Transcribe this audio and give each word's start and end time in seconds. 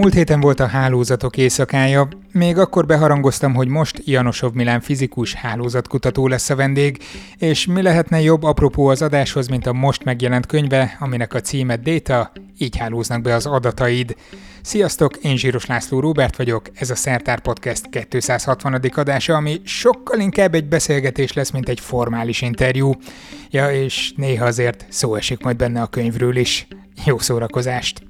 Múlt 0.00 0.14
héten 0.14 0.40
volt 0.40 0.60
a 0.60 0.66
hálózatok 0.66 1.36
éjszakája, 1.36 2.08
még 2.32 2.58
akkor 2.58 2.86
beharangoztam, 2.86 3.54
hogy 3.54 3.68
most 3.68 4.02
Janosov 4.04 4.52
Milán 4.52 4.80
fizikus 4.80 5.34
hálózatkutató 5.34 6.26
lesz 6.28 6.50
a 6.50 6.54
vendég, 6.56 7.02
és 7.38 7.66
mi 7.66 7.82
lehetne 7.82 8.20
jobb 8.20 8.42
apropó 8.42 8.86
az 8.86 9.02
adáshoz, 9.02 9.48
mint 9.48 9.66
a 9.66 9.72
most 9.72 10.04
megjelent 10.04 10.46
könyve, 10.46 10.96
aminek 11.00 11.34
a 11.34 11.40
címe 11.40 11.76
Data, 11.76 12.32
így 12.58 12.76
hálóznak 12.76 13.22
be 13.22 13.34
az 13.34 13.46
adataid. 13.46 14.16
Sziasztok, 14.62 15.16
én 15.16 15.36
Zsíros 15.36 15.66
László 15.66 16.00
Róbert 16.00 16.36
vagyok, 16.36 16.70
ez 16.74 16.90
a 16.90 16.94
Szertár 16.94 17.40
Podcast 17.40 18.06
260. 18.08 18.80
adása, 18.94 19.34
ami 19.34 19.60
sokkal 19.64 20.20
inkább 20.20 20.54
egy 20.54 20.68
beszélgetés 20.68 21.32
lesz, 21.32 21.50
mint 21.50 21.68
egy 21.68 21.80
formális 21.80 22.42
interjú. 22.42 22.92
Ja, 23.50 23.70
és 23.70 24.12
néha 24.16 24.44
azért 24.44 24.86
szó 24.88 25.14
esik 25.14 25.42
majd 25.42 25.56
benne 25.56 25.82
a 25.82 25.86
könyvről 25.86 26.36
is. 26.36 26.66
Jó 27.04 27.18
szórakozást! 27.18 28.02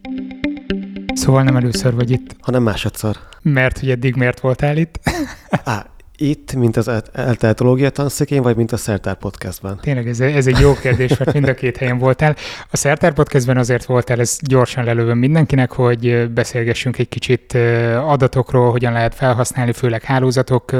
Szóval 1.14 1.42
nem 1.42 1.56
először 1.56 1.94
vagy 1.94 2.10
itt. 2.10 2.36
Hanem 2.40 2.62
másodszor. 2.62 3.16
Mert 3.42 3.78
hogy 3.78 3.90
eddig 3.90 4.16
miért 4.16 4.40
voltál 4.40 4.76
itt? 4.76 5.00
Á, 5.64 5.86
itt, 6.22 6.54
mint 6.54 6.76
az 6.76 6.90
elteatológia 7.12 7.90
tanszékén, 7.90 8.42
vagy 8.42 8.56
mint 8.56 8.72
a 8.72 8.76
Szertár 8.76 9.14
Podcastban? 9.14 9.78
Tényleg 9.82 10.08
ez, 10.08 10.20
ez 10.20 10.46
egy 10.46 10.58
jó 10.58 10.74
kérdés, 10.74 11.16
mert 11.18 11.32
mind 11.32 11.48
a 11.48 11.54
két 11.54 11.76
helyen 11.76 11.98
voltál. 11.98 12.36
A 12.70 12.76
Szertár 12.76 13.12
Podcastben 13.12 13.56
azért 13.56 13.84
voltál, 13.84 14.20
ez 14.20 14.38
gyorsan 14.40 14.84
lelövöm 14.84 15.18
mindenkinek, 15.18 15.72
hogy 15.72 16.30
beszélgessünk 16.30 16.98
egy 16.98 17.08
kicsit 17.08 17.58
adatokról, 18.04 18.70
hogyan 18.70 18.92
lehet 18.92 19.14
felhasználni, 19.14 19.72
főleg 19.72 20.02
hálózatok 20.02 20.70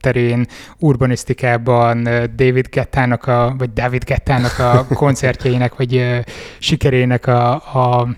terén, 0.00 0.46
urbanisztikában, 0.78 2.02
David 2.36 2.66
Gettának 2.70 3.26
a, 3.26 3.54
vagy 3.58 3.72
David 3.72 4.04
Gettának 4.04 4.58
a 4.58 4.86
koncertjeinek, 4.94 5.76
vagy 5.76 6.22
sikerének 6.58 7.26
a, 7.26 7.52
a 7.54 8.08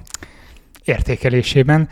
értékelésében. 0.86 1.88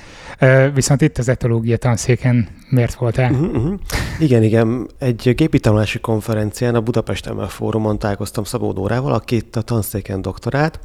Viszont 0.75 1.01
itt 1.01 1.19
az 1.19 1.29
etológia 1.29 1.77
tanszéken 1.77 2.49
miért 2.69 2.95
voltál? 2.95 3.31
Uh-huh, 3.31 3.55
uh-huh. 3.55 3.79
Igen, 4.19 4.43
igen. 4.43 4.91
Egy 4.99 5.35
gépi 5.35 5.61
tanulási 5.61 6.01
konferencián 6.01 6.75
a 6.75 6.81
Budapest 6.81 7.35
ML 7.35 7.47
Fórumon 7.47 7.99
találkoztam 7.99 8.45
Szabó 8.45 8.73
Dórával, 8.73 9.13
aki 9.13 9.37
itt 9.37 9.57
a 9.57 9.63
tanszéken 9.63 10.23
doktorát, 10.23 10.81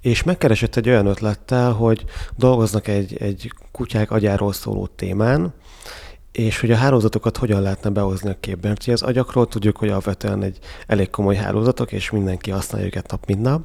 és 0.00 0.22
megkeresett 0.22 0.76
egy 0.76 0.88
olyan 0.88 1.06
ötlettel, 1.06 1.72
hogy 1.72 2.04
dolgoznak 2.36 2.88
egy, 2.88 3.16
egy 3.20 3.52
kutyák 3.72 4.10
agyáról 4.10 4.52
szóló 4.52 4.86
témán, 4.86 5.54
és 6.32 6.60
hogy 6.60 6.70
a 6.70 6.76
hálózatokat 6.76 7.36
hogyan 7.36 7.62
lehetne 7.62 7.90
behozni 7.90 8.30
a 8.30 8.36
képben. 8.40 8.70
Mert 8.70 8.88
az 8.88 9.02
agyakról 9.02 9.46
tudjuk, 9.46 9.76
hogy 9.76 9.88
alapvetően 9.88 10.42
egy 10.42 10.58
elég 10.86 11.10
komoly 11.10 11.34
hálózatok, 11.34 11.92
és 11.92 12.10
mindenki 12.10 12.50
használja 12.50 12.86
őket 12.86 13.10
nap, 13.10 13.26
mint 13.26 13.42
nap. 13.42 13.62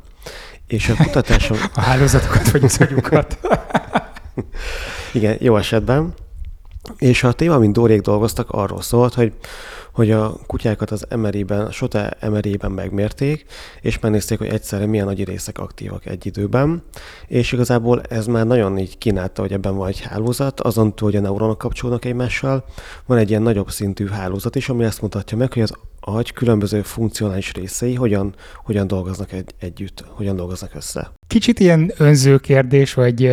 És 0.72 0.90
a 0.90 0.96
kutatásom... 0.96 1.58
a 1.74 1.82
hálózatokat 1.82 2.52
vagy 2.52 2.64
az 2.64 2.78
agyukat. 2.82 3.38
Igen, 5.14 5.38
jó 5.40 5.58
esetben. 5.58 6.14
És 6.98 7.24
a 7.24 7.32
téma, 7.32 7.58
mint 7.58 7.74
Dórék 7.74 8.02
dolgoztak, 8.02 8.50
arról 8.50 8.82
szólt, 8.82 9.14
hogy 9.14 9.34
hogy 9.92 10.12
a 10.12 10.36
kutyákat 10.48 10.92
az 10.92 11.06
MRI-ben, 11.16 11.66
a 11.66 11.72
SOTA 11.72 12.10
MRI-ben 12.30 12.72
megmérték, 12.72 13.46
és 13.82 14.00
megnézték, 14.00 14.38
hogy 14.38 14.48
egyszerre 14.48 14.86
milyen 14.86 15.08
agyi 15.08 15.24
részek 15.24 15.58
aktívak 15.58 16.06
egy 16.06 16.26
időben, 16.26 16.84
és 17.28 17.52
igazából 17.52 18.02
ez 18.02 18.26
már 18.26 18.46
nagyon 18.46 18.78
így 18.78 18.98
kínálta, 18.98 19.42
hogy 19.42 19.52
ebben 19.52 19.76
van 19.76 19.88
egy 19.88 20.02
hálózat, 20.02 20.60
azon 20.60 20.96
túl, 20.96 21.10
hogy 21.10 21.20
a 21.20 21.22
neuronok 21.22 21.58
kapcsolódnak 21.58 22.06
egymással, 22.06 22.66
van 23.06 23.18
egy 23.18 23.30
ilyen 23.30 23.42
nagyobb 23.42 23.72
szintű 23.72 24.08
hálózat 24.08 24.56
is, 24.56 24.70
ami 24.70 24.84
azt 24.84 25.02
mutatja 25.02 25.38
meg, 25.38 25.54
hogy 25.54 25.62
az 25.62 25.74
agy 26.04 26.34
különböző 26.34 26.82
funkcionális 26.82 27.54
részei 27.54 27.96
hogyan, 27.96 28.34
hogyan 28.64 28.88
dolgoznak 28.88 29.32
egy, 29.32 29.50
együtt, 29.60 30.04
hogyan 30.08 30.36
dolgoznak 30.36 30.72
össze. 30.76 31.12
Kicsit 31.28 31.60
ilyen 31.60 31.92
önző 31.98 32.38
kérdés, 32.38 32.94
vagy 32.94 33.32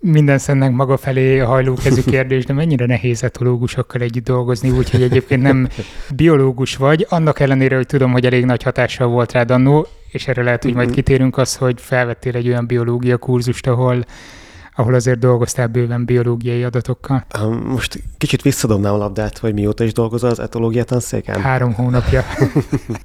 minden 0.00 0.38
szennek 0.38 0.72
maga 0.72 0.96
felé 0.96 1.38
hajlókezű 1.38 2.00
kérdés, 2.12 2.44
de 2.44 2.52
mennyire 2.52 2.86
nehéz 2.86 3.22
etológusokkal 3.22 4.00
együtt 4.00 4.24
dolgozni, 4.24 4.70
úgyhogy 4.70 5.02
egyébként 5.02 5.42
nem 5.42 5.68
biológus 6.16 6.76
vagy, 6.76 7.06
annak 7.08 7.40
ellenére, 7.40 7.76
hogy 7.76 7.86
tudom, 7.86 8.12
hogy 8.12 8.26
elég 8.26 8.44
nagy 8.44 8.62
hatással 8.62 9.08
volt 9.08 9.32
rád 9.32 9.50
annó, 9.50 9.86
és 10.10 10.28
erre 10.28 10.42
lehet, 10.42 10.62
hogy 10.62 10.74
majd 10.74 10.86
mhm. 10.86 10.96
kitérünk 10.96 11.38
az, 11.38 11.56
hogy 11.56 11.80
felvettél 11.80 12.36
egy 12.36 12.48
olyan 12.48 12.66
biológia 12.66 13.16
kurzust, 13.16 13.66
ahol 13.66 14.04
ahol 14.76 14.94
azért 14.94 15.18
dolgoztál 15.18 15.66
bőven 15.66 16.04
biológiai 16.04 16.64
adatokkal. 16.64 17.26
Most 17.64 18.02
kicsit 18.18 18.42
visszadobnám 18.42 18.92
a 18.92 18.96
labdát, 18.96 19.38
hogy 19.38 19.54
mióta 19.54 19.84
is 19.84 19.92
dolgozol 19.92 20.30
az 20.30 20.38
etológia 20.38 20.84
tanszéken? 20.84 21.40
Három 21.40 21.72
hónapja. 21.74 22.24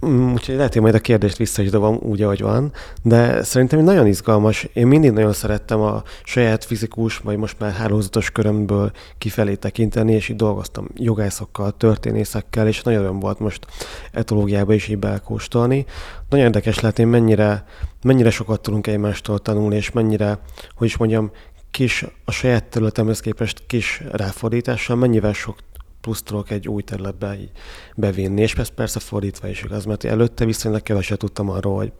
Úgyhogy 0.33 0.55
lehet, 0.55 0.73
hogy 0.73 0.81
majd 0.81 0.95
a 0.95 0.99
kérdést 0.99 1.37
vissza 1.37 1.61
is 1.61 1.69
dobom 1.69 1.97
úgy, 2.01 2.21
ahogy 2.21 2.41
van, 2.41 2.71
de 3.01 3.43
szerintem 3.43 3.83
nagyon 3.83 4.07
izgalmas. 4.07 4.67
Én 4.73 4.87
mindig 4.87 5.11
nagyon 5.11 5.33
szerettem 5.33 5.79
a 5.79 6.03
saját 6.23 6.65
fizikus, 6.65 7.17
vagy 7.17 7.37
most 7.37 7.59
már 7.59 7.71
hálózatos 7.71 8.31
körömből 8.31 8.91
kifelé 9.17 9.55
tekinteni, 9.55 10.13
és 10.13 10.29
így 10.29 10.35
dolgoztam 10.35 10.87
jogászokkal, 10.95 11.71
történészekkel, 11.77 12.67
és 12.67 12.81
nagyon 12.81 13.01
olyan 13.01 13.19
volt 13.19 13.39
most 13.39 13.65
etológiába 14.11 14.73
is 14.73 14.87
így 14.87 14.97
belkóstolni. 14.97 15.85
Nagyon 16.29 16.45
érdekes 16.45 16.79
lehet, 16.79 16.99
én 16.99 17.07
mennyire, 17.07 17.65
mennyire 18.03 18.29
sokat 18.29 18.61
tudunk 18.61 18.87
egymástól 18.87 19.39
tanulni, 19.39 19.75
és 19.75 19.91
mennyire, 19.91 20.39
hogy 20.75 20.87
is 20.87 20.97
mondjam, 20.97 21.31
kis, 21.71 22.05
a 22.25 22.31
saját 22.31 22.63
területemhez 22.63 23.19
képest 23.19 23.63
kis 23.67 24.01
ráfordítással 24.11 24.95
mennyivel 24.95 25.33
sok 25.33 25.55
plusz 26.01 26.21
tudok 26.21 26.49
egy 26.51 26.67
új 26.67 26.81
területbe 26.81 27.35
így 27.39 27.51
bevinni, 27.95 28.41
és 28.41 28.53
persze, 28.55 28.71
persze 28.75 28.99
fordítva 28.99 29.47
is 29.47 29.63
igaz, 29.63 29.85
mert 29.85 30.03
előtte 30.03 30.45
viszonylag 30.45 30.81
keveset 30.81 31.17
tudtam 31.17 31.49
arról, 31.49 31.77
hogy, 31.77 31.91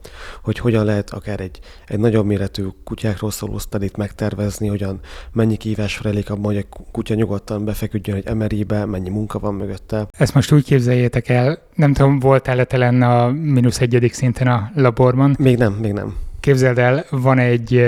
hogy 0.42 0.58
hogyan 0.58 0.84
lehet 0.84 1.10
akár 1.10 1.40
egy, 1.40 1.58
egy 1.86 1.98
nagyobb 1.98 2.26
méretű 2.26 2.66
kutyákról 2.84 3.30
szóló 3.30 3.58
sztadit 3.58 3.96
megtervezni, 3.96 4.68
hogyan 4.68 5.00
mennyi 5.32 5.56
kívás 5.56 5.96
felélik 5.96 6.30
abban, 6.30 6.54
hogy 6.54 6.66
a 6.70 6.76
kutya 6.92 7.14
nyugodtan 7.14 7.64
befeküdjön 7.64 8.16
egy 8.16 8.34
MRI-be, 8.34 8.84
mennyi 8.84 9.10
munka 9.10 9.38
van 9.38 9.54
mögötte. 9.54 10.06
Ezt 10.18 10.34
most 10.34 10.52
úgy 10.52 10.64
képzeljétek 10.64 11.28
el, 11.28 11.58
nem 11.74 11.92
tudom, 11.92 12.18
voltál-e 12.18 12.64
te 12.64 12.76
lenne 12.76 13.06
a 13.06 13.30
mínusz 13.30 13.80
egyedik 13.80 14.12
szinten 14.12 14.46
a 14.46 14.70
laborban? 14.74 15.36
Még 15.38 15.58
nem, 15.58 15.72
még 15.72 15.92
nem. 15.92 16.16
Képzeld 16.40 16.78
el, 16.78 17.04
van 17.10 17.38
egy 17.38 17.84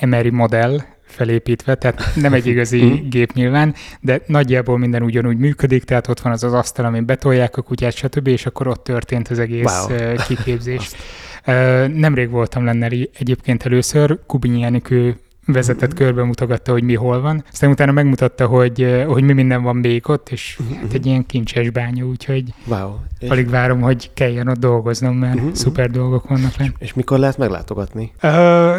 MRI 0.00 0.30
modell, 0.30 0.80
felépítve, 1.16 1.74
tehát 1.74 2.14
nem 2.14 2.32
egy 2.32 2.46
igazi 2.46 2.82
mhm. 2.84 3.08
gép 3.08 3.32
nyilván, 3.32 3.74
de 4.00 4.20
nagyjából 4.26 4.78
minden 4.78 5.02
ugyanúgy 5.02 5.36
működik, 5.36 5.84
tehát 5.84 6.08
ott 6.08 6.20
van 6.20 6.32
az 6.32 6.44
az 6.44 6.52
asztal, 6.52 6.84
amin 6.84 7.06
betolják 7.06 7.56
a 7.56 7.62
kutyát, 7.62 7.94
stb., 7.94 8.26
és 8.26 8.46
akkor 8.46 8.68
ott 8.68 8.84
történt 8.84 9.28
az 9.28 9.38
egész 9.38 9.86
wow. 9.88 10.16
kiképzés. 10.28 10.90
Nemrég 12.04 12.30
voltam 12.30 12.64
lenne 12.64 12.86
egyébként 13.18 13.62
először, 13.62 14.18
Kubinyi 14.26 14.62
Enikő 14.62 15.16
vezetett 15.46 15.88
mm-hmm. 15.88 16.04
körbe 16.04 16.24
mutogatta, 16.24 16.72
hogy 16.72 16.82
mi 16.82 16.94
hol 16.94 17.20
van. 17.20 17.44
Aztán 17.52 17.70
utána 17.70 17.92
megmutatta, 17.92 18.46
hogy, 18.46 19.04
hogy 19.06 19.22
mi 19.22 19.32
minden 19.32 19.62
van 19.62 19.76
még 19.76 20.08
ott, 20.08 20.28
és 20.28 20.58
mm-hmm. 20.62 20.80
hát 20.80 20.92
egy 20.92 21.06
ilyen 21.06 21.26
kincses 21.26 21.70
bánya, 21.70 22.04
úgyhogy 22.04 22.44
wow. 22.66 22.94
alig 23.28 23.50
várom, 23.50 23.80
hogy 23.80 24.10
kelljen 24.14 24.48
ott 24.48 24.58
dolgoznom, 24.58 25.16
mert 25.16 25.40
mm-hmm. 25.40 25.52
szuper 25.52 25.90
dolgok 25.90 26.28
vannak 26.28 26.52
És, 26.58 26.72
és 26.78 26.94
mikor 26.94 27.18
lehet 27.18 27.38
meglátogatni? 27.38 28.12
Uh, 28.22 28.30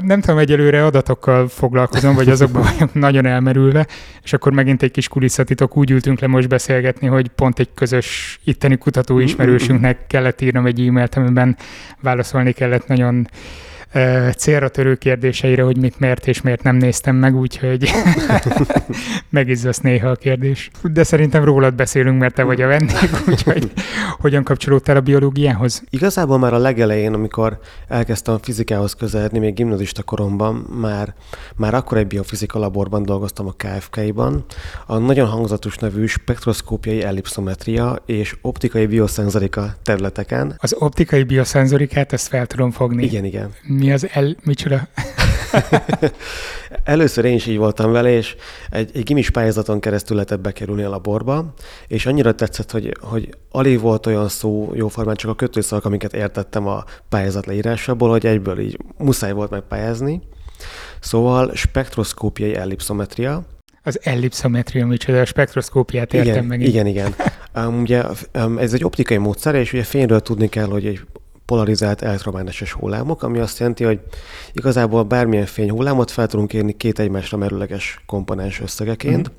nem 0.01 0.21
tudom, 0.21 0.37
egyelőre 0.37 0.85
adatokkal 0.85 1.47
foglalkozom, 1.47 2.15
vagy 2.15 2.29
azokban 2.29 2.61
vagyok 2.61 2.93
nagyon 3.07 3.25
elmerülve, 3.25 3.87
és 4.23 4.33
akkor 4.33 4.51
megint 4.51 4.83
egy 4.83 4.91
kis 4.91 5.07
kulisszatitok, 5.07 5.77
úgy 5.77 5.91
ültünk 5.91 6.19
le 6.19 6.27
most 6.27 6.47
beszélgetni, 6.47 7.07
hogy 7.07 7.27
pont 7.27 7.59
egy 7.59 7.69
közös 7.73 8.39
itteni 8.43 8.77
kutató 8.77 9.19
ismerősünknek 9.19 10.07
kellett 10.07 10.41
írnom 10.41 10.65
egy 10.65 10.87
e-mailt, 10.87 11.15
amiben 11.15 11.57
válaszolni 12.01 12.51
kellett 12.51 12.87
nagyon 12.87 13.27
célra 14.37 14.69
törő 14.69 14.95
kérdéseire, 14.95 15.63
hogy 15.63 15.77
mit 15.77 15.99
miért 15.99 16.27
és 16.27 16.41
miért 16.41 16.63
nem 16.63 16.75
néztem 16.75 17.15
meg, 17.15 17.35
úgyhogy 17.35 17.91
megizzasz 19.29 19.79
néha 19.79 20.09
a 20.09 20.15
kérdés. 20.15 20.69
De 20.83 21.03
szerintem 21.03 21.43
rólad 21.43 21.73
beszélünk, 21.73 22.19
mert 22.19 22.33
te 22.33 22.43
vagy 22.43 22.61
a 22.61 22.67
vendég, 22.67 23.09
úgyhogy 23.29 23.71
hogyan 24.19 24.43
kapcsolódtál 24.43 24.95
a 24.95 25.01
biológiához? 25.01 25.83
Igazából 25.89 26.37
már 26.39 26.53
a 26.53 26.57
legelején, 26.57 27.13
amikor 27.13 27.59
elkezdtem 27.87 28.33
a 28.33 28.39
fizikához 28.41 28.93
közeledni, 28.93 29.39
még 29.39 29.53
gimnazista 29.53 30.03
koromban, 30.03 30.55
már, 30.55 31.13
már 31.55 31.73
akkor 31.73 31.97
egy 31.97 32.07
biofizika 32.07 32.59
laborban 32.59 33.03
dolgoztam 33.03 33.47
a 33.47 33.55
KFK-ban. 33.57 34.45
A 34.85 34.97
nagyon 34.97 35.27
hangzatos 35.27 35.77
nevű 35.77 36.05
spektroszkópiai 36.05 37.03
ellipszometria 37.03 37.97
és 38.05 38.35
optikai 38.41 38.85
bioszenzorika 38.85 39.75
területeken. 39.83 40.55
Az 40.57 40.75
optikai 40.79 41.23
bioszenzorikát, 41.23 42.13
ezt 42.13 42.27
fel 42.27 42.45
tudom 42.45 42.71
fogni. 42.71 43.03
Igen, 43.03 43.25
igen. 43.25 43.49
Mi 43.77 43.91
az 43.91 44.07
el... 44.11 44.35
Micsoda? 44.43 44.87
Először 46.83 47.25
én 47.25 47.33
is 47.33 47.45
így 47.45 47.57
voltam 47.57 47.91
vele, 47.91 48.09
és 48.09 48.35
egy, 48.69 48.91
egy 48.93 49.03
gimis 49.03 49.29
pályázaton 49.29 49.79
keresztül 49.79 50.15
lehetett 50.15 50.39
bekerülni 50.39 50.83
a 50.83 50.89
laborba, 50.89 51.53
és 51.87 52.05
annyira 52.05 52.35
tetszett, 52.35 52.71
hogy, 52.71 52.97
hogy 52.99 53.29
alig 53.51 53.79
volt 53.79 54.05
olyan 54.05 54.27
szó 54.27 54.71
jóformán, 54.73 55.15
csak 55.15 55.31
a 55.31 55.35
kötőszavak, 55.35 55.85
amiket 55.85 56.13
értettem 56.13 56.67
a 56.67 56.83
pályázat 57.09 57.45
leírásából, 57.45 58.09
hogy 58.09 58.25
egyből 58.25 58.59
így 58.59 58.77
muszáj 58.97 59.31
volt 59.31 59.49
megpályázni. 59.49 60.21
Szóval 60.99 61.55
spektroszkópiai 61.55 62.55
ellipszometria, 62.55 63.45
az 63.83 63.99
ellipszometria, 64.03 64.85
micsoda, 64.85 65.19
a 65.19 65.25
spektroszkópiát 65.25 66.13
értem 66.13 66.31
igen, 66.31 66.45
meg. 66.45 66.61
Igen, 66.61 66.85
igen. 66.85 67.15
Um, 67.55 67.81
ugye 67.81 68.03
um, 68.33 68.57
ez 68.57 68.73
egy 68.73 68.83
optikai 68.83 69.17
módszer, 69.17 69.55
és 69.55 69.73
ugye 69.73 69.83
fényről 69.83 70.19
tudni 70.19 70.49
kell, 70.49 70.65
hogy 70.65 70.85
egy 70.85 71.01
polarizált 71.47 72.01
elektromágneses 72.01 72.71
hullámok, 72.71 73.23
ami 73.23 73.39
azt 73.39 73.59
jelenti, 73.59 73.83
hogy 73.83 73.99
igazából 74.53 75.03
bármilyen 75.03 75.45
fényhullámot 75.45 76.11
fel 76.11 76.27
tudunk 76.27 76.53
érni 76.53 76.77
két 76.77 76.99
egymásra 76.99 77.37
merőleges 77.37 78.03
komponens 78.05 78.61
összegeként, 78.61 79.29
mm. 79.29 79.33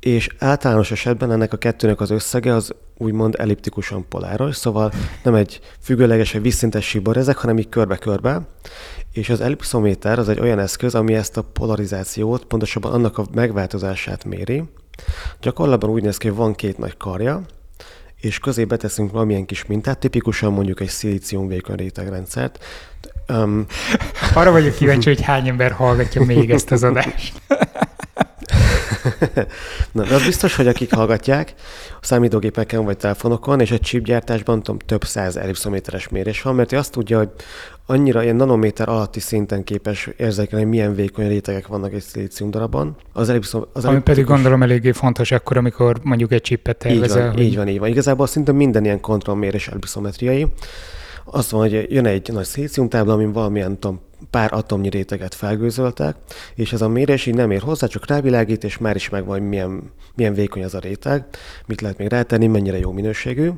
és 0.00 0.28
általános 0.38 0.90
esetben 0.90 1.32
ennek 1.32 1.52
a 1.52 1.56
kettőnek 1.56 2.00
az 2.00 2.10
összege 2.10 2.54
az 2.54 2.74
úgymond 2.98 3.34
elliptikusan 3.38 4.08
poláros, 4.08 4.56
szóval 4.56 4.92
nem 5.22 5.34
egy 5.34 5.60
függőleges, 5.80 6.34
egy 6.34 6.42
vízszintes 6.42 6.88
síbor 6.88 7.16
ezek, 7.16 7.36
hanem 7.36 7.58
így 7.58 7.68
körbe-körbe, 7.68 8.40
és 9.12 9.28
az 9.28 9.40
ellipszométer 9.40 10.18
az 10.18 10.28
egy 10.28 10.40
olyan 10.40 10.58
eszköz, 10.58 10.94
ami 10.94 11.14
ezt 11.14 11.36
a 11.36 11.42
polarizációt, 11.42 12.44
pontosabban 12.44 12.92
annak 12.92 13.18
a 13.18 13.26
megváltozását 13.34 14.24
méri. 14.24 14.64
Gyakorlatban 15.40 15.90
úgy 15.90 16.02
néz 16.02 16.16
ki, 16.16 16.28
hogy 16.28 16.36
van 16.36 16.54
két 16.54 16.78
nagy 16.78 16.96
karja, 16.96 17.42
és 18.26 18.38
közé 18.38 18.64
beteszünk 18.64 19.12
valamilyen 19.12 19.46
kis 19.46 19.66
mintát, 19.66 19.98
tipikusan 19.98 20.52
mondjuk 20.52 20.80
egy 20.80 20.88
szilícium 20.88 21.48
vékony 21.48 21.76
rétegrendszert. 21.76 22.64
Um, 23.28 23.66
Arra 24.34 24.50
vagyok 24.50 24.74
kíváncsi, 24.74 25.08
hogy 25.08 25.20
hány 25.20 25.48
ember 25.48 25.72
hallgatja 25.72 26.24
még 26.24 26.50
ezt 26.50 26.70
az 26.70 26.82
adást. 26.82 27.32
Na, 29.92 30.02
de 30.02 30.14
az 30.14 30.24
biztos, 30.24 30.56
hogy 30.56 30.66
akik 30.66 30.94
hallgatják, 30.94 31.54
a 32.00 32.04
számítógépeken 32.04 32.84
vagy 32.84 32.96
telefonokon, 32.96 33.60
és 33.60 33.70
egy 33.70 33.80
chipgyártásban 33.80 34.62
tudom, 34.62 34.78
több 34.78 35.04
száz 35.04 35.36
ellipszométeres 35.36 36.08
mérés 36.08 36.42
van, 36.42 36.54
mert 36.54 36.72
ő 36.72 36.76
azt 36.76 36.92
tudja, 36.92 37.18
hogy 37.18 37.28
annyira 37.86 38.22
ilyen 38.22 38.36
nanométer 38.36 38.88
alatti 38.88 39.20
szinten 39.20 39.64
képes 39.64 40.10
érzékelni, 40.16 40.64
hogy 40.64 40.74
milyen 40.74 40.94
vékony 40.94 41.28
rétegek 41.28 41.66
vannak 41.66 41.92
egy 41.92 42.02
szilícium 42.02 42.50
darabban. 42.50 42.96
Az 43.12 43.28
ellipszom, 43.28 43.64
az 43.72 43.84
Ami 43.84 44.00
pedig 44.00 44.24
gondolom 44.24 44.62
eléggé 44.62 44.92
fontos 44.92 45.30
akkor, 45.30 45.56
amikor 45.56 45.98
mondjuk 46.02 46.32
egy 46.32 46.42
chipet 46.42 46.76
tervezel. 46.76 47.18
Így 47.18 47.24
van, 47.24 47.34
hogy... 47.34 47.42
így 47.42 47.56
van, 47.56 47.68
így 47.68 47.78
van. 47.78 47.88
Igazából 47.88 48.26
szinte 48.26 48.52
minden 48.52 48.84
ilyen 48.84 49.00
kontrollmérés 49.00 49.68
ellipszometriai. 49.68 50.46
Azt 51.24 51.50
van, 51.50 51.60
hogy 51.60 51.86
jön 51.88 52.06
egy 52.06 52.32
nagy 52.32 52.44
szilíciumtábla, 52.44 53.12
amin 53.12 53.32
valamilyen 53.32 53.78
tudom, 53.78 54.00
pár 54.30 54.52
atomnyi 54.52 54.88
réteget 54.88 55.34
felgőzöltek, 55.34 56.16
és 56.54 56.72
ez 56.72 56.82
a 56.82 56.88
mérés 56.88 57.26
így 57.26 57.34
nem 57.34 57.50
ér 57.50 57.60
hozzá, 57.60 57.86
csak 57.86 58.06
rávilágít, 58.06 58.64
és 58.64 58.78
már 58.78 58.96
is 58.96 59.08
megvan, 59.08 59.38
hogy 59.38 59.48
milyen, 59.48 59.90
milyen 60.14 60.34
vékony 60.34 60.64
az 60.64 60.74
a 60.74 60.78
réteg, 60.78 61.24
mit 61.66 61.80
lehet 61.80 61.98
még 61.98 62.08
rátenni, 62.08 62.46
mennyire 62.46 62.78
jó 62.78 62.92
minőségű. 62.92 63.50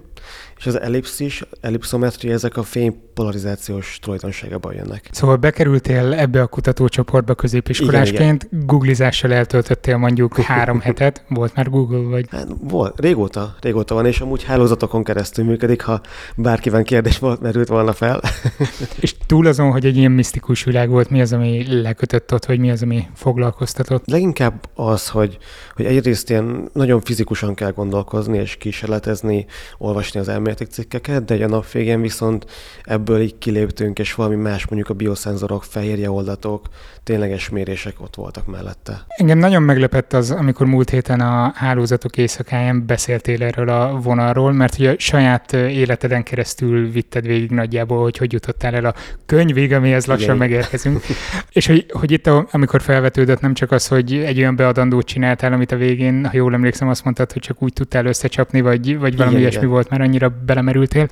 És 0.59 0.67
az 0.67 0.81
ellipszis, 0.81 1.45
ellipszometria, 1.61 2.33
ezek 2.33 2.57
a 2.57 2.63
fény 2.63 2.95
polarizációs 3.15 3.99
tulajdonságában 4.03 4.75
jönnek. 4.75 5.09
Szóval 5.11 5.37
bekerültél 5.37 6.13
ebbe 6.13 6.41
a 6.41 6.47
kutatócsoportba 6.47 7.35
középiskolásként, 7.35 8.43
igen, 8.43 8.49
igen. 8.53 8.67
googlizással 8.67 9.33
eltöltöttél 9.33 9.97
mondjuk 9.97 10.37
három 10.37 10.81
hetet, 10.81 11.25
volt 11.29 11.55
már 11.55 11.71
Google 11.71 11.99
vagy? 11.99 12.27
Hát, 12.31 12.47
volt, 12.61 13.01
régóta, 13.01 13.55
régóta 13.61 13.95
van, 13.95 14.07
és 14.07 14.21
amúgy 14.21 14.45
hálózatokon 14.45 15.05
keresztül 15.05 15.45
működik, 15.45 15.83
ha 15.83 16.01
bárkiben 16.37 16.85
kérdés 16.85 17.19
volt, 17.19 17.41
merült 17.41 17.69
volna 17.69 17.93
fel. 17.93 18.21
és 19.01 19.15
túl 19.27 19.47
azon, 19.47 19.71
hogy 19.71 19.85
egy 19.85 19.97
ilyen 19.97 20.13
misztikus 20.13 20.65
világ 20.65 20.89
volt, 20.89 21.11
mi 21.11 21.21
az, 21.21 21.33
ami 21.33 21.81
lekötött 21.83 22.33
ott, 22.33 22.45
vagy 22.45 22.59
mi 22.59 22.71
az, 22.71 22.83
ami 22.83 23.07
foglalkoztatott? 23.15 24.07
Leginkább 24.07 24.69
az, 24.75 25.09
hogy, 25.09 25.39
hogy 25.75 25.85
egyrészt 25.85 26.31
ilyen 26.31 26.69
nagyon 26.73 27.01
fizikusan 27.01 27.55
kell 27.55 27.71
gondolkozni, 27.71 28.39
és 28.39 28.57
kísérletezni, 28.57 29.47
olvasni 29.79 30.21
az 30.21 30.29
elméleti 30.29 30.48
cikkeket, 30.55 31.25
de 31.25 31.35
egy 31.35 31.43
a 31.43 31.49
nap 31.49 31.71
végén 31.71 32.01
viszont 32.01 32.47
ebből 32.83 33.21
így 33.21 33.39
kiléptünk, 33.39 33.99
és 33.99 34.15
valami 34.15 34.35
más, 34.35 34.67
mondjuk 34.67 34.91
a 34.91 34.95
bioszenzorok, 34.95 35.65
fehérje 35.65 36.11
oldatok, 36.11 36.67
tényleges 37.09 37.49
mérések 37.49 38.01
ott 38.01 38.15
voltak 38.15 38.47
mellette. 38.47 39.05
Engem 39.09 39.39
nagyon 39.39 39.63
meglepett 39.63 40.13
az, 40.13 40.31
amikor 40.31 40.67
múlt 40.67 40.91
héten 40.91 41.21
a 41.21 41.53
hálózatok 41.55 42.17
éjszakáján 42.17 42.87
beszéltél 42.87 43.43
erről 43.43 43.69
a 43.69 44.01
vonalról, 44.03 44.53
mert 44.53 44.79
ugye 44.79 44.91
a 44.91 44.95
saját 44.99 45.53
életeden 45.53 46.23
keresztül 46.23 46.91
vitted 46.91 47.27
végig 47.27 47.51
nagyjából, 47.51 48.03
hogy 48.03 48.17
hogy 48.17 48.33
jutottál 48.33 48.75
el 48.75 48.85
a 48.85 48.95
könyvig, 49.27 49.73
amihez 49.73 50.07
lassan 50.07 50.35
Igen. 50.35 50.37
megérkezünk. 50.37 51.03
és 51.53 51.67
hogy, 51.67 51.87
hogy 51.91 52.11
itt, 52.11 52.27
amikor 52.27 52.83
felvetődött, 52.83 53.41
nem 53.41 53.55
csak 53.55 53.71
az, 53.71 53.87
hogy 53.87 54.15
egy 54.15 54.39
olyan 54.39 54.57
beadandót 54.57 55.07
csináltál, 55.07 55.53
amit 55.53 55.73
a 55.73 55.77
végén, 55.77 56.25
ha 56.25 56.37
jól 56.37 56.55
emlékszem, 56.55 56.89
azt 56.89 57.05
mondtad, 57.05 57.33
hogy 57.33 57.43
csak 57.43 57.63
úgy 57.63 57.73
tudtál 57.73 58.07
összecsapni, 58.07 58.61
vagy, 58.61 58.99
vagy 58.99 59.17
valami 59.17 59.39
ilyesmi 59.39 59.67
volt, 59.67 59.89
mert 59.91 60.03
annyira 60.03 60.33
belemerültél. 60.45 61.09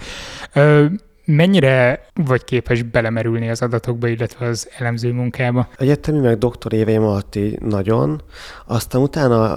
Mennyire 1.24 2.06
vagy 2.14 2.44
képes 2.44 2.82
belemerülni 2.82 3.50
az 3.50 3.62
adatokba, 3.62 4.08
illetve 4.08 4.46
az 4.46 4.68
elemző 4.78 5.12
munkába? 5.12 5.68
Egyetemi 5.76 6.18
meg 6.18 6.38
doktor 6.38 6.72
éveim 6.72 7.02
alatt 7.02 7.34
így 7.34 7.60
nagyon. 7.60 8.22
Aztán 8.66 9.02
utána 9.02 9.56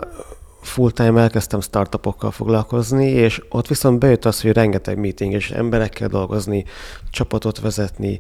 full-time 0.62 1.22
elkezdtem 1.22 1.62
startupokkal 1.62 2.32
foglalkozni, 2.32 3.06
és 3.06 3.42
ott 3.50 3.68
viszont 3.68 4.00
bejött 4.00 4.26
az, 4.26 4.42
hogy 4.42 4.52
rengeteg 4.52 4.98
meeting, 5.00 5.34
és 5.34 5.52
emberekkel 5.52 6.08
dolgozni, 6.08 6.66
csapatot 7.12 7.60
vezetni, 7.60 8.20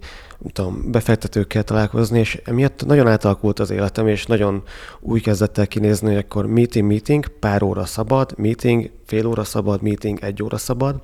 tudom, 0.53 0.91
befektetőkkel 0.91 1.63
találkozni, 1.63 2.19
és 2.19 2.41
emiatt 2.45 2.85
nagyon 2.85 3.07
átalakult 3.07 3.59
az 3.59 3.69
életem, 3.69 4.07
és 4.07 4.25
nagyon 4.25 4.63
úgy 4.99 5.21
kezdett 5.21 5.57
el 5.57 5.67
kinézni, 5.67 6.07
hogy 6.07 6.17
akkor 6.17 6.45
meeting, 6.45 6.87
meeting, 6.87 7.27
pár 7.27 7.63
óra 7.63 7.85
szabad, 7.85 8.33
meeting, 8.37 8.91
fél 9.05 9.25
óra 9.25 9.43
szabad, 9.43 9.81
meeting, 9.81 10.19
egy 10.21 10.43
óra 10.43 10.57
szabad, 10.57 11.01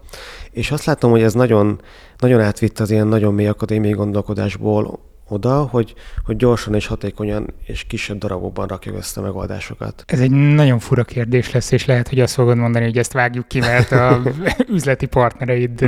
és 0.52 0.72
azt 0.72 0.86
látom, 0.86 1.12
hogy 1.12 1.22
ez 1.22 1.34
nagyon, 1.34 1.82
nagyon 2.18 2.42
átvitt 2.42 2.80
az 2.80 2.92
ilyen 2.92 3.08
nagyon 3.08 3.34
mély 3.34 3.48
akadémiai 3.48 3.94
gondolkodásból 3.94 5.00
oda, 5.28 5.62
hogy, 5.62 5.94
hogy 6.26 6.36
gyorsan 6.36 6.76
és 6.76 6.88
hatékonyan 6.88 7.54
és 7.64 7.84
kisebb 7.84 8.18
darabokban 8.18 8.68
rakjuk 8.68 8.96
össze 8.96 9.22
a 9.22 9.24
megoldásokat. 9.24 10.04
Ez 10.08 10.20
egy 10.20 10.32
nagyon 10.32 10.80
fura 10.80 11.04
kérdés 11.04 11.52
lesz, 11.52 11.72
és 11.72 11.86
lehet, 11.86 12.08
hogy 12.08 12.20
azt 12.20 12.34
fogod 12.34 12.58
mondani, 12.58 12.86
hogy 12.86 12.98
ezt 12.98 13.14
vágjuk 13.14 13.48
ki, 13.48 13.60
mert 13.60 13.92
a 13.92 14.22
üzleti 14.76 15.06
partnereid 15.06 15.86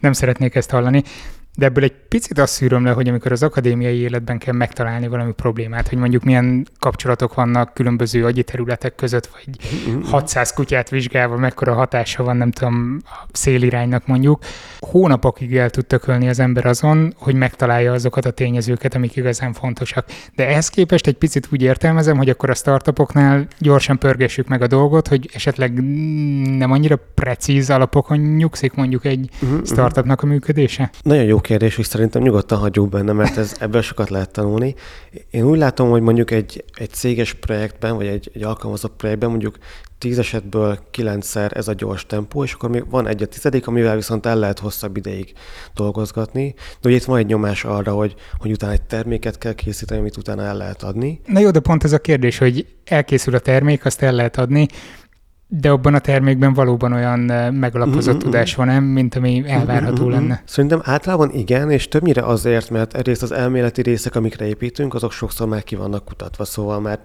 nem 0.00 0.12
szeretnék 0.12 0.54
ezt 0.54 0.70
hallani. 0.70 1.02
De 1.58 1.66
ebből 1.66 1.84
egy 1.84 1.94
picit 2.08 2.38
azt 2.38 2.52
szűröm 2.52 2.84
le, 2.84 2.90
hogy 2.90 3.08
amikor 3.08 3.32
az 3.32 3.42
akadémiai 3.42 3.96
életben 3.96 4.38
kell 4.38 4.54
megtalálni 4.54 5.08
valami 5.08 5.32
problémát, 5.32 5.88
hogy 5.88 5.98
mondjuk 5.98 6.24
milyen 6.24 6.66
kapcsolatok 6.78 7.34
vannak 7.34 7.74
különböző 7.74 8.24
agyi 8.24 8.42
területek 8.42 8.94
között, 8.94 9.26
vagy 9.26 9.56
600 10.10 10.52
kutyát 10.52 10.88
vizsgálva, 10.88 11.36
mekkora 11.36 11.74
hatása 11.74 12.22
van, 12.22 12.36
nem 12.36 12.50
tudom, 12.50 13.00
a 13.04 13.26
széliránynak 13.32 14.06
mondjuk. 14.06 14.44
Hónapokig 14.78 15.56
el 15.56 15.70
tud 15.70 15.86
tökölni 15.86 16.28
az 16.28 16.38
ember 16.38 16.66
azon, 16.66 17.14
hogy 17.16 17.34
megtalálja 17.34 17.92
azokat 17.92 18.24
a 18.24 18.30
tényezőket, 18.30 18.94
amik 18.94 19.16
igazán 19.16 19.52
fontosak. 19.52 20.06
De 20.34 20.48
ehhez 20.48 20.68
képest 20.68 21.06
egy 21.06 21.16
picit 21.16 21.48
úgy 21.52 21.62
értelmezem, 21.62 22.16
hogy 22.16 22.28
akkor 22.28 22.50
a 22.50 22.54
startupoknál 22.54 23.46
gyorsan 23.58 23.98
pörgessük 23.98 24.48
meg 24.48 24.62
a 24.62 24.66
dolgot, 24.66 25.08
hogy 25.08 25.30
esetleg 25.34 25.72
nem 26.56 26.70
annyira 26.70 26.98
precíz 27.14 27.70
alapokon 27.70 28.18
nyugszik 28.18 28.74
mondjuk 28.74 29.04
egy 29.04 29.30
uh-huh, 29.42 29.64
startupnak 29.64 30.22
a 30.22 30.26
működése. 30.26 30.90
Nagyon 31.02 31.24
jó 31.24 31.40
kérdés, 31.46 31.76
hogy 31.76 31.84
szerintem 31.84 32.22
nyugodtan 32.22 32.58
hagyjuk 32.58 32.88
benne, 32.88 33.12
mert 33.12 33.36
ez, 33.36 33.56
ebből 33.60 33.82
sokat 33.82 34.10
lehet 34.10 34.30
tanulni. 34.30 34.74
Én 35.30 35.44
úgy 35.44 35.58
látom, 35.58 35.90
hogy 35.90 36.02
mondjuk 36.02 36.30
egy, 36.30 36.64
egy 36.74 36.90
céges 36.90 37.32
projektben, 37.32 37.96
vagy 37.96 38.06
egy, 38.06 38.30
egy 38.34 38.42
alkalmazott 38.42 38.96
projektben 38.96 39.30
mondjuk 39.30 39.58
tíz 39.98 40.18
esetből 40.18 40.78
kilencszer 40.90 41.56
ez 41.56 41.68
a 41.68 41.72
gyors 41.72 42.06
tempó, 42.06 42.44
és 42.44 42.52
akkor 42.52 42.70
még 42.70 42.90
van 42.90 43.06
egy 43.06 43.22
a 43.22 43.26
tizedik, 43.26 43.66
amivel 43.66 43.94
viszont 43.94 44.26
el 44.26 44.38
lehet 44.38 44.58
hosszabb 44.58 44.96
ideig 44.96 45.32
dolgozgatni. 45.74 46.54
De 46.80 46.88
ugye 46.88 46.96
itt 46.96 47.04
van 47.04 47.18
egy 47.18 47.26
nyomás 47.26 47.64
arra, 47.64 47.92
hogy, 47.92 48.14
hogy 48.38 48.50
utána 48.50 48.72
egy 48.72 48.82
terméket 48.82 49.38
kell 49.38 49.54
készíteni, 49.54 50.00
amit 50.00 50.16
utána 50.16 50.42
el 50.42 50.56
lehet 50.56 50.82
adni. 50.82 51.20
Na 51.26 51.40
jó, 51.40 51.50
de 51.50 51.60
pont 51.60 51.84
ez 51.84 51.92
a 51.92 51.98
kérdés, 51.98 52.38
hogy 52.38 52.66
elkészül 52.84 53.34
a 53.34 53.38
termék, 53.38 53.84
azt 53.84 54.02
el 54.02 54.12
lehet 54.12 54.36
adni, 54.36 54.66
de 55.48 55.70
abban 55.70 55.94
a 55.94 55.98
termékben 55.98 56.54
valóban 56.54 56.92
olyan 56.92 57.20
megalapozott 57.54 58.14
mm-hmm. 58.14 58.24
tudás 58.24 58.54
van, 58.54 58.66
nem, 58.66 58.84
mint 58.84 59.14
ami 59.14 59.42
elvárható 59.46 60.02
mm-hmm. 60.02 60.12
lenne? 60.12 60.42
Szerintem 60.44 60.80
általában 60.84 61.30
igen, 61.30 61.70
és 61.70 61.88
többnyire 61.88 62.22
azért, 62.22 62.70
mert 62.70 62.94
egyrészt 62.94 63.22
az 63.22 63.32
elméleti 63.32 63.82
részek, 63.82 64.16
amikre 64.16 64.46
építünk, 64.46 64.94
azok 64.94 65.12
sokszor 65.12 65.48
már 65.48 65.62
ki 65.62 65.76
vannak 65.76 66.04
kutatva, 66.04 66.44
szóval 66.44 66.80
már, 66.80 66.98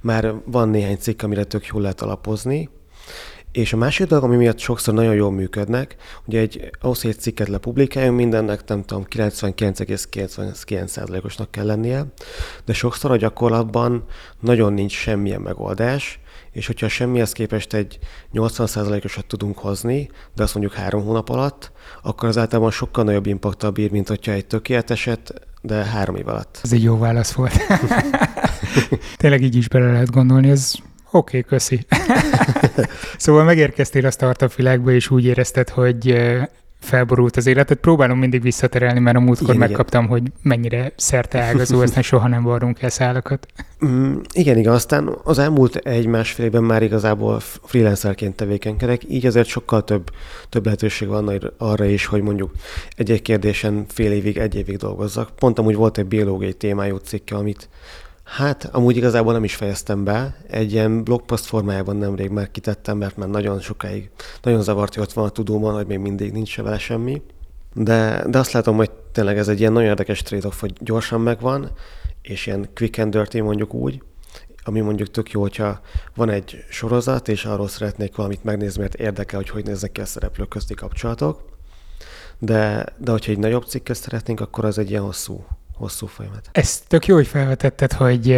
már 0.00 0.34
van 0.44 0.68
néhány 0.68 0.96
cikk, 0.96 1.22
amire 1.22 1.44
tök 1.44 1.66
jól 1.66 1.82
lehet 1.82 2.00
alapozni, 2.00 2.68
és 3.52 3.72
a 3.72 3.76
másik 3.76 4.06
dolog, 4.06 4.24
ami 4.24 4.36
miatt 4.36 4.58
sokszor 4.58 4.94
nagyon 4.94 5.14
jól 5.14 5.30
működnek, 5.30 5.96
ugye 6.26 6.40
egy, 6.40 6.70
ahhoz, 6.80 7.02
hogy 7.02 7.10
egy 7.10 7.18
cikket 7.18 7.48
lepublikáljunk, 7.48 8.16
mindennek 8.16 8.60
nem 8.66 8.84
tudom, 8.84 9.04
99,99%-osnak 9.10 11.50
kell 11.50 11.66
lennie, 11.66 12.04
de 12.64 12.72
sokszor 12.72 13.10
a 13.10 13.16
gyakorlatban 13.16 14.04
nagyon 14.40 14.72
nincs 14.72 14.92
semmilyen 14.92 15.40
megoldás, 15.40 16.20
és 16.58 16.66
hogyha 16.66 16.88
semmihez 16.88 17.32
képest 17.32 17.74
egy 17.74 17.98
80%-osat 18.34 19.26
tudunk 19.26 19.58
hozni, 19.58 20.10
de 20.34 20.42
azt 20.42 20.54
mondjuk 20.54 20.76
három 20.76 21.04
hónap 21.04 21.28
alatt, 21.28 21.72
akkor 22.02 22.28
az 22.28 22.38
általában 22.38 22.70
sokkal 22.70 23.04
nagyobb 23.04 23.26
impaktal 23.26 23.70
bír, 23.70 23.90
mint 23.90 24.08
hogyha 24.08 24.32
egy 24.32 24.46
tökéleteset, 24.46 25.32
de 25.62 25.74
három 25.74 26.16
év 26.16 26.28
alatt. 26.28 26.60
Ez 26.62 26.72
egy 26.72 26.82
jó 26.82 26.98
válasz 26.98 27.32
volt. 27.32 27.52
Tényleg 29.16 29.42
így 29.42 29.56
is 29.56 29.68
bele 29.68 29.92
lehet 29.92 30.10
gondolni, 30.10 30.50
ez 30.50 30.72
Oké, 31.10 31.38
okay, 31.38 31.42
köszi. 31.42 31.86
szóval 33.16 33.44
megérkeztél 33.44 34.06
a 34.06 34.10
startup 34.10 34.54
világba, 34.54 34.90
és 34.90 35.10
úgy 35.10 35.24
érezted, 35.24 35.68
hogy 35.68 36.14
felborult 36.80 37.36
az 37.36 37.46
életet. 37.46 37.78
Próbálom 37.78 38.18
mindig 38.18 38.42
visszaterelni, 38.42 38.98
mert 39.00 39.16
a 39.16 39.20
múltkor 39.20 39.54
igen, 39.54 39.68
megkaptam, 39.68 40.04
igen. 40.04 40.18
hogy 40.18 40.32
mennyire 40.42 40.92
szerte 40.96 41.40
ágazó, 41.40 41.80
aztán 41.80 42.02
soha 42.02 42.28
nem 42.28 42.42
varrunk 42.42 42.82
el 42.82 42.88
szálakat. 42.88 43.46
Mm, 43.86 44.16
igen, 44.32 44.58
igen, 44.58 44.72
aztán 44.72 45.18
az 45.22 45.38
elmúlt 45.38 45.76
egy-másfél 45.76 46.44
évben 46.44 46.62
már 46.62 46.82
igazából 46.82 47.40
freelancerként 47.40 48.36
tevékenykedek, 48.36 49.02
így 49.08 49.26
azért 49.26 49.46
sokkal 49.46 49.84
több, 49.84 50.10
több 50.48 50.64
lehetőség 50.64 51.08
van 51.08 51.52
arra 51.58 51.84
is, 51.84 52.06
hogy 52.06 52.22
mondjuk 52.22 52.52
egy-egy 52.96 53.22
kérdésen 53.22 53.84
fél 53.88 54.12
évig, 54.12 54.36
egy 54.36 54.54
évig 54.54 54.76
dolgozzak. 54.76 55.30
Pont 55.36 55.58
amúgy 55.58 55.74
volt 55.74 55.98
egy 55.98 56.06
biológiai 56.06 56.52
témájú 56.52 56.96
cikke, 56.96 57.34
amit 57.34 57.68
Hát, 58.28 58.68
amúgy 58.72 58.96
igazából 58.96 59.32
nem 59.32 59.44
is 59.44 59.54
fejeztem 59.54 60.04
be. 60.04 60.36
Egy 60.46 60.72
ilyen 60.72 61.04
blogpost 61.04 61.44
formájában 61.44 61.96
nemrég 61.96 62.30
már 62.30 62.50
kitettem, 62.50 62.98
mert 62.98 63.16
már 63.16 63.28
nagyon 63.28 63.60
sokáig, 63.60 64.10
nagyon 64.42 64.62
zavart, 64.62 64.94
hogy 64.94 65.02
ott 65.02 65.12
van 65.12 65.24
a 65.24 65.28
tudóban, 65.28 65.74
hogy 65.74 65.86
még 65.86 65.98
mindig 65.98 66.32
nincs 66.32 66.48
se 66.48 66.62
vele 66.62 66.78
semmi. 66.78 67.22
De, 67.74 68.24
de 68.28 68.38
azt 68.38 68.52
látom, 68.52 68.76
hogy 68.76 68.90
tényleg 69.12 69.38
ez 69.38 69.48
egy 69.48 69.60
ilyen 69.60 69.72
nagyon 69.72 69.88
érdekes 69.88 70.22
trade-off, 70.22 70.60
hogy 70.60 70.72
gyorsan 70.80 71.20
megvan, 71.20 71.70
és 72.22 72.46
ilyen 72.46 72.68
quick 72.74 72.98
and 72.98 73.12
dirty 73.12 73.40
mondjuk 73.40 73.74
úgy, 73.74 74.02
ami 74.62 74.80
mondjuk 74.80 75.10
tök 75.10 75.30
jó, 75.30 75.40
hogyha 75.40 75.80
van 76.14 76.28
egy 76.28 76.64
sorozat, 76.70 77.28
és 77.28 77.44
arról 77.44 77.68
szeretnék 77.68 78.16
valamit 78.16 78.44
megnézni, 78.44 78.80
mert 78.80 78.94
érdekel, 78.94 79.38
hogy 79.38 79.48
hogy 79.48 79.64
néznek 79.64 79.92
ki 79.92 80.00
a 80.00 80.06
szereplők 80.06 80.48
közti 80.48 80.74
kapcsolatok. 80.74 81.44
De, 82.38 82.84
de 82.98 83.10
hogyha 83.10 83.32
egy 83.32 83.38
nagyobb 83.38 83.64
cikket 83.64 83.96
szeretnénk, 83.96 84.40
akkor 84.40 84.64
az 84.64 84.78
egy 84.78 84.90
ilyen 84.90 85.02
hosszú, 85.02 85.44
hosszú 85.78 86.06
folyamat. 86.06 86.48
Ez 86.52 86.80
tök 86.80 87.06
jó, 87.06 87.14
hogy 87.14 87.26
felvetetted, 87.26 87.92
hogy 87.92 88.36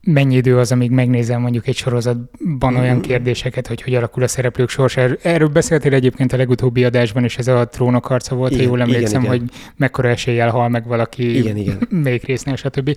mennyi 0.00 0.36
idő 0.36 0.58
az, 0.58 0.72
amíg 0.72 0.90
megnézem 0.90 1.40
mondjuk 1.40 1.66
egy 1.66 1.76
sorozatban 1.76 2.76
olyan 2.76 2.92
mm-hmm. 2.92 3.00
kérdéseket, 3.00 3.66
hogy 3.66 3.82
hogy 3.82 3.94
alakul 3.94 4.22
a 4.22 4.28
szereplők 4.28 4.68
sorsa. 4.68 5.08
Erről 5.22 5.48
beszéltél 5.48 5.94
egyébként 5.94 6.32
a 6.32 6.36
legutóbbi 6.36 6.84
adásban, 6.84 7.24
és 7.24 7.38
ez 7.38 7.48
a 7.48 7.68
trónok 7.68 8.06
harca 8.06 8.34
volt, 8.34 8.52
igen, 8.52 8.64
ha 8.64 8.70
jól 8.70 8.80
emlékszem, 8.80 9.22
igen, 9.22 9.34
igen. 9.34 9.46
hogy 9.46 9.56
mekkora 9.76 10.08
eséllyel 10.08 10.50
hal 10.50 10.68
meg 10.68 10.86
valaki 10.86 11.36
igen, 11.36 11.56
igen. 11.56 11.86
még 11.90 12.24
résznél, 12.24 12.56
stb. 12.56 12.96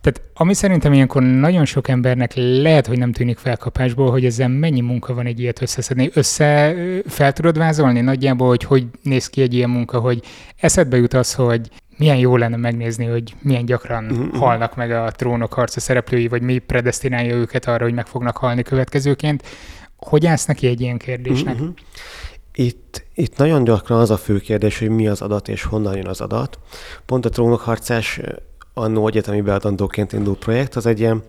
Tehát 0.00 0.30
ami 0.34 0.54
szerintem 0.54 0.92
ilyenkor 0.92 1.22
nagyon 1.22 1.64
sok 1.64 1.88
embernek 1.88 2.32
lehet, 2.34 2.86
hogy 2.86 2.98
nem 2.98 3.12
tűnik 3.12 3.38
felkapásból, 3.38 4.10
hogy 4.10 4.24
ezzel 4.24 4.48
mennyi 4.48 4.80
munka 4.80 5.14
van 5.14 5.26
egy 5.26 5.40
ilyet 5.40 5.62
összeszedni. 5.62 6.10
Össze 6.14 6.74
fel 7.06 7.32
tudod 7.32 7.58
vázolni 7.58 8.00
nagyjából, 8.00 8.48
hogy 8.48 8.64
hogy 8.64 8.86
néz 9.02 9.28
ki 9.28 9.42
egy 9.42 9.54
ilyen 9.54 9.70
munka, 9.70 9.98
hogy 9.98 10.22
eszedbe 10.56 10.96
jut 10.96 11.14
az, 11.14 11.34
hogy 11.34 11.68
milyen 11.96 12.16
jó 12.16 12.36
lenne 12.36 12.56
megnézni, 12.56 13.04
hogy 13.04 13.34
milyen 13.40 13.64
gyakran 13.64 14.04
mm-hmm. 14.04 14.28
halnak 14.28 14.76
meg 14.76 14.90
a 14.90 15.10
trónok 15.10 15.52
harca 15.52 15.80
szereplői, 15.80 16.28
vagy 16.28 16.42
mi 16.42 16.58
predestinálja 16.58 17.34
őket 17.34 17.66
arra, 17.66 17.84
hogy 17.84 17.94
meg 17.94 18.06
fognak 18.06 18.36
halni 18.36 18.62
következőként. 18.62 19.42
Hogy 19.96 20.26
állsz 20.26 20.46
neki 20.46 20.66
egy 20.66 20.80
ilyen 20.80 20.98
kérdésnek? 20.98 21.54
Mm-hmm. 21.54 21.68
Itt, 22.52 23.04
itt 23.14 23.36
nagyon 23.36 23.64
gyakran 23.64 24.00
az 24.00 24.10
a 24.10 24.16
fő 24.16 24.38
kérdés, 24.38 24.78
hogy 24.78 24.88
mi 24.88 25.08
az 25.08 25.22
adat 25.22 25.48
és 25.48 25.62
honnan 25.62 25.96
jön 25.96 26.06
az 26.06 26.20
adat. 26.20 26.58
Pont 27.06 27.24
a 27.24 27.28
trónokharcás 27.28 28.20
annó 28.74 29.08
egyetemi 29.08 29.40
beadandóként 29.40 30.12
indult 30.12 30.38
projekt, 30.38 30.76
az 30.76 30.86
egy 30.86 31.00
ilyen 31.00 31.22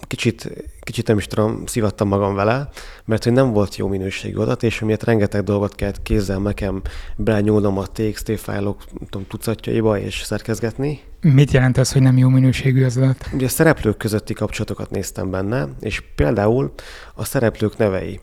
kicsit, 0.00 0.50
kicsit 0.80 1.06
nem 1.06 1.18
is 1.18 1.26
tudom, 1.26 1.66
szivattam 1.66 2.08
magam 2.08 2.34
vele, 2.34 2.68
mert 3.04 3.24
hogy 3.24 3.32
nem 3.32 3.52
volt 3.52 3.76
jó 3.76 3.88
minőségű 3.88 4.36
adat, 4.36 4.62
és 4.62 4.82
amiatt 4.82 5.04
rengeteg 5.04 5.42
dolgot 5.42 5.74
kellett 5.74 6.02
kézzel 6.02 6.38
nekem 6.38 6.82
belenyúlnom 7.16 7.78
a 7.78 7.86
TXT 7.86 8.40
fájlok 8.40 8.84
tudom, 9.10 9.26
tucatjaiba 9.26 9.98
és 9.98 10.22
szerkezgetni. 10.22 11.00
Mit 11.20 11.50
jelent 11.50 11.76
az, 11.76 11.92
hogy 11.92 12.02
nem 12.02 12.18
jó 12.18 12.28
minőségű 12.28 12.84
az 12.84 12.96
adat? 12.96 13.28
Ugye 13.32 13.46
a 13.46 13.48
szereplők 13.48 13.96
közötti 13.96 14.34
kapcsolatokat 14.34 14.90
néztem 14.90 15.30
benne, 15.30 15.68
és 15.80 16.02
például 16.14 16.72
a 17.14 17.24
szereplők 17.24 17.76
nevei. 17.76 18.20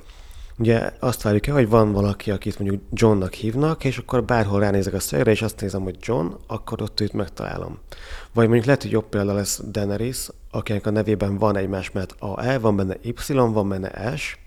Ugye 0.57 0.91
azt 0.99 1.21
várjuk 1.21 1.47
el, 1.47 1.53
hogy 1.53 1.69
van 1.69 1.91
valaki, 1.91 2.31
akit 2.31 2.59
mondjuk 2.59 2.81
Johnnak 2.93 3.33
hívnak, 3.33 3.83
és 3.83 3.97
akkor 3.97 4.23
bárhol 4.23 4.59
ránézek 4.59 4.93
a 4.93 4.99
szövegre, 4.99 5.31
és 5.31 5.41
azt 5.41 5.61
nézem, 5.61 5.81
hogy 5.81 5.95
John, 5.99 6.27
akkor 6.47 6.81
ott 6.81 6.99
őt 6.99 7.13
megtalálom. 7.13 7.79
Vagy 8.35 8.45
mondjuk 8.45 8.65
lehet, 8.65 8.81
hogy 8.81 8.91
jobb 8.91 9.09
példa 9.09 9.33
lesz 9.33 9.61
Daenerys, 9.71 10.27
akinek 10.51 10.85
a 10.85 10.89
nevében 10.89 11.37
van 11.37 11.57
egymás 11.57 11.91
mert 11.91 12.15
A, 12.19 12.59
van 12.59 12.75
benne 12.75 12.95
Y, 13.01 13.33
van 13.33 13.69
benne 13.69 14.15
S, 14.17 14.37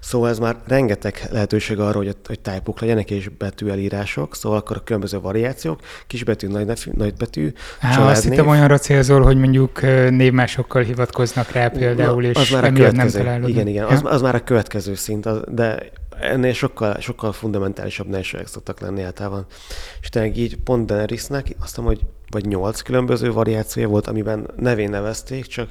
Szóval 0.00 0.28
ez 0.28 0.38
már 0.38 0.56
rengeteg 0.66 1.28
lehetőség 1.30 1.78
arra, 1.78 1.96
hogy, 1.96 2.16
hogy 2.26 2.40
tájpok 2.40 2.80
legyenek 2.80 3.10
és 3.10 3.28
betűelírások, 3.28 4.34
szóval 4.34 4.58
akkor 4.58 4.76
a 4.76 4.80
különböző 4.84 5.20
variációk, 5.20 5.80
kisbetű, 6.06 6.46
nagy, 6.46 6.90
nagybetű, 6.92 7.52
Á, 7.80 7.90
családnév. 7.90 8.16
Azt 8.16 8.24
hittem 8.28 8.48
olyanra 8.48 8.78
célzol, 8.78 9.22
hogy 9.22 9.36
mondjuk 9.36 9.80
névmásokkal 10.10 10.82
hivatkoznak 10.82 11.50
rá 11.50 11.68
például, 11.68 12.22
Na, 12.22 12.28
és 12.28 12.36
az 12.36 12.50
már 12.50 12.64
a 12.64 12.72
következő, 12.72 13.18
nem 13.18 13.26
találod. 13.26 13.48
Igen, 13.48 13.66
igen, 13.66 13.84
az, 13.84 14.00
az 14.04 14.22
már 14.22 14.34
a 14.34 14.44
következő 14.44 14.94
szint, 14.94 15.54
de 15.54 15.90
ennél 16.20 16.52
sokkal, 16.52 16.96
sokkal 17.00 17.32
fundamentálisabb 17.32 18.08
nehézségek 18.08 18.46
szoktak 18.46 18.80
lenni 18.80 19.02
általában. 19.02 19.46
És 20.00 20.08
tényleg 20.08 20.36
így 20.36 20.56
pont 20.56 20.86
Daenerysnek 20.86 21.46
azt 21.58 21.68
hiszem, 21.68 21.84
hogy 21.84 22.00
vagy 22.30 22.46
nyolc 22.46 22.80
különböző 22.80 23.32
variációja 23.32 23.88
volt, 23.88 24.06
amiben 24.06 24.50
nevén 24.56 24.90
nevezték, 24.90 25.46
csak, 25.46 25.68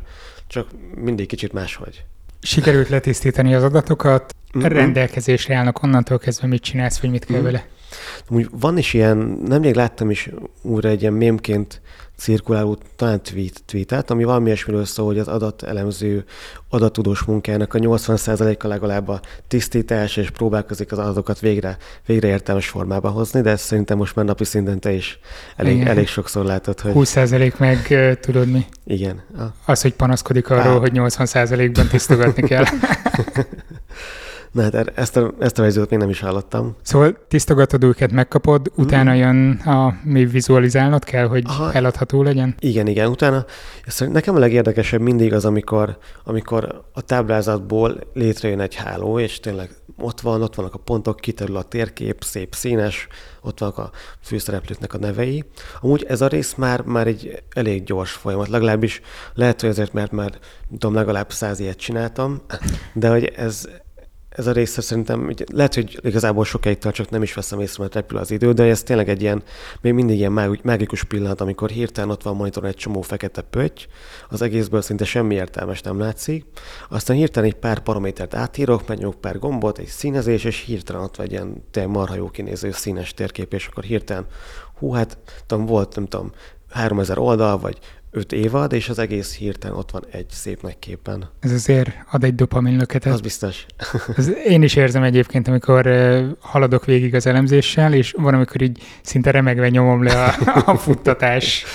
csak 0.47 0.67
mindig 0.95 1.27
kicsit 1.27 1.53
máshogy. 1.53 2.03
Sikerült 2.41 2.89
letisztítani 2.89 3.55
az 3.55 3.63
adatokat, 3.63 4.35
mm-hmm. 4.57 4.67
rendelkezésre 4.67 5.55
állnak, 5.55 5.83
onnantól 5.83 6.17
kezdve 6.17 6.47
mit 6.47 6.61
csinálsz, 6.61 6.99
vagy 6.99 7.09
mit 7.09 7.25
kell 7.25 7.39
mm. 7.39 7.43
vele? 7.43 7.67
Van 8.51 8.77
is 8.77 8.93
ilyen, 8.93 9.17
nemrég 9.45 9.75
láttam 9.75 10.09
is 10.09 10.29
újra 10.61 10.89
egy 10.89 11.01
ilyen 11.01 11.13
mémként 11.13 11.81
cirkuláló 12.19 12.77
talán 12.95 13.21
tweet, 13.21 13.61
tweetet, 13.65 14.09
ami 14.09 14.23
valami 14.23 14.45
ilyesmiről 14.45 14.85
szól, 14.85 15.05
hogy 15.05 15.19
az 15.19 15.27
adatelemző, 15.27 16.25
adatudós 16.69 17.23
munkának 17.23 17.73
a 17.73 17.79
80%-a 17.79 18.67
legalább 18.67 19.07
a 19.07 19.19
tisztítás, 19.47 20.17
és 20.17 20.29
próbálkozik 20.29 20.91
az 20.91 20.97
adatokat 20.97 21.39
végre, 21.39 21.77
végre 22.05 22.27
értelmes 22.27 22.67
formába 22.67 23.09
hozni, 23.09 23.41
de 23.41 23.49
ezt 23.49 23.63
szerintem 23.63 23.97
most 23.97 24.15
már 24.15 24.25
napi 24.25 24.43
szinten 24.43 24.79
te 24.79 24.91
is 24.91 25.19
elég, 25.55 25.81
elég 25.81 26.07
sokszor 26.07 26.45
látod, 26.45 26.79
hogy... 26.79 26.91
20% 26.95 27.57
meg 27.57 28.17
tudod 28.19 28.47
mi? 28.47 28.65
Igen. 28.85 29.23
A... 29.37 29.71
Az, 29.71 29.81
hogy 29.81 29.93
panaszkodik 29.93 30.49
arról, 30.49 30.73
Á. 30.73 30.77
hogy 30.77 30.91
80%-ban 30.93 31.87
tisztogatni 31.87 32.41
kell. 32.41 32.63
Na 34.51 34.61
hát 34.61 34.75
er- 34.75 34.97
ezt 34.97 35.17
a, 35.17 35.33
ezt 35.39 35.59
a 35.59 35.61
verziót 35.61 35.89
még 35.89 35.99
nem 35.99 36.09
is 36.09 36.19
hallottam. 36.19 36.75
Szóval 36.81 37.17
tisztogatod 37.27 37.83
őket, 37.83 38.11
megkapod, 38.11 38.71
mm. 38.71 38.83
utána 38.83 39.13
jön 39.13 39.51
a 39.51 39.93
mi 40.03 40.25
vizualizálnod 40.25 41.03
kell, 41.03 41.27
hogy 41.27 41.43
Aha. 41.47 41.73
eladható 41.73 42.23
legyen? 42.23 42.55
Igen, 42.59 42.87
igen. 42.87 43.09
Utána 43.09 43.45
nekem 43.99 44.35
a 44.35 44.39
legérdekesebb 44.39 45.01
mindig 45.01 45.33
az, 45.33 45.45
amikor, 45.45 45.97
amikor 46.23 46.83
a 46.93 47.01
táblázatból 47.01 47.99
létrejön 48.13 48.59
egy 48.59 48.75
háló, 48.75 49.19
és 49.19 49.39
tényleg 49.39 49.69
ott 50.01 50.21
van, 50.21 50.41
ott 50.41 50.55
vannak 50.55 50.73
a 50.73 50.77
pontok, 50.77 51.19
kiterül 51.19 51.55
a 51.55 51.63
térkép, 51.63 52.23
szép 52.23 52.55
színes, 52.55 53.07
ott 53.41 53.59
vannak 53.59 53.77
a 53.77 53.91
főszereplőknek 54.21 54.93
a 54.93 54.97
nevei. 54.97 55.43
Amúgy 55.81 56.05
ez 56.07 56.21
a 56.21 56.27
rész 56.27 56.53
már, 56.55 56.81
már 56.81 57.07
egy 57.07 57.43
elég 57.53 57.83
gyors 57.83 58.11
folyamat, 58.11 58.47
legalábbis 58.47 59.01
lehet, 59.33 59.61
hogy 59.61 59.69
azért, 59.69 59.93
mert 59.93 60.11
már 60.11 60.31
tudom, 60.71 60.93
legalább 60.93 61.31
száz 61.31 61.59
ilyet 61.59 61.77
csináltam, 61.77 62.41
de 62.93 63.09
hogy 63.09 63.25
ez, 63.25 63.69
ez 64.29 64.47
a 64.47 64.51
része 64.51 64.81
szerintem, 64.81 65.33
lehet, 65.53 65.73
hogy 65.73 65.99
igazából 66.01 66.45
sokáig 66.45 66.77
tart, 66.77 66.95
csak 66.95 67.09
nem 67.09 67.21
is 67.21 67.33
veszem 67.33 67.59
észre, 67.59 67.81
mert 67.81 67.95
repül 67.95 68.17
az 68.17 68.31
idő, 68.31 68.51
de 68.51 68.63
ez 68.63 68.83
tényleg 68.83 69.09
egy 69.09 69.21
ilyen, 69.21 69.43
még 69.81 69.93
mindig 69.93 70.17
ilyen 70.17 70.59
mágikus 70.63 71.03
pillanat, 71.03 71.41
amikor 71.41 71.69
hirtelen 71.69 72.09
ott 72.09 72.23
van 72.23 72.35
monitoron 72.35 72.69
egy 72.69 72.75
csomó 72.75 73.01
fekete 73.01 73.41
pötty, 73.41 73.87
az 74.29 74.41
egészből 74.41 74.81
szinte 74.81 75.05
semmi 75.05 75.35
értelmes 75.35 75.81
nem 75.81 75.99
látszik, 75.99 76.45
aztán 76.89 77.17
hirtelen 77.17 77.49
egy 77.49 77.55
pár 77.55 77.79
paramétert 77.79 78.33
átírok, 78.33 78.87
megnyomok 78.87 79.21
pár 79.21 79.39
gombot, 79.39 79.77
egy 79.77 79.87
színezés, 79.87 80.43
és 80.43 80.63
hirtelen 80.63 81.01
ott 81.01 81.15
van 81.15 81.25
egy 81.25 81.31
ilyen 81.31 81.63
tényleg 81.71 81.93
marha 81.93 82.15
jó 82.15 82.29
kinéző 82.29 82.71
színes 82.71 83.13
térkép, 83.13 83.53
és 83.53 83.67
akkor 83.67 83.83
hirtelen, 83.83 84.25
hú, 84.79 84.91
hát 84.91 85.17
tudom, 85.45 85.65
volt, 85.65 85.95
nem 85.95 86.05
tudom, 86.05 86.31
3000 86.69 87.17
oldal, 87.17 87.57
vagy 87.57 87.77
öt 88.11 88.31
évad, 88.31 88.73
és 88.73 88.89
az 88.89 88.99
egész 88.99 89.35
hirtelen 89.35 89.77
ott 89.77 89.91
van 89.91 90.03
egy 90.11 90.29
szép 90.29 90.61
nagy 90.61 90.79
képen. 90.79 91.29
Ez 91.39 91.51
azért 91.51 91.89
ad 92.11 92.23
egy 92.23 92.35
dopamin 92.35 92.77
löketet. 92.77 93.13
Az 93.13 93.21
biztos. 93.21 93.65
Ez 94.17 94.31
én 94.45 94.61
is 94.61 94.75
érzem 94.75 95.03
egyébként, 95.03 95.47
amikor 95.47 95.89
haladok 96.39 96.85
végig 96.85 97.15
az 97.15 97.25
elemzéssel, 97.25 97.93
és 97.93 98.13
van, 98.17 98.33
amikor 98.33 98.61
így 98.61 98.81
szinte 99.01 99.31
remegve 99.31 99.69
nyomom 99.69 100.03
le 100.03 100.23
a, 100.23 100.61
a 100.65 100.77
futtatás 100.77 101.65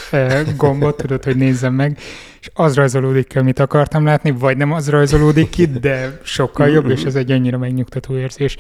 gombot, 0.57 0.97
tudod, 0.97 1.25
hogy 1.25 1.37
nézzem 1.37 1.75
meg, 1.75 1.99
és 2.41 2.51
az 2.55 2.75
rajzolódik 2.75 3.27
ki, 3.27 3.39
amit 3.39 3.59
akartam 3.59 4.05
látni, 4.05 4.31
vagy 4.31 4.57
nem 4.57 4.73
az 4.73 4.91
rajzolódik 4.91 5.49
ki, 5.49 5.67
de 5.67 6.21
sokkal 6.23 6.69
jobb, 6.69 6.91
és 6.91 7.05
ez 7.05 7.15
egy 7.15 7.31
annyira 7.31 7.59
megnyugtató 7.59 8.17
érzés. 8.17 8.57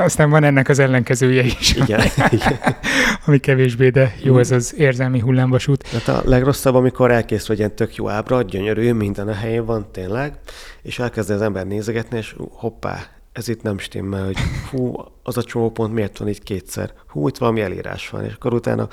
Aztán 0.00 0.30
van 0.30 0.44
ennek 0.44 0.68
az 0.68 0.78
ellenkezője 0.78 1.42
is. 1.42 1.74
Igen, 1.74 2.00
igen. 2.30 2.58
ami 3.26 3.38
kevésbé, 3.38 3.88
de 3.88 4.14
jó 4.22 4.38
ez 4.38 4.50
az 4.50 4.74
érzelmi 4.76 5.18
hullámvasút. 5.18 5.86
Hát 5.86 6.08
a 6.08 6.22
legrosszabb, 6.24 6.74
amikor 6.74 7.10
elkész 7.10 7.46
vagy 7.46 7.58
ilyen 7.58 7.74
tök 7.74 7.94
jó 7.94 8.08
ábra, 8.08 8.42
gyönyörű, 8.42 8.92
minden 8.92 9.28
a 9.28 9.34
helyén 9.34 9.64
van 9.64 9.86
tényleg, 9.92 10.38
és 10.82 10.98
elkezd 10.98 11.30
az 11.30 11.42
ember 11.42 11.66
nézegetni, 11.66 12.18
és 12.18 12.34
hoppá, 12.50 13.08
ez 13.32 13.48
itt 13.48 13.62
nem 13.62 13.78
stimmel, 13.78 14.24
hogy 14.24 14.38
hú, 14.70 14.94
az 15.22 15.36
a 15.36 15.42
csomópont 15.42 15.94
miért 15.94 16.18
van 16.18 16.28
itt 16.28 16.42
kétszer? 16.42 16.92
Hú, 17.06 17.28
itt 17.28 17.38
valami 17.38 17.60
elírás 17.60 18.08
van, 18.08 18.24
és 18.24 18.32
akkor 18.34 18.54
utána, 18.54 18.88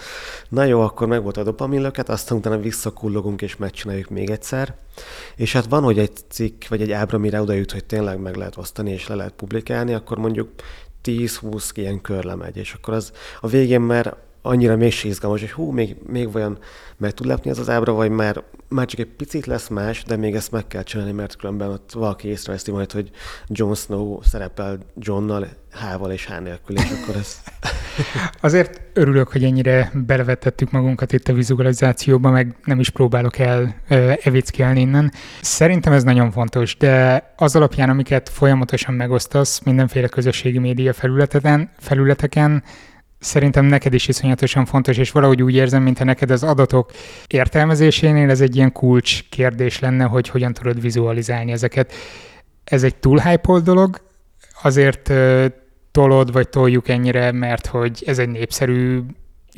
na 0.50 0.64
jó, 0.64 0.82
akkor 0.82 1.08
meg 1.08 1.24
volt 1.24 1.38
a 1.38 1.44
dopaminlöket, 1.44 2.10
aztán 2.10 2.38
utána 2.38 2.58
visszakullogunk 2.58 3.42
és 3.42 3.56
megcsináljuk 3.56 4.10
még 4.10 4.30
egyszer. 4.30 4.76
És 5.36 5.54
hát 5.54 5.66
van, 5.66 5.84
hogy 5.84 6.00
egy 6.00 6.12
cikk 6.30 6.68
vagy 6.68 6.82
egy 6.82 6.92
ábra, 6.92 7.18
mire 7.18 7.42
oda 7.42 7.54
jut, 7.54 7.72
hogy 7.72 7.86
tényleg 7.86 8.20
meg 8.20 8.36
lehet 8.36 8.58
osztani 8.58 8.92
és 8.92 9.08
le 9.08 9.16
lehet 9.16 9.34
publikálni, 9.34 9.94
akkor 9.94 10.18
mondjuk 10.18 10.50
10-20 11.08 11.70
ilyen 11.74 12.02
kör 12.02 12.24
lemegy, 12.24 12.58
és 12.58 12.74
akkor 12.74 12.94
az 12.94 13.12
a 13.42 13.48
végén 13.48 13.82
már 13.82 14.18
annyira 14.42 14.76
még 14.76 14.94
izgalmas, 15.04 15.40
hogy 15.40 15.52
hú, 15.52 15.72
még, 15.72 15.96
még 16.06 16.32
vajon 16.32 16.58
meg 16.98 17.12
tud 17.12 17.26
lepni 17.26 17.50
ez 17.50 17.60
az 17.60 17.70
ábra, 17.70 17.94
vagy 17.94 18.10
már, 18.10 18.44
már 18.68 18.86
csak 18.86 19.00
egy 19.00 19.08
picit 19.18 19.46
lesz 19.46 19.68
más, 19.68 20.04
de 20.04 20.16
még 20.16 20.36
ezt 20.36 20.52
meg 20.52 20.68
kell 20.68 20.84
csinálni, 20.84 21.12
mert 21.12 21.36
különben 21.36 21.70
ott 21.70 21.92
valaki 21.92 22.28
észreveszi 22.28 22.72
majd, 22.72 22.92
hogy 22.92 23.10
Jon 23.48 23.76
Snow 23.76 24.20
szerepel 24.22 24.78
Johnnal, 24.96 25.48
H-val 25.72 26.12
és 26.12 26.26
H 26.26 26.42
nélkül, 26.42 26.76
és 26.76 26.90
akkor 27.02 27.16
ez... 27.16 27.38
Azért 28.42 28.82
örülök, 28.94 29.28
hogy 29.28 29.44
ennyire 29.44 29.92
belevetettük 29.94 30.72
magunkat 30.72 31.14
itt 31.14 31.28
a 31.28 31.34
vizualizációba, 31.34 32.30
meg 32.30 32.56
nem 32.64 32.80
is 32.80 32.90
próbálok 32.90 33.38
el 33.38 33.76
evickelni 34.24 34.80
innen. 34.80 35.12
Szerintem 35.42 35.94
ez 35.94 36.04
nagyon 36.04 36.32
fontos, 36.32 36.78
de 36.78 37.24
az 37.36 37.56
alapján, 37.56 37.90
amiket 37.90 38.30
folyamatosan 38.30 38.94
megosztasz 38.94 39.60
mindenféle 39.60 40.08
közösségi 40.08 40.60
média 40.60 40.94
felületeken, 40.94 41.72
felületeken 41.78 42.64
szerintem 43.20 43.66
neked 43.66 43.94
is 43.94 44.08
iszonyatosan 44.08 44.66
fontos, 44.66 44.98
és 44.98 45.12
valahogy 45.12 45.44
úgy 45.44 45.56
érzem, 45.56 45.84
mintha 45.84 46.04
neked 46.04 46.32
az 46.32 46.44
adatok 46.44 46.92
értelmezésénél 47.28 48.30
ez 48.30 48.42
egy 48.42 48.56
ilyen 48.56 48.72
kulcs 48.72 49.30
kérdés 49.30 49.80
lenne, 49.80 50.04
hogy 50.04 50.30
hogyan 50.30 50.54
tudod 50.54 50.82
vizualizálni 50.82 51.52
ezeket. 51.52 51.94
Ez 52.64 52.84
egy 52.84 52.96
túl 52.96 53.22
dolog, 53.64 54.02
azért 54.62 55.14
tolod, 55.92 56.32
vagy 56.32 56.50
toljuk 56.50 56.88
ennyire, 56.88 57.32
mert 57.32 57.66
hogy 57.66 58.04
ez 58.06 58.20
egy 58.20 58.30
népszerű 58.30 59.02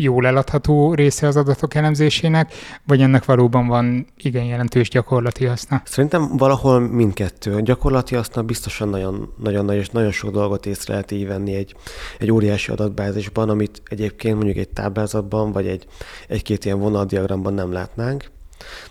jól 0.01 0.27
eladható 0.27 0.93
része 0.93 1.27
az 1.27 1.35
adatok 1.35 1.75
elemzésének, 1.75 2.53
vagy 2.85 3.01
ennek 3.01 3.25
valóban 3.25 3.67
van 3.67 4.07
igen 4.17 4.43
jelentős 4.43 4.89
gyakorlati 4.89 5.45
haszna? 5.45 5.81
Szerintem 5.85 6.37
valahol 6.37 6.79
mindkettő. 6.79 7.55
A 7.55 7.59
gyakorlati 7.61 8.15
haszna 8.15 8.43
biztosan 8.43 8.89
nagyon, 8.89 9.33
nagyon 9.37 9.65
nagy, 9.65 9.75
és 9.75 9.89
nagyon 9.89 10.11
sok 10.11 10.31
dolgot 10.31 10.65
észre 10.65 10.93
lehet 10.93 11.11
így 11.11 11.27
venni 11.27 11.55
egy, 11.55 11.75
egy 12.19 12.31
óriási 12.31 12.71
adatbázisban, 12.71 13.49
amit 13.49 13.81
egyébként 13.85 14.35
mondjuk 14.35 14.57
egy 14.57 14.69
táblázatban, 14.69 15.51
vagy 15.51 15.67
egy, 15.67 15.85
egy-két 16.27 16.65
ilyen 16.65 16.79
vonaldiagramban 16.79 17.53
nem 17.53 17.71
látnánk. 17.71 18.31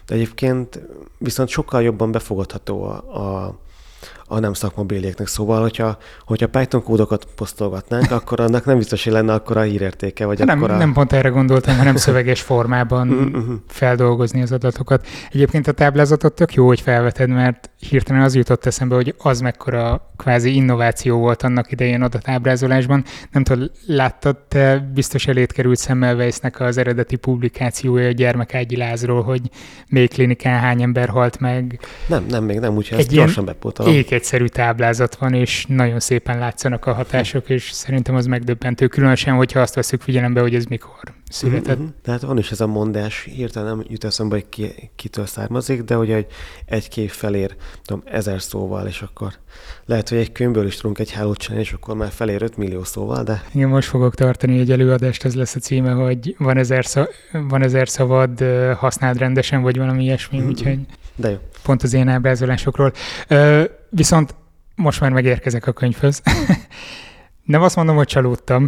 De 0.07 0.15
egyébként 0.15 0.81
viszont 1.19 1.49
sokkal 1.49 1.83
jobban 1.83 2.13
befogadható 2.13 2.83
a, 2.83 2.95
a 3.19 3.59
a 4.29 4.39
nem 4.39 4.53
szakmabélieknek. 4.53 5.27
Szóval, 5.27 5.61
hogyha, 5.61 5.99
hogyha 6.25 6.47
Python 6.47 6.83
kódokat 6.83 7.27
posztolgatnánk, 7.37 8.11
akkor 8.11 8.41
annak 8.41 8.65
nem 8.65 8.77
biztos, 8.77 9.05
hogy 9.05 9.13
lenne 9.13 9.33
akkor 9.33 9.57
a 9.57 9.61
hírértéke. 9.61 10.27
Vagy 10.27 10.39
nem, 10.39 10.57
akkora... 10.59 10.77
nem 10.77 10.93
pont 10.93 11.13
erre 11.13 11.29
gondoltam, 11.29 11.77
hanem 11.77 11.97
szöveges 11.97 12.41
formában 12.41 13.07
mm-hmm. 13.09 13.55
feldolgozni 13.67 14.43
az 14.43 14.53
adatokat. 14.53 15.07
Egyébként 15.33 15.67
a 15.67 15.73
táblázatot 15.73 16.35
tök 16.35 16.55
jó, 16.55 16.67
hogy 16.67 16.81
felveted, 16.81 17.29
mert 17.29 17.71
hirtelen 17.79 18.23
az 18.23 18.35
jutott 18.35 18.67
eszembe, 18.67 18.95
hogy 18.95 19.15
az 19.19 19.41
mekkora 19.41 20.13
kvázi 20.17 20.55
innováció 20.55 21.19
volt 21.19 21.43
annak 21.43 21.73
idején 21.73 22.03
adatábrázolásban. 22.03 23.05
Nem 23.33 23.45
tudom, 23.45 23.69
láttad, 23.87 24.37
te 24.37 24.91
biztos 24.95 25.27
elét 25.27 25.53
került 25.53 25.81
Semmelweisnek 25.81 26.61
az 26.61 26.77
eredeti 26.77 27.17
publikációja 27.17 28.09
a 28.09 28.13
gyermekágyi 28.13 28.77
lázról, 28.77 29.23
hogy 29.23 29.41
még 29.89 30.11
klinikán 30.11 30.61
hány 30.61 30.83
ember 30.83 31.09
halt 31.09 31.41
meg. 31.41 31.81
Nem, 32.07 32.25
nem, 32.29 32.45
még 32.45 32.59
nem, 32.59 32.77
úgyhogy 32.77 32.99
ezt 32.99 33.09
gyorsan 33.09 33.45
bepótolom 33.45 33.93
egyszerű 34.19 34.45
táblázat 34.45 35.17
van, 35.17 35.35
és 35.35 35.65
nagyon 35.69 36.01
szépen 36.01 36.39
látszanak 36.39 36.87
a 36.87 36.93
hatások, 36.93 37.49
és 37.49 37.71
szerintem 37.71 38.15
az 38.15 38.27
megdöbbentő, 38.27 38.87
különösen, 38.87 39.35
hogyha 39.35 39.61
azt 39.61 39.75
veszük 39.75 40.01
figyelembe, 40.01 40.41
hogy 40.41 40.55
ez 40.55 40.65
mikor 40.65 41.15
született. 41.31 41.79
Uh-huh. 41.79 41.95
Tehát 42.03 42.21
van 42.21 42.39
is 42.39 42.51
ez 42.51 42.61
a 42.61 42.67
mondás, 42.67 43.29
hirtelen 43.35 43.77
nem 43.77 43.85
jut 43.89 44.05
eszembe, 44.05 44.35
hogy 44.35 44.49
ki, 44.49 44.91
kitől 44.97 45.27
származik, 45.27 45.83
de 45.83 45.95
hogy 45.95 46.11
egy, 46.11 46.27
egy 46.65 46.89
kép 46.89 47.09
felér, 47.09 47.57
tudom, 47.85 48.03
ezer 48.05 48.43
szóval, 48.43 48.87
és 48.87 49.03
akkor 49.03 49.33
lehet, 49.85 50.09
hogy 50.09 50.19
egy 50.19 50.33
könyvből 50.33 50.67
is 50.67 50.77
tudunk 50.77 50.99
egy 50.99 51.13
hálót 51.13 51.39
csinálni, 51.39 51.65
és 51.65 51.73
akkor 51.73 51.97
már 51.97 52.11
felér 52.11 52.43
5 52.43 52.57
millió 52.57 52.85
szóval, 52.85 53.23
de... 53.23 53.43
Igen, 53.53 53.69
most 53.69 53.89
fogok 53.89 54.15
tartani 54.15 54.59
egy 54.59 54.71
előadást, 54.71 55.25
ez 55.25 55.35
lesz 55.35 55.55
a 55.55 55.61
címe, 55.61 55.91
hogy 55.91 56.35
van 56.39 56.57
ezer, 56.57 56.85
szav, 56.85 57.07
van 57.33 57.63
ezer 57.63 57.89
szavad, 57.89 58.45
használd 58.77 59.19
rendesen, 59.19 59.63
vagy 59.63 59.77
valami 59.77 60.03
ilyesmi, 60.03 60.37
uh-huh. 60.37 60.53
úgyhogy... 60.53 60.79
De 61.17 61.31
jó. 61.31 61.37
Pont 61.69 61.83
az 61.83 61.95
én 61.95 62.09
ábrázolásokról. 62.09 62.93
Viszont 63.91 64.35
most 64.75 65.01
már 65.01 65.11
megérkezek 65.11 65.67
a 65.67 65.73
könyvhöz. 65.73 66.23
Nem 67.45 67.63
azt 67.63 67.77
mondom, 67.77 67.97
hogy 67.97 68.07
csalódtam, 68.07 68.67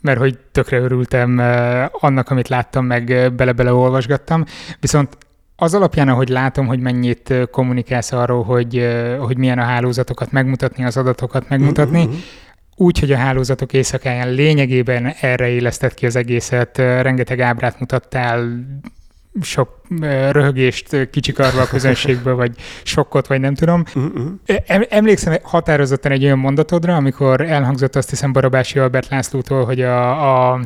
mert 0.00 0.18
hogy 0.18 0.38
tökre 0.52 0.78
örültem 0.78 1.38
annak, 1.92 2.30
amit 2.30 2.48
láttam, 2.48 2.84
meg 2.84 3.32
bele-bele 3.36 3.72
olvasgattam, 3.72 4.44
viszont 4.80 5.18
az 5.56 5.74
alapján, 5.74 6.08
ahogy 6.08 6.28
látom, 6.28 6.66
hogy 6.66 6.80
mennyit 6.80 7.34
kommunikálsz 7.50 8.12
arról, 8.12 8.44
hogy, 8.44 8.88
hogy 9.18 9.36
milyen 9.36 9.58
a 9.58 9.64
hálózatokat 9.64 10.32
megmutatni, 10.32 10.84
az 10.84 10.96
adatokat 10.96 11.48
megmutatni, 11.48 12.04
mm-hmm. 12.04 12.18
úgy, 12.76 12.98
hogy 12.98 13.12
a 13.12 13.16
hálózatok 13.16 13.72
éjszakáján 13.72 14.30
lényegében 14.30 15.06
erre 15.20 15.48
élesztett 15.48 15.94
ki 15.94 16.06
az 16.06 16.16
egészet, 16.16 16.78
rengeteg 16.78 17.40
ábrát 17.40 17.80
mutattál, 17.80 18.48
sok 19.42 19.68
röhögést 20.30 21.10
kicsikarva 21.10 21.60
a 21.60 21.66
közönségből, 21.66 22.34
vagy 22.34 22.52
sokkot, 22.82 23.26
vagy 23.26 23.40
nem 23.40 23.54
tudom. 23.54 23.84
Uh-huh. 23.94 24.32
Emlékszem 24.88 25.36
határozottan 25.42 26.12
egy 26.12 26.24
olyan 26.24 26.38
mondatodra, 26.38 26.94
amikor 26.94 27.40
elhangzott 27.40 27.96
azt 27.96 28.10
hiszem 28.10 28.32
Barabási 28.32 28.78
Albert 28.78 29.08
Lászlótól, 29.08 29.64
hogy 29.64 29.80
a, 29.80 30.52
a 30.52 30.60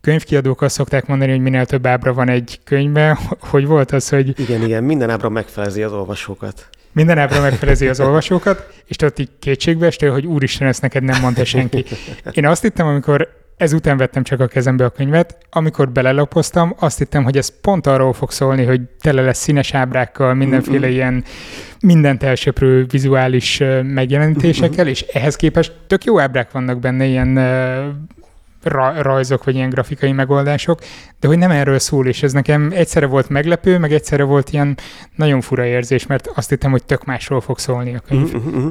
könyvkiadók 0.00 0.62
azt 0.62 0.74
szokták 0.74 1.06
mondani, 1.06 1.30
hogy 1.30 1.40
minél 1.40 1.66
több 1.66 1.86
ábra 1.86 2.12
van 2.12 2.28
egy 2.28 2.60
könyvben. 2.64 3.18
Hogy 3.38 3.66
volt 3.66 3.92
az, 3.92 4.08
hogy... 4.08 4.40
Igen, 4.40 4.62
igen, 4.62 4.84
minden 4.84 5.10
ábra 5.10 5.28
megfelezi 5.28 5.82
az 5.82 5.92
olvasókat. 5.92 6.68
Minden 6.92 7.18
ábra 7.18 7.40
megfelezi 7.40 7.88
az 7.88 8.00
olvasókat, 8.00 8.72
és 8.86 8.96
ott 9.02 9.18
így 9.18 9.28
kétségbe 9.38 9.86
estél, 9.86 10.12
hogy 10.12 10.26
úristen, 10.26 10.68
ezt 10.68 10.82
neked 10.82 11.02
nem 11.02 11.20
mondta 11.20 11.44
senki. 11.44 11.84
Én 12.32 12.46
azt 12.46 12.62
hittem, 12.62 12.86
amikor 12.86 13.28
ezután 13.60 13.96
vettem 13.96 14.22
csak 14.22 14.40
a 14.40 14.46
kezembe 14.46 14.84
a 14.84 14.90
könyvet. 14.90 15.36
Amikor 15.50 15.88
belelapoztam, 15.88 16.74
azt 16.78 16.98
hittem, 16.98 17.24
hogy 17.24 17.36
ez 17.36 17.60
pont 17.60 17.86
arról 17.86 18.12
fog 18.12 18.30
szólni, 18.30 18.64
hogy 18.64 18.80
tele 19.00 19.22
lesz 19.22 19.38
színes 19.38 19.74
ábrákkal, 19.74 20.34
mindenféle 20.34 20.86
mm-hmm. 20.86 20.94
ilyen 20.94 21.24
mindent 21.80 22.22
elsöprő 22.22 22.84
vizuális 22.84 23.62
megjelenítésekkel, 23.82 24.84
mm-hmm. 24.84 24.92
és 24.92 25.00
ehhez 25.02 25.36
képest 25.36 25.72
tök 25.86 26.04
jó 26.04 26.20
ábrák 26.20 26.50
vannak 26.52 26.78
benne, 26.78 27.04
ilyen 27.04 27.38
rajzok, 28.98 29.44
vagy 29.44 29.54
ilyen 29.54 29.70
grafikai 29.70 30.12
megoldások, 30.12 30.80
de 31.20 31.28
hogy 31.28 31.38
nem 31.38 31.50
erről 31.50 31.78
szól, 31.78 32.06
és 32.06 32.22
ez 32.22 32.32
nekem 32.32 32.70
egyszerre 32.74 33.06
volt 33.06 33.28
meglepő, 33.28 33.78
meg 33.78 33.92
egyszerre 33.92 34.22
volt 34.22 34.50
ilyen 34.50 34.76
nagyon 35.16 35.40
fura 35.40 35.64
érzés, 35.64 36.06
mert 36.06 36.26
azt 36.34 36.48
hittem, 36.48 36.70
hogy 36.70 36.84
tök 36.84 37.04
másról 37.04 37.40
fog 37.40 37.58
szólni 37.58 37.94
a 37.94 38.00
könyv. 38.08 38.36
Mm-hmm. 38.36 38.70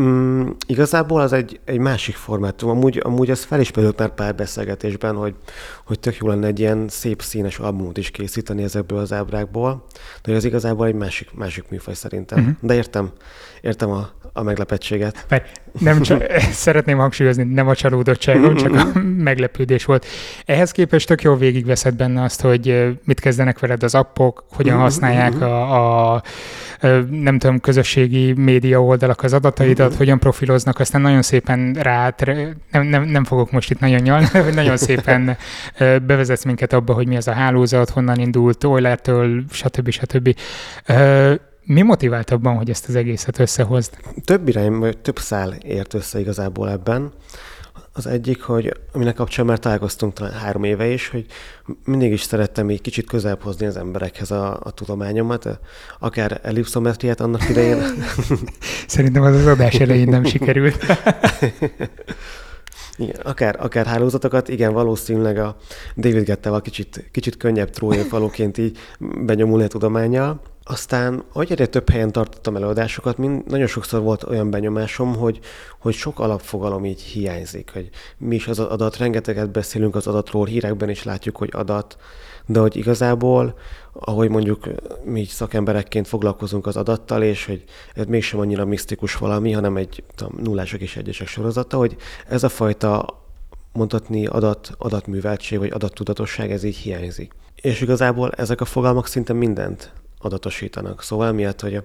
Mm, 0.00 0.48
igazából 0.66 1.20
az 1.20 1.32
egy, 1.32 1.60
egy 1.64 1.78
másik 1.78 2.14
formátum. 2.14 2.70
Amúgy, 2.70 3.00
amúgy 3.04 3.30
ez 3.30 3.44
felismerült 3.44 3.98
már 3.98 4.14
pár 4.14 4.34
beszélgetésben, 4.34 5.14
hogy, 5.14 5.34
hogy 5.84 6.00
tök 6.00 6.16
jó 6.16 6.28
lenne 6.28 6.46
egy 6.46 6.58
ilyen 6.58 6.88
szép 6.88 7.22
színes 7.22 7.58
albumot 7.58 7.96
is 7.96 8.10
készíteni 8.10 8.62
ezekből 8.62 8.98
az 8.98 9.12
ábrákból, 9.12 9.84
de 10.22 10.32
ez 10.32 10.44
igazából 10.44 10.86
egy 10.86 10.94
másik, 10.94 11.32
másik 11.34 11.68
műfaj 11.68 11.94
szerintem. 11.94 12.38
Uh-huh. 12.38 12.54
De 12.60 12.74
értem, 12.74 13.10
értem 13.60 13.90
a, 13.90 14.10
a 14.36 14.42
meglepettséget. 14.42 15.26
Mert 15.28 15.60
nem 15.78 16.00
csak, 16.02 16.24
szeretném 16.66 16.98
hangsúlyozni, 16.98 17.42
nem 17.42 17.68
a 17.68 17.74
csalódottságom, 17.74 18.56
csak 18.56 18.74
a 18.74 18.98
meglepődés 19.30 19.84
volt. 19.84 20.06
Ehhez 20.44 20.70
képest 20.70 21.06
tök 21.06 21.22
jól 21.22 21.36
végigveszed 21.36 21.94
benne 21.94 22.22
azt, 22.22 22.40
hogy 22.40 22.94
mit 23.04 23.20
kezdenek 23.20 23.58
veled 23.58 23.82
az 23.82 23.94
appok, 23.94 24.44
hogyan 24.50 24.78
használják 24.78 25.40
a, 25.40 26.14
a 26.14 26.22
nem 27.10 27.38
tudom, 27.38 27.60
közösségi 27.60 28.32
média 28.32 28.82
oldalak 28.82 29.22
az 29.22 29.32
adataidat, 29.32 29.94
hogyan 29.94 30.18
profiloznak, 30.18 30.78
aztán 30.78 31.00
nagyon 31.00 31.22
szépen 31.22 31.72
rá, 31.80 32.14
nem, 32.70 32.86
nem, 32.86 33.02
nem 33.02 33.24
fogok 33.24 33.50
most 33.50 33.70
itt 33.70 33.80
nagyon 33.80 34.00
nyalni, 34.00 34.26
hogy 34.26 34.54
nagyon 34.54 34.76
szépen 34.76 35.36
bevezetsz 35.78 36.44
minket 36.44 36.72
abba, 36.72 36.92
hogy 36.92 37.06
mi 37.06 37.16
az 37.16 37.28
a 37.28 37.32
hálózat, 37.32 37.90
honnan 37.90 38.18
indult, 38.18 38.64
Eulertől, 38.64 39.44
stb. 39.50 39.90
stb. 39.90 40.34
Mi 41.66 41.82
motivált 41.82 42.30
abban, 42.30 42.56
hogy 42.56 42.70
ezt 42.70 42.88
az 42.88 42.94
egészet 42.94 43.38
összehozd? 43.38 43.96
Több 44.24 44.48
irány, 44.48 44.72
vagy 44.72 44.98
több 44.98 45.18
szál 45.18 45.52
ért 45.52 45.94
össze 45.94 46.20
igazából 46.20 46.70
ebben. 46.70 47.12
Az 47.92 48.06
egyik, 48.06 48.42
hogy 48.42 48.72
aminek 48.92 49.14
kapcsán 49.14 49.46
már 49.46 49.58
találkoztunk 49.58 50.12
talán 50.12 50.32
három 50.32 50.64
éve 50.64 50.86
is, 50.86 51.08
hogy 51.08 51.26
mindig 51.84 52.12
is 52.12 52.22
szerettem 52.22 52.70
így 52.70 52.80
kicsit 52.80 53.06
közelebb 53.06 53.42
hozni 53.42 53.66
az 53.66 53.76
emberekhez 53.76 54.30
a, 54.30 54.60
a 54.62 54.70
tudományomat, 54.70 55.58
akár 55.98 56.40
ellipszometriát 56.42 57.20
annak 57.20 57.48
idején. 57.48 57.82
Szerintem 58.86 59.22
az 59.22 59.34
az 59.34 59.46
adás 59.46 59.74
elején 59.74 60.08
nem 60.08 60.24
sikerült. 60.24 60.84
Igen, 62.98 63.16
akár, 63.22 63.56
akár 63.60 63.86
hálózatokat, 63.86 64.48
igen, 64.48 64.72
valószínűleg 64.72 65.38
a 65.38 65.56
David 65.96 66.24
Gettevel 66.24 66.60
kicsit, 66.60 67.08
kicsit 67.12 67.36
könnyebb 67.36 67.70
trójéfalóként 67.70 68.58
így 68.58 68.78
benyomulni 68.98 69.64
a 69.64 69.68
tudományjal. 69.68 70.40
Aztán, 70.68 71.24
ahogy 71.32 71.52
egyre 71.52 71.66
több 71.66 71.90
helyen 71.90 72.12
tartottam 72.12 72.56
előadásokat, 72.56 73.18
mind, 73.18 73.46
nagyon 73.46 73.66
sokszor 73.66 74.00
volt 74.00 74.24
olyan 74.24 74.50
benyomásom, 74.50 75.16
hogy, 75.16 75.38
hogy 75.78 75.94
sok 75.94 76.20
alapfogalom 76.20 76.84
így 76.84 77.00
hiányzik, 77.00 77.70
hogy 77.72 77.90
mi 78.18 78.34
is 78.34 78.48
az 78.48 78.58
adat, 78.58 78.96
rengeteget 78.96 79.50
beszélünk 79.50 79.94
az 79.94 80.06
adatról, 80.06 80.46
hírekben 80.46 80.88
is 80.88 81.02
látjuk, 81.02 81.36
hogy 81.36 81.50
adat, 81.52 81.96
de 82.46 82.60
hogy 82.60 82.76
igazából, 82.76 83.58
ahogy 83.92 84.28
mondjuk 84.28 84.68
mi 85.04 85.24
szakemberekként 85.24 86.08
foglalkozunk 86.08 86.66
az 86.66 86.76
adattal, 86.76 87.22
és 87.22 87.46
hogy 87.46 87.64
ez 87.94 88.04
mégsem 88.06 88.40
annyira 88.40 88.64
misztikus 88.64 89.16
valami, 89.16 89.52
hanem 89.52 89.76
egy 89.76 90.04
tudom, 90.14 90.32
nullások 90.42 90.80
és 90.80 90.96
egyesek 90.96 91.26
sorozata, 91.26 91.76
hogy 91.76 91.96
ez 92.28 92.42
a 92.42 92.48
fajta 92.48 93.22
mondhatni 93.72 94.26
adat, 94.26 94.70
adatműveltség 94.78 95.58
vagy 95.58 95.70
adattudatosság, 95.72 96.50
ez 96.52 96.62
így 96.62 96.76
hiányzik. 96.76 97.32
És 97.54 97.80
igazából 97.80 98.30
ezek 98.30 98.60
a 98.60 98.64
fogalmak 98.64 99.06
szinte 99.06 99.32
mindent 99.32 99.92
adatosítanak. 100.26 101.02
Szóval 101.02 101.32
miatt, 101.32 101.60
hogy 101.60 101.82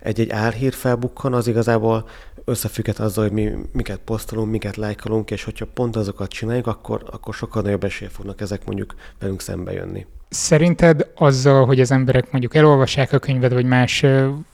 egy-egy 0.00 0.30
álhír 0.30 0.72
felbukkan, 0.72 1.34
az 1.34 1.46
igazából 1.46 2.08
összefügghet 2.44 2.98
azzal, 2.98 3.24
hogy 3.24 3.32
mi 3.32 3.50
miket 3.72 3.98
posztolunk, 3.98 4.50
miket 4.50 4.76
lájkolunk, 4.76 5.30
és 5.30 5.44
hogyha 5.44 5.66
pont 5.74 5.96
azokat 5.96 6.30
csináljuk, 6.30 6.66
akkor, 6.66 7.02
akkor 7.10 7.34
sokkal 7.34 7.62
nagyobb 7.62 7.84
esély 7.84 8.08
fognak 8.08 8.40
ezek 8.40 8.64
mondjuk 8.64 8.94
velünk 9.18 9.40
szembe 9.40 9.72
jönni. 9.72 10.06
Szerinted 10.28 11.10
azzal, 11.14 11.66
hogy 11.66 11.80
az 11.80 11.90
emberek 11.90 12.30
mondjuk 12.30 12.54
elolvassák 12.54 13.12
a 13.12 13.18
könyvet, 13.18 13.52
vagy 13.52 13.64
más 13.64 14.04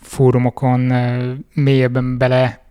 fórumokon 0.01 0.81
mélyebben 1.55 2.19
bele 2.19 2.65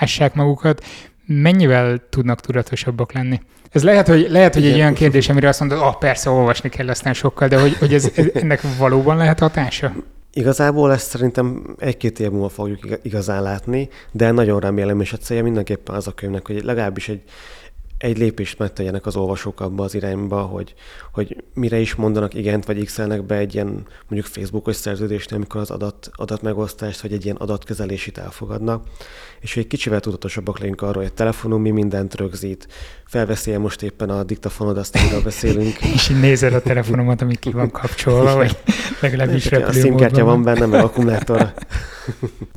ássák 0.00 0.34
magukat, 0.34 0.84
mennyivel 1.32 2.00
tudnak 2.08 2.40
tudatosabbak 2.40 3.12
lenni? 3.12 3.40
Ez 3.70 3.82
lehet, 3.82 4.08
hogy, 4.08 4.26
lehet, 4.30 4.54
hogy 4.54 4.66
egy 4.66 4.74
olyan 4.74 4.94
kérdés, 4.94 5.28
amire 5.28 5.48
azt 5.48 5.60
mondod, 5.60 5.78
ah, 5.78 5.98
persze, 5.98 6.30
olvasni 6.30 6.68
kell 6.68 6.88
aztán 6.88 7.14
sokkal, 7.14 7.48
de 7.48 7.60
hogy, 7.60 7.76
hogy 7.76 7.94
ez, 7.94 8.10
ez, 8.14 8.26
ennek 8.34 8.60
valóban 8.78 9.16
lehet 9.16 9.38
hatása? 9.38 9.92
Igazából 10.32 10.92
ezt 10.92 11.08
szerintem 11.08 11.76
egy-két 11.78 12.20
év 12.20 12.30
múlva 12.30 12.48
fogjuk 12.48 12.98
igazán 13.02 13.42
látni, 13.42 13.88
de 14.12 14.30
nagyon 14.30 14.60
remélem, 14.60 15.00
és 15.00 15.12
a 15.12 15.16
célja 15.16 15.42
mindenképpen 15.42 15.94
az 15.94 16.06
a 16.06 16.12
könyvnek, 16.12 16.46
hogy 16.46 16.64
legalábbis 16.64 17.08
egy, 17.08 17.22
egy 18.00 18.18
lépést 18.18 18.58
megtegyenek 18.58 19.06
az 19.06 19.16
olvasók 19.16 19.60
abba 19.60 19.84
az 19.84 19.94
irányba, 19.94 20.40
hogy, 20.42 20.74
hogy 21.12 21.44
mire 21.54 21.78
is 21.78 21.94
mondanak 21.94 22.34
igent, 22.34 22.64
vagy 22.64 22.84
x 22.84 23.00
be 23.26 23.36
egy 23.36 23.54
ilyen 23.54 23.86
mondjuk 24.08 24.32
Facebookos 24.32 24.76
szerződést, 24.76 25.32
amikor 25.32 25.60
az 25.60 25.70
adat, 25.70 26.10
adatmegosztást, 26.12 27.00
vagy 27.00 27.12
egy 27.12 27.24
ilyen 27.24 27.36
adatkezelését 27.36 28.18
elfogadnak, 28.18 28.86
és 29.40 29.54
hogy 29.54 29.62
egy 29.62 29.68
kicsivel 29.68 30.00
tudatosabbak 30.00 30.58
legyünk 30.58 30.82
arról, 30.82 31.02
hogy 31.02 31.10
a 31.12 31.14
telefonon 31.14 31.60
mi 31.60 31.70
mindent 31.70 32.14
rögzít, 32.14 32.68
felveszi 33.06 33.56
most 33.56 33.82
éppen 33.82 34.10
a 34.10 34.22
diktafonod, 34.22 34.78
azt 34.78 34.96
amiről 34.96 35.22
beszélünk. 35.22 35.80
és 35.94 36.08
így 36.08 36.20
nézed 36.20 36.54
a 36.54 36.62
telefonomat, 36.62 37.22
ami 37.22 37.34
ki 37.34 37.50
van 37.50 37.70
kapcsolva, 37.70 38.34
vagy 38.34 38.56
legalábbis 39.00 39.50
repülő 39.50 39.68
A 39.68 39.72
szimkártya 39.72 40.24
van 40.24 40.42
benne, 40.42 40.66
meg 40.66 40.82
akkumulátor. 40.82 41.38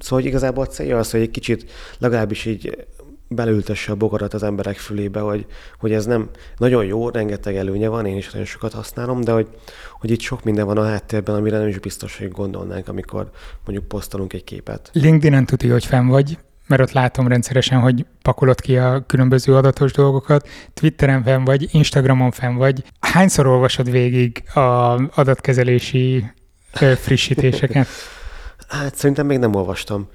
szóval 0.04 0.20
hogy 0.20 0.26
igazából 0.26 0.64
a 0.64 0.68
célja 0.68 0.98
az, 0.98 1.12
hogy 1.12 1.22
egy 1.22 1.32
kicsit 1.32 1.72
legalábbis 1.98 2.46
így 2.46 2.86
belültesse 3.36 3.92
a 3.92 3.96
bogarat 3.96 4.34
az 4.34 4.44
emberek 4.44 4.78
fülébe, 4.78 5.20
hogy, 5.20 5.46
hogy 5.80 5.94
ez 5.94 6.06
nem 6.06 6.30
nagyon 6.58 6.86
jó, 6.86 7.10
rengeteg 7.10 7.56
előnye 7.56 7.88
van, 7.88 8.06
én 8.06 8.18
is 8.18 8.32
nagyon 8.32 8.48
sokat 8.48 8.74
használom, 8.74 9.22
de 9.22 9.32
hogy, 9.32 9.48
hogy 10.00 10.12
itt 10.12 10.20
sok 10.20 10.44
minden 10.44 10.66
van 10.66 10.78
a 10.78 10.86
háttérben, 10.86 11.36
amire 11.36 11.58
nem 11.58 11.68
is 11.68 11.80
biztos, 11.80 12.18
hogy 12.18 12.30
gondolnánk, 12.30 12.88
amikor 12.88 13.30
mondjuk 13.66 13.88
posztolunk 13.88 14.34
egy 14.34 14.44
képet. 14.44 14.90
LinkedIn-en 14.94 15.46
tudja, 15.46 15.72
hogy 15.72 15.86
fenn 15.86 16.08
vagy, 16.08 16.38
mert 16.68 16.82
ott 16.82 16.92
látom 16.92 17.28
rendszeresen, 17.28 17.80
hogy 17.80 18.06
pakolod 18.22 18.62
ki 18.62 18.78
a 18.78 19.04
különböző 19.08 19.56
adatos 19.56 19.92
dolgokat, 19.92 20.50
Twitteren 20.74 21.24
fenn 21.24 21.44
vagy, 21.44 21.68
Instagramon 21.72 22.32
fenn 22.32 22.56
vagy. 22.56 22.84
Hányszor 23.00 23.48
olvasod 23.48 23.92
végig 23.92 24.44
a 24.54 24.60
adatkezelési 25.16 26.26
frissítéseket? 26.96 27.88
hát 28.68 28.96
szerintem 28.96 29.26
még 29.26 29.40
nem 29.40 29.56
olvastam. 29.56 30.08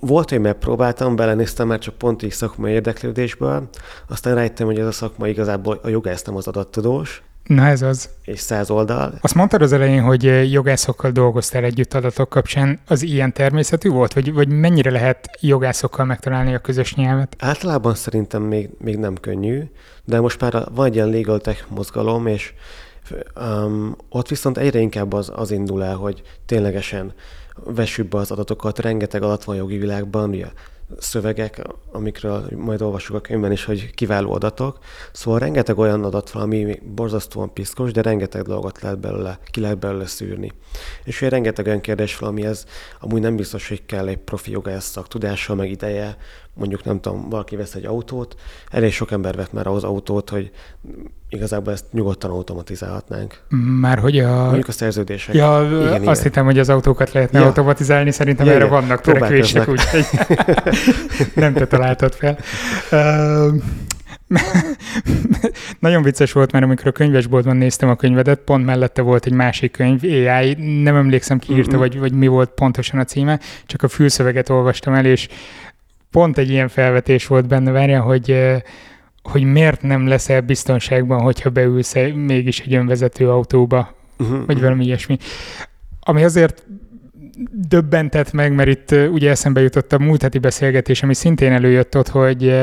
Volt, 0.00 0.30
hogy 0.30 0.40
megpróbáltam, 0.40 1.16
belenéztem 1.16 1.66
már 1.66 1.78
csak 1.78 1.94
pont 1.94 2.22
így 2.22 2.32
szakmai 2.32 2.72
érdeklődésből, 2.72 3.68
aztán 4.08 4.34
rájöttem, 4.34 4.66
hogy 4.66 4.78
ez 4.78 4.86
a 4.86 4.92
szakma 4.92 5.28
igazából 5.28 5.80
a 5.82 5.88
jogász 5.88 6.22
nem 6.22 6.36
az 6.36 6.46
adattudós. 6.46 7.22
Na 7.44 7.66
ez 7.66 7.82
az. 7.82 8.08
És 8.24 8.40
száz 8.40 8.70
oldal. 8.70 9.12
Azt 9.20 9.34
mondtad 9.34 9.62
az 9.62 9.72
elején, 9.72 10.02
hogy 10.02 10.52
jogászokkal 10.52 11.10
dolgoztál 11.10 11.64
együtt 11.64 11.94
adatok 11.94 12.28
kapcsán. 12.28 12.78
Az 12.86 13.02
ilyen 13.02 13.32
természetű 13.32 13.88
volt? 13.88 14.12
Vagy, 14.12 14.32
vagy 14.32 14.48
mennyire 14.48 14.90
lehet 14.90 15.30
jogászokkal 15.40 16.04
megtalálni 16.04 16.54
a 16.54 16.58
közös 16.58 16.94
nyelvet? 16.94 17.36
Általában 17.38 17.94
szerintem 17.94 18.42
még, 18.42 18.70
még 18.78 18.96
nem 18.96 19.14
könnyű, 19.14 19.62
de 20.04 20.20
most 20.20 20.40
már 20.40 20.64
van 20.74 20.86
egy 20.86 20.94
ilyen 20.94 21.08
legal 21.08 21.40
tech 21.40 21.64
mozgalom, 21.68 22.26
és 22.26 22.52
um, 23.36 23.96
ott 24.08 24.28
viszont 24.28 24.58
egyre 24.58 24.78
inkább 24.78 25.12
az, 25.12 25.32
az 25.34 25.50
indul 25.50 25.84
el, 25.84 25.96
hogy 25.96 26.22
ténylegesen 26.46 27.12
vessük 27.64 28.08
be 28.08 28.18
az 28.18 28.30
adatokat, 28.30 28.78
rengeteg 28.78 29.22
adat 29.22 29.44
van 29.44 29.56
jogi 29.56 29.78
világban, 29.78 30.28
ugye 30.28 30.46
szövegek, 30.98 31.62
amikről 31.92 32.48
majd 32.56 32.82
olvasjuk 32.82 33.16
a 33.16 33.20
könyvben 33.20 33.52
is, 33.52 33.64
hogy 33.64 33.94
kiváló 33.94 34.32
adatok. 34.32 34.78
Szóval 35.12 35.38
rengeteg 35.40 35.78
olyan 35.78 36.04
adat 36.04 36.30
van, 36.30 36.42
ami 36.42 36.78
borzasztóan 36.94 37.52
piszkos, 37.52 37.92
de 37.92 38.02
rengeteg 38.02 38.42
dolgot 38.42 38.80
lehet 38.80 38.98
belőle, 38.98 39.38
ki 39.50 39.60
lehet 39.60 39.78
belőle 39.78 40.06
szűrni. 40.06 40.52
És 41.04 41.20
ugye 41.20 41.30
rengeteg 41.30 41.66
olyan 41.66 41.80
kérdés 41.80 42.18
van, 42.18 42.28
amihez 42.28 42.66
amúgy 43.00 43.20
nem 43.20 43.36
biztos, 43.36 43.68
hogy 43.68 43.86
kell 43.86 44.08
egy 44.08 44.18
profi 44.18 44.50
jogász 44.50 44.90
szaktudással, 44.90 45.56
meg 45.56 45.70
ideje, 45.70 46.16
mondjuk 46.54 46.84
nem 46.84 47.00
tudom, 47.00 47.28
valaki 47.28 47.56
vesz 47.56 47.74
egy 47.74 47.84
autót, 47.84 48.34
elég 48.70 48.92
sok 48.92 49.10
ember 49.10 49.34
vett 49.34 49.52
már 49.52 49.66
ahhoz 49.66 49.84
autót, 49.84 50.30
hogy 50.30 50.50
igazából 51.28 51.72
ezt 51.72 51.84
nyugodtan 51.92 52.30
automatizálhatnánk. 52.30 53.40
Már 53.80 53.98
hogy 53.98 54.18
a... 54.18 54.44
Mondjuk 54.44 54.68
a 54.68 54.72
szerződések. 54.72 55.34
Ja, 55.34 55.66
igen, 55.70 55.86
azt 55.86 56.00
igen. 56.02 56.14
hittem, 56.14 56.44
hogy 56.44 56.58
az 56.58 56.68
autókat 56.68 57.12
lehetne 57.12 57.38
ja. 57.38 57.46
automatizálni, 57.46 58.10
szerintem 58.10 58.46
ja, 58.46 58.52
erre 58.52 58.64
igen. 58.64 58.80
vannak 58.80 59.00
törekvések, 59.00 59.68
úgyhogy 59.68 60.04
nem 61.34 61.52
te 61.52 61.66
találtad 61.66 62.14
fel. 62.14 62.38
Uh, 62.90 63.54
nagyon 65.78 66.02
vicces 66.02 66.32
volt, 66.32 66.52
mert 66.52 66.64
amikor 66.64 66.86
a 66.86 66.92
könyvesboltban 66.92 67.56
néztem 67.56 67.88
a 67.88 67.96
könyvedet, 67.96 68.40
pont 68.40 68.64
mellette 68.64 69.02
volt 69.02 69.26
egy 69.26 69.32
másik 69.32 69.72
könyv, 69.72 70.00
AI, 70.02 70.54
nem 70.82 70.96
emlékszem 70.96 71.38
ki 71.38 71.52
írta, 71.52 71.70
mm-hmm. 71.70 71.78
vagy, 71.78 71.98
vagy 71.98 72.12
mi 72.12 72.26
volt 72.26 72.50
pontosan 72.50 73.00
a 73.00 73.04
címe, 73.04 73.40
csak 73.66 73.82
a 73.82 73.88
fülszöveget 73.88 74.48
olvastam 74.48 74.94
el, 74.94 75.04
és 75.04 75.28
pont 76.10 76.38
egy 76.38 76.50
ilyen 76.50 76.68
felvetés 76.68 77.26
volt 77.26 77.46
benne, 77.46 77.70
várja, 77.70 78.00
hogy 78.00 78.60
hogy 79.22 79.42
miért 79.42 79.82
nem 79.82 80.06
leszel 80.06 80.40
biztonságban, 80.40 81.20
hogyha 81.20 81.50
beülsz 81.50 81.94
mégis 82.14 82.60
egy 82.60 82.74
önvezető 82.74 83.30
autóba, 83.30 83.94
uh-huh. 84.18 84.46
vagy 84.46 84.60
valami 84.60 84.84
ilyesmi. 84.84 85.16
Ami 86.00 86.24
azért 86.24 86.66
döbbentett 87.52 88.32
meg, 88.32 88.54
mert 88.54 88.68
itt 88.68 88.90
ugye 89.12 89.30
eszembe 89.30 89.60
jutott 89.60 89.92
a 89.92 89.98
múlt 89.98 90.22
heti 90.22 90.38
beszélgetés, 90.38 91.02
ami 91.02 91.14
szintén 91.14 91.52
előjött 91.52 91.96
ott, 91.96 92.08
hogy, 92.08 92.54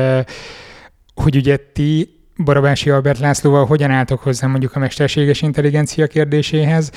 hogy 1.16 1.36
ugye 1.36 1.58
ti 1.74 2.17
Barabási 2.44 2.90
Albert 2.90 3.20
Lászlóval 3.20 3.66
hogyan 3.66 3.92
álltok 3.92 4.20
hozzá 4.20 4.48
mondjuk 4.48 4.76
a 4.76 4.80
mesterséges 4.80 5.42
intelligencia 5.42 6.08
kérdéséhez. 6.08 6.92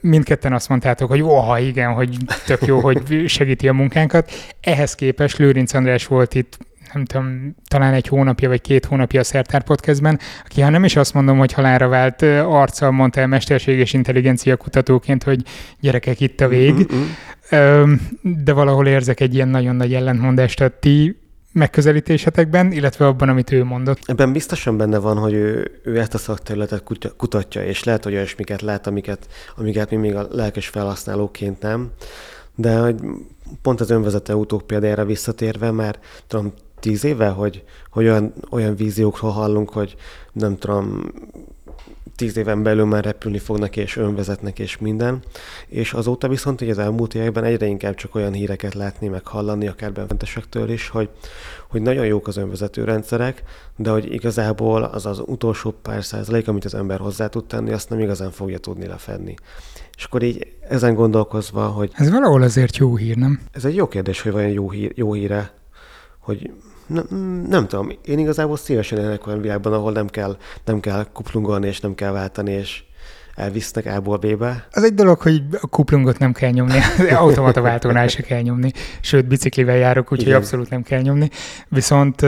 Mindketten 0.00 0.52
azt 0.52 0.68
mondtátok, 0.68 1.08
hogy 1.08 1.22
oha, 1.22 1.58
igen, 1.58 1.92
hogy 1.92 2.16
tök 2.46 2.66
jó, 2.66 2.80
hogy 2.80 3.24
segíti 3.26 3.68
a 3.68 3.72
munkánkat. 3.72 4.30
Ehhez 4.60 4.94
képest 4.94 5.36
Lőrinc 5.38 5.74
András 5.74 6.06
volt 6.06 6.34
itt 6.34 6.58
nem 6.92 7.04
tudom, 7.04 7.54
talán 7.68 7.94
egy 7.94 8.08
hónapja 8.08 8.48
vagy 8.48 8.60
két 8.60 8.84
hónapja 8.84 9.20
a 9.20 9.24
Szertár 9.24 9.62
Podcastben, 9.62 10.18
aki 10.44 10.60
ha 10.60 10.70
nem 10.70 10.84
is 10.84 10.96
azt 10.96 11.14
mondom, 11.14 11.38
hogy 11.38 11.52
halára 11.52 11.88
vált 11.88 12.22
arccal 12.22 12.90
mondta 12.90 13.20
el 13.20 13.26
mesterséges 13.26 13.92
intelligencia 13.92 14.56
kutatóként, 14.56 15.22
hogy 15.22 15.42
gyerekek 15.80 16.20
itt 16.20 16.40
a 16.40 16.48
vég, 16.48 16.74
mm-hmm. 16.74 17.92
de 18.22 18.52
valahol 18.52 18.86
érzek 18.86 19.20
egy 19.20 19.34
ilyen 19.34 19.48
nagyon 19.48 19.76
nagy 19.76 19.94
ellentmondást. 19.94 20.58
Tehát 20.58 20.72
ti 20.72 21.16
megközelítésetekben, 21.54 22.72
illetve 22.72 23.06
abban, 23.06 23.28
amit 23.28 23.52
ő 23.52 23.64
mondott. 23.64 23.98
Ebben 24.06 24.32
biztosan 24.32 24.76
benne 24.76 24.98
van, 24.98 25.18
hogy 25.18 25.32
ő, 25.32 25.80
ő 25.82 25.98
ezt 25.98 26.14
a 26.14 26.18
szakterületet 26.18 26.82
kutatja, 27.16 27.64
és 27.64 27.84
lehet, 27.84 28.04
hogy 28.04 28.14
olyasmiket 28.14 28.62
lát, 28.62 28.86
amiket, 28.86 29.26
amiket 29.56 29.90
mi 29.90 29.96
még 29.96 30.14
a 30.14 30.26
lelkes 30.30 30.68
felhasználóként 30.68 31.60
nem. 31.60 31.90
De 32.54 32.78
hogy 32.78 32.96
pont 33.62 33.80
az 33.80 33.90
önvezető 33.90 34.32
autók 34.32 34.66
példájára 34.66 35.04
visszatérve, 35.04 35.70
mert 35.70 36.04
tudom, 36.26 36.52
tíz 36.80 37.04
éve, 37.04 37.28
hogy, 37.28 37.64
hogy 37.90 38.04
olyan, 38.04 38.32
olyan 38.50 38.76
víziókról 38.76 39.30
hallunk, 39.30 39.70
hogy 39.70 39.94
nem 40.32 40.58
tudom, 40.58 41.02
tíz 42.16 42.36
éven 42.36 42.62
belül 42.62 42.84
már 42.84 43.04
repülni 43.04 43.38
fognak, 43.38 43.76
és 43.76 43.96
önvezetnek, 43.96 44.58
és 44.58 44.78
minden. 44.78 45.22
És 45.66 45.92
azóta 45.92 46.28
viszont, 46.28 46.58
hogy 46.58 46.70
az 46.70 46.78
elmúlt 46.78 47.14
években 47.14 47.44
egyre 47.44 47.66
inkább 47.66 47.94
csak 47.94 48.14
olyan 48.14 48.32
híreket 48.32 48.74
látni, 48.74 49.08
meg 49.08 49.26
hallani, 49.26 49.68
akár 49.68 49.92
benfentesektől 49.92 50.70
is, 50.70 50.88
hogy, 50.88 51.08
hogy 51.68 51.82
nagyon 51.82 52.06
jók 52.06 52.26
az 52.26 52.36
önvezető 52.36 52.84
rendszerek, 52.84 53.42
de 53.76 53.90
hogy 53.90 54.12
igazából 54.12 54.82
az 54.82 55.06
az 55.06 55.22
utolsó 55.26 55.70
pár 55.82 56.04
százalék, 56.04 56.48
amit 56.48 56.64
az 56.64 56.74
ember 56.74 56.98
hozzá 56.98 57.26
tud 57.26 57.44
tenni, 57.44 57.72
azt 57.72 57.88
nem 57.88 58.00
igazán 58.00 58.30
fogja 58.30 58.58
tudni 58.58 58.86
lefedni. 58.86 59.34
És 59.96 60.04
akkor 60.04 60.22
így 60.22 60.52
ezen 60.68 60.94
gondolkozva, 60.94 61.66
hogy... 61.66 61.90
Ez 61.94 62.10
valahol 62.10 62.42
azért 62.42 62.76
jó 62.76 62.96
hír, 62.96 63.16
nem? 63.16 63.40
Ez 63.52 63.64
egy 63.64 63.74
jó 63.74 63.88
kérdés, 63.88 64.20
hogy 64.20 64.32
vajon 64.32 64.50
jó, 64.50 64.70
hír, 64.70 64.92
jó 64.94 65.12
híre, 65.12 65.52
hogy 66.18 66.50
nem, 66.86 67.06
nem 67.48 67.66
tudom, 67.66 67.92
én 68.04 68.18
igazából 68.18 68.56
szívesen 68.56 68.98
élek 68.98 69.26
olyan 69.26 69.40
világban, 69.40 69.72
ahol 69.72 69.92
nem 69.92 70.06
kell, 70.06 70.36
nem 70.64 70.80
kell 70.80 71.06
kuplungolni, 71.12 71.66
és 71.66 71.80
nem 71.80 71.94
kell 71.94 72.12
váltani, 72.12 72.52
és 72.52 72.82
elvisznek 73.34 73.86
A-ból 73.86 74.16
B-be. 74.16 74.66
Az 74.70 74.82
egy 74.82 74.94
dolog, 74.94 75.20
hogy 75.20 75.42
a 75.60 75.66
kuplungot 75.66 76.18
nem 76.18 76.32
kell 76.32 76.50
nyomni, 76.50 76.78
automata 77.10 77.60
váltónál 77.60 78.08
se 78.08 78.22
kell 78.22 78.40
nyomni, 78.40 78.72
sőt, 79.00 79.26
biciklivel 79.26 79.76
járok, 79.76 80.12
úgyhogy 80.12 80.26
Igen. 80.26 80.38
abszolút 80.38 80.70
nem 80.70 80.82
kell 80.82 81.00
nyomni. 81.00 81.30
Viszont, 81.68 82.26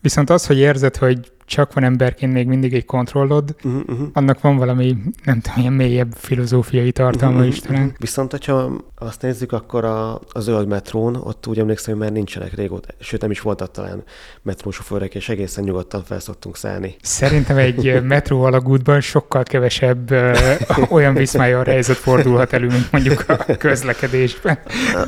viszont 0.00 0.30
az, 0.30 0.46
hogy 0.46 0.58
érzed, 0.58 0.96
hogy 0.96 1.32
csak 1.50 1.72
van 1.72 1.84
emberként 1.84 2.32
még 2.32 2.46
mindig 2.46 2.74
egy 2.74 2.84
kontrollod, 2.84 3.54
Uh-huh, 3.62 3.82
uh-huh. 3.88 4.08
annak 4.12 4.40
van 4.40 4.56
valami, 4.56 4.96
nem 5.24 5.40
tudom, 5.40 5.58
ilyen 5.60 5.72
mélyebb 5.72 6.12
filozófiai 6.16 6.92
tartalma 6.92 7.38
Mhm, 7.38 7.46
is 7.46 7.60
talán. 7.60 7.94
Viszont, 7.98 8.30
hogyha 8.30 8.70
azt 8.98 9.22
nézzük, 9.22 9.52
akkor 9.52 9.84
a, 9.84 10.14
a 10.14 10.40
zöld 10.40 10.68
metrón, 10.68 11.16
ott 11.16 11.46
úgy 11.46 11.58
emlékszem, 11.58 11.94
hogy 11.94 12.02
már 12.02 12.12
nincsenek 12.12 12.54
régóta, 12.54 12.88
sőt 13.00 13.20
nem 13.20 13.30
is 13.30 13.40
voltak 13.40 13.70
talán 13.70 14.02
metrósofőrök, 14.42 15.14
és 15.14 15.28
egészen 15.28 15.64
nyugodtan 15.64 16.04
felszoktunk 16.04 16.56
szállni. 16.56 16.94
Szerintem 17.02 17.56
egy 17.56 18.00
metró 18.02 18.42
alagútban 18.42 19.00
sokkal 19.00 19.42
kevesebb 19.42 20.10
ö, 20.10 20.32
olyan 20.90 21.14
viszmályal 21.14 21.64
helyzet 21.64 21.96
fordulhat 21.96 22.52
elő, 22.52 22.66
mint 22.66 22.92
mondjuk 22.92 23.24
a 23.28 23.36
közlekedésben. 23.58 24.58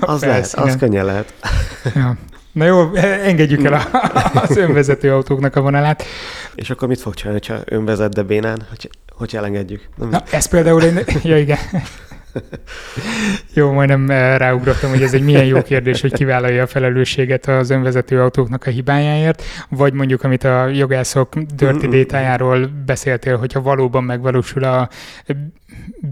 Az 0.00 0.20
lehet, 0.20 0.36
felszínen. 0.36 0.68
az 0.68 0.76
könnyen 0.76 1.04
lehet. 1.04 1.34
Ja. 1.94 2.16
Na 2.52 2.64
jó, 2.64 2.94
engedjük 3.24 3.64
el 3.64 3.72
a, 3.72 3.82
az 4.34 4.56
önvezető 4.56 5.12
autóknak 5.12 5.56
a 5.56 5.60
vonalát. 5.60 6.04
És 6.54 6.70
akkor 6.70 6.88
mit 6.88 7.00
fog 7.00 7.14
csinálni, 7.14 7.40
ha 7.48 7.54
önvezet, 7.64 8.14
de 8.14 8.22
bénán, 8.22 8.66
hogy, 8.68 8.90
hogy 9.08 9.36
elengedjük? 9.36 9.88
Nem, 9.96 10.08
Na, 10.08 10.22
ez 10.30 10.46
például 10.46 10.82
én... 10.82 11.00
Ja, 11.22 11.38
igen. 11.38 11.58
Jó, 13.54 13.72
majdnem 13.72 14.10
eh, 14.10 14.38
ráugrottam, 14.38 14.90
hogy 14.90 15.02
ez 15.02 15.14
egy 15.14 15.22
milyen 15.22 15.44
jó 15.44 15.62
kérdés, 15.62 16.00
hogy 16.00 16.12
kivállalja 16.12 16.62
a 16.62 16.66
felelősséget 16.66 17.46
az 17.46 17.70
önvezető 17.70 18.20
autóknak 18.20 18.66
a 18.66 18.70
hibájáért, 18.70 19.42
vagy 19.68 19.92
mondjuk, 19.92 20.22
amit 20.22 20.44
a 20.44 20.66
jogászok 20.66 21.38
dirty 21.38 22.06
data 22.06 22.68
beszéltél, 22.86 23.36
hogyha 23.36 23.60
valóban 23.60 24.04
megvalósul 24.04 24.64
a 24.64 24.88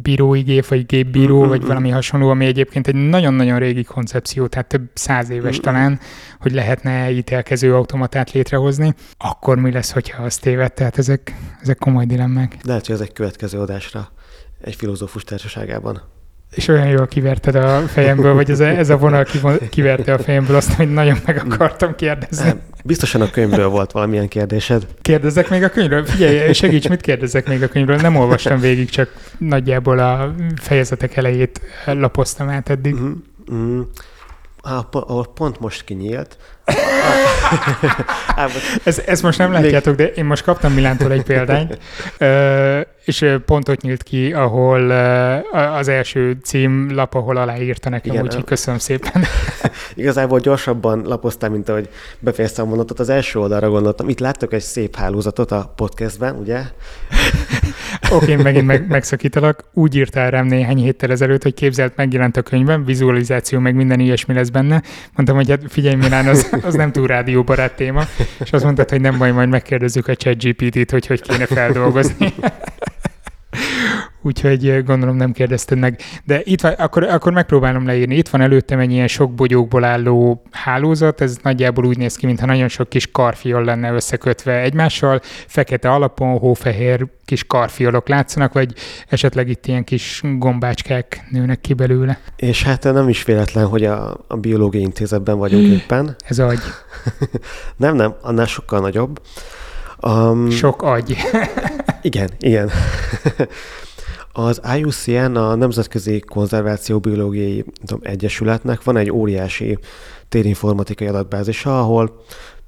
bírói 0.02 0.40
gép, 0.40 0.66
vagy 0.66 0.87
gépbíró, 0.87 1.46
vagy 1.46 1.66
valami 1.66 1.88
hasonló, 1.90 2.28
ami 2.28 2.46
egyébként 2.46 2.87
egy 2.87 2.94
nagyon-nagyon 2.94 3.59
régi 3.59 3.85
koncepció, 3.85 4.46
tehát 4.46 4.66
több 4.66 4.90
száz 4.94 5.30
éves 5.30 5.59
talán, 5.59 5.98
hogy 6.38 6.52
lehetne 6.52 7.11
ítélkező 7.11 7.74
automatát 7.74 8.33
létrehozni, 8.33 8.94
akkor 9.18 9.59
mi 9.59 9.72
lesz, 9.72 9.92
hogyha 9.92 10.22
az 10.22 10.37
téved? 10.37 10.72
Tehát 10.72 10.98
ezek, 10.98 11.35
ezek 11.62 11.78
komoly 11.78 12.04
dilemmák. 12.04 12.56
Lehet, 12.62 12.87
hogy 12.87 12.94
ez 12.94 13.00
egy 13.00 13.12
következő 13.12 13.59
adásra 13.59 14.11
egy 14.60 14.74
filozófus 14.74 15.24
társaságában. 15.24 16.02
És 16.50 16.68
olyan 16.68 16.86
jól 16.86 17.06
kiverted 17.06 17.54
a 17.54 17.80
fejemből, 17.80 18.34
vagy 18.34 18.50
ez 18.50 18.60
a, 18.60 18.64
ez 18.64 18.90
a 18.90 18.96
vonal 18.96 19.26
kiverte 19.70 20.12
a 20.12 20.18
fejemből 20.18 20.56
azt, 20.56 20.72
hogy 20.72 20.92
nagyon 20.92 21.18
meg 21.26 21.42
akartam 21.50 21.94
kérdezni. 21.94 22.44
Nem, 22.44 22.60
biztosan 22.84 23.20
a 23.20 23.30
könyvről 23.30 23.68
volt 23.68 23.92
valamilyen 23.92 24.28
kérdésed. 24.28 24.86
Kérdezzek 25.00 25.48
még 25.48 25.62
a 25.62 25.70
könyvről? 25.70 26.04
Figyelj, 26.04 26.52
segíts, 26.52 26.88
mit 26.88 27.00
kérdezzek 27.00 27.48
még 27.48 27.62
a 27.62 27.68
könyvről? 27.68 27.96
Nem 27.96 28.16
olvastam 28.16 28.60
végig, 28.60 28.90
csak 28.90 29.14
nagyjából 29.38 29.98
a 29.98 30.34
fejezetek 30.56 31.16
elejét 31.16 31.60
lapoztam 31.84 32.48
át 32.48 32.68
eddig. 32.68 32.96
Ah, 34.62 34.84
po- 34.90 35.08
ahol 35.08 35.26
pont 35.34 35.60
most 35.60 35.84
kinyílt. 35.84 36.36
Ez, 38.85 39.02
ezt 39.06 39.22
most 39.22 39.38
nem 39.38 39.52
látjátok, 39.52 39.96
de 39.96 40.06
én 40.06 40.24
most 40.24 40.44
kaptam 40.44 40.72
Milántól 40.72 41.12
egy 41.12 41.22
példányt, 41.22 41.78
és 43.04 43.26
pont 43.46 43.68
ott 43.68 43.80
nyílt 43.80 44.02
ki, 44.02 44.33
ahol 44.33 44.90
az 45.50 45.88
első 45.88 46.37
címlap, 46.42 47.14
ahol 47.14 47.37
aláírta 47.37 47.88
nekem, 47.88 48.12
Igen, 48.12 48.24
úgyhogy 48.24 48.44
köszönöm 48.44 48.78
szépen. 48.78 49.24
Igazából 49.94 50.38
gyorsabban 50.38 51.02
lapoztam, 51.04 51.52
mint 51.52 51.68
ahogy 51.68 51.88
befejeztem 52.18 52.64
a 52.64 52.68
mondatot. 52.68 53.00
Az 53.00 53.09
első 53.09 53.38
oldalra 53.38 53.70
gondoltam. 53.70 54.09
Itt 54.09 54.20
láttok 54.20 54.52
egy 54.52 54.61
szép 54.61 54.96
hálózatot 54.96 55.50
a 55.50 55.72
podcastben, 55.76 56.37
ugye? 56.37 56.61
Oké, 58.11 58.30
én 58.30 58.38
megint 58.38 58.66
meg, 58.66 58.88
megszakítalak. 58.88 59.64
Úgy 59.72 59.96
írtál 59.96 60.30
rám 60.30 60.46
néhány 60.46 60.78
héttel 60.78 61.11
ezelőtt, 61.11 61.42
hogy 61.42 61.54
képzelt 61.54 61.96
megjelent 61.96 62.37
a 62.37 62.42
könyvem, 62.42 62.85
vizualizáció, 62.85 63.59
meg 63.59 63.74
minden 63.74 64.00
ilyesmi 64.00 64.35
lesz 64.35 64.48
benne. 64.48 64.83
Mondtam, 65.14 65.37
hogy 65.37 65.50
hát 65.50 65.61
figyelj, 65.68 65.94
Milán, 65.94 66.26
az, 66.26 66.50
az 66.62 66.74
nem 66.74 66.92
túl 66.92 67.06
rádióbarát 67.06 67.74
téma. 67.74 68.04
És 68.40 68.52
azt 68.52 68.64
mondtad, 68.64 68.90
hogy 68.90 69.00
nem 69.00 69.18
baj, 69.18 69.32
majd 69.32 69.48
megkérdezzük 69.48 70.08
a 70.08 70.14
ChatGPT-t, 70.14 70.90
hogy 70.90 71.06
hogy 71.06 71.20
kéne 71.20 71.46
feldolgozni. 71.46 72.34
Úgyhogy 74.22 74.68
eh, 74.68 74.83
gondolom 74.83 75.16
nem 75.16 75.33
kérdezted 75.33 75.78
meg. 75.78 76.00
De 76.24 76.40
itt 76.44 76.61
van, 76.61 76.72
akkor, 76.72 77.02
akkor 77.02 77.33
megpróbálom 77.33 77.87
leírni. 77.87 78.16
Itt 78.16 78.28
van 78.28 78.40
előttem 78.40 78.78
egy 78.78 78.90
ilyen 78.92 79.09
sok 79.09 79.35
bogyókból 79.35 79.85
álló 79.85 80.42
hálózat, 80.50 81.20
ez 81.20 81.37
nagyjából 81.42 81.87
úgy 81.87 81.98
néz 81.98 82.16
ki, 82.16 82.26
mintha 82.26 82.46
nagyon 82.46 82.68
sok 82.68 82.88
kis 82.88 83.11
karfiol 83.11 83.64
lenne 83.64 83.92
összekötve 83.92 84.61
egymással, 84.61 85.20
fekete 85.46 85.90
alapon, 85.90 86.38
hófehér 86.38 87.06
kis 87.24 87.44
karfiolok 87.44 88.09
látszanak, 88.09 88.52
vagy 88.52 88.72
esetleg 89.09 89.48
itt 89.48 89.66
ilyen 89.66 89.85
kis 89.85 90.22
gombácskák 90.38 91.26
nőnek 91.30 91.61
ki 91.61 91.74
belőle. 91.74 92.18
És 92.37 92.62
hát 92.62 92.85
nem 92.85 93.09
is 93.09 93.24
véletlen, 93.24 93.66
hogy 93.66 93.85
a, 93.85 94.24
a 94.28 94.37
biológiai 94.37 94.83
intézetben 94.83 95.38
vagyunk 95.38 95.66
éppen. 95.66 96.16
Ez 96.24 96.38
agy. 96.38 96.59
Nem, 97.76 97.96
nem, 97.96 98.14
annál 98.22 98.46
sokkal 98.46 98.80
nagyobb. 98.80 99.20
Um, 100.02 100.50
Sok 100.50 100.83
agy. 100.83 101.16
Igen, 102.02 102.30
igen. 102.38 102.70
Az 104.32 104.60
IUCN, 104.76 105.34
a 105.36 105.54
Nemzetközi 105.54 106.20
Konzerváció 106.20 106.98
Biológiai 106.98 107.54
nem 107.56 107.64
tudom, 107.86 108.00
Egyesületnek 108.02 108.82
van 108.84 108.96
egy 108.96 109.10
óriási 109.10 109.78
térinformatikai 110.28 111.06
adatbázisa, 111.06 111.80
ahol 111.80 112.22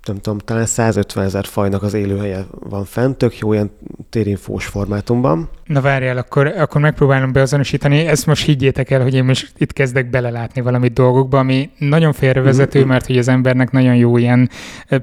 nem 0.07 0.17
tudom, 0.17 0.39
talán 0.39 0.67
150 0.67 1.25
ezer 1.25 1.45
fajnak 1.45 1.83
az 1.83 1.95
élőhelye 1.95 2.45
van 2.69 2.85
fent, 2.85 3.17
tök 3.17 3.39
jó 3.39 3.53
ilyen 3.53 3.71
térinfós 4.11 4.67
formátumban. 4.67 5.49
Na 5.65 5.81
várjál, 5.81 6.17
akkor, 6.17 6.47
akkor 6.47 6.81
megpróbálom 6.81 7.33
beazonosítani. 7.33 7.99
Ezt 8.07 8.27
most 8.27 8.45
higgyétek 8.45 8.91
el, 8.91 9.03
hogy 9.03 9.15
én 9.15 9.25
most 9.25 9.53
itt 9.59 9.73
kezdek 9.73 10.11
belelátni 10.11 10.61
valamit 10.61 10.93
dolgokba, 10.93 11.39
ami 11.39 11.71
nagyon 11.79 12.13
félrevezető, 12.13 12.79
Mhm. 12.81 12.89
mert 12.89 13.07
hogy 13.07 13.19
az 13.19 13.29
embernek 13.29 13.71
nagyon 13.71 13.97
jó 13.97 14.17
ilyen 14.17 14.51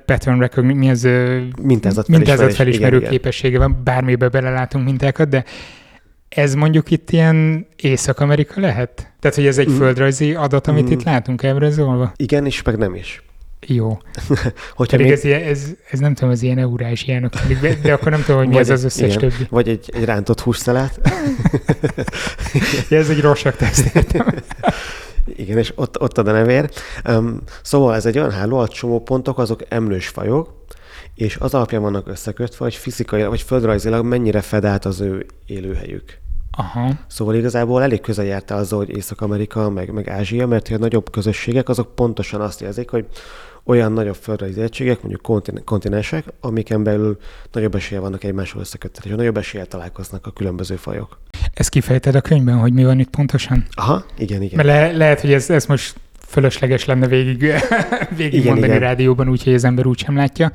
pattern 0.05 0.39
recognition, 0.39 0.77
mi 0.79 0.89
az 0.89 1.03
ö, 1.03 1.37
Mintázatfelismerés. 1.61 2.07
mintázatfelismerő 2.27 2.87
Igen, 2.95 2.99
igen. 2.99 3.11
képessége 3.11 3.57
van, 3.57 3.81
bármibe 3.83 4.29
belelátunk 4.29 4.85
mintákat, 4.85 5.29
de 5.29 5.43
ez 6.29 6.53
mondjuk 6.53 6.91
itt 6.91 7.11
ilyen 7.11 7.67
Észak-Amerika 7.75 8.59
lehet? 8.61 9.11
Tehát, 9.19 9.35
hogy 9.37 9.45
ez 9.47 9.57
egy 9.57 9.69
Mm. 9.69 9.75
földrajzi 9.77 10.33
adat, 10.33 10.67
amit 10.67 10.87
Mm. 10.89 10.91
itt 10.91 11.03
látunk 11.03 11.43
ábrázolva? 11.43 12.11
Igen 12.15 12.45
is, 12.45 12.61
meg 12.61 12.77
nem 12.77 12.95
is. 12.95 13.23
Jó. 13.67 13.87
Hogyha 14.79 14.97
Pedig 14.97 15.05
még, 15.05 15.11
ez, 15.11 15.23
ilyen- 15.23 15.43
ez, 15.43 15.65
ez, 15.91 15.99
nem 15.99 16.13
tudom, 16.13 16.29
ez 16.29 16.41
ilyen 16.41 16.57
eurázsiának 16.57 17.33
de- 17.61 17.75
de 17.81 17.93
akkor 17.93 18.11
nem 18.11 18.21
tudom, 18.21 18.37
hogy 18.37 18.47
mi 18.47 18.53
Vagy 18.53 18.61
ez 18.61 18.69
az 18.69 18.83
összes 18.83 19.15
igen. 19.15 19.29
többi. 19.29 19.47
vagy 19.49 19.67
egy, 19.69 19.89
egy 19.93 20.05
rántott 20.05 20.39
hússzelát. 20.41 20.99
Ja, 22.89 22.97
ez 22.97 23.09
egy 23.09 23.21
rossak 23.21 23.55
teszt. 23.55 23.91
Igen, 25.35 25.57
és 25.57 25.71
ott, 25.75 26.01
ott 26.01 26.17
a 26.17 26.23
denevér. 26.23 26.69
Um, 27.09 27.41
szóval 27.61 27.95
ez 27.95 28.05
egy 28.05 28.17
olyan 28.17 28.31
háló, 28.31 28.57
a 28.57 28.67
csomópontok 28.67 29.37
azok 29.39 29.63
emlős 29.69 30.07
fajok, 30.07 30.58
és 31.19 31.35
az 31.39 31.53
alapján 31.53 31.81
vannak 31.81 32.07
összekötve, 32.07 32.63
hogy 32.65 32.75
fizikai 32.75 33.23
vagy 33.23 33.41
földrajzilag 33.41 34.05
mennyire 34.05 34.41
fed 34.41 34.65
át 34.65 34.85
az 34.85 34.99
ő 34.99 35.25
élőhelyük. 35.45 36.17
Aha. 36.51 36.91
Szóval 37.07 37.35
igazából 37.35 37.81
elég 37.83 38.01
közel 38.01 38.25
járta 38.25 38.55
azzal, 38.55 38.79
hogy 38.79 38.89
Észak-Amerika, 38.89 39.69
meg, 39.69 39.91
meg 39.91 40.09
Ázsia, 40.09 40.47
mert 40.47 40.67
hogy 40.67 40.77
a 40.77 40.79
nagyobb 40.79 41.11
közösségek 41.11 41.69
azok 41.69 41.95
pontosan 41.95 42.41
azt 42.41 42.61
jelzik, 42.61 42.89
hogy 42.89 43.05
olyan 43.63 43.91
nagyobb 43.91 44.15
földrajzi 44.15 44.61
egységek, 44.61 44.99
mondjuk 45.01 45.21
kontin- 45.21 45.63
kontinensek, 45.63 46.25
amiken 46.41 46.83
belül 46.83 47.17
nagyobb 47.51 47.75
esélye 47.75 48.01
vannak 48.01 48.23
egymással 48.23 48.61
összeköttetve, 48.61 49.09
és 49.09 49.15
nagyobb 49.15 49.37
eséllyel 49.37 49.67
találkoznak 49.67 50.25
a 50.27 50.31
különböző 50.31 50.75
fajok. 50.75 51.19
Ezt 51.53 51.69
kifejted 51.69 52.15
a 52.15 52.21
könyvben, 52.21 52.57
hogy 52.57 52.73
mi 52.73 52.83
van 52.83 52.99
itt 52.99 53.09
pontosan? 53.09 53.65
Aha, 53.71 54.05
igen, 54.17 54.41
igen. 54.41 54.65
Mert 54.65 54.67
le, 54.67 54.97
lehet, 54.97 55.21
hogy 55.21 55.33
ez, 55.33 55.49
ez 55.49 55.65
most 55.65 55.95
fölösleges 56.29 56.85
lenne 56.85 57.07
végig, 57.07 57.39
végig 58.17 58.33
Igen, 58.33 58.45
mondani 58.45 58.73
igen. 58.73 58.79
rádióban, 58.87 59.29
úgyhogy 59.29 59.53
az 59.53 59.63
ember 59.63 59.85
úgysem 59.85 60.15
látja, 60.15 60.51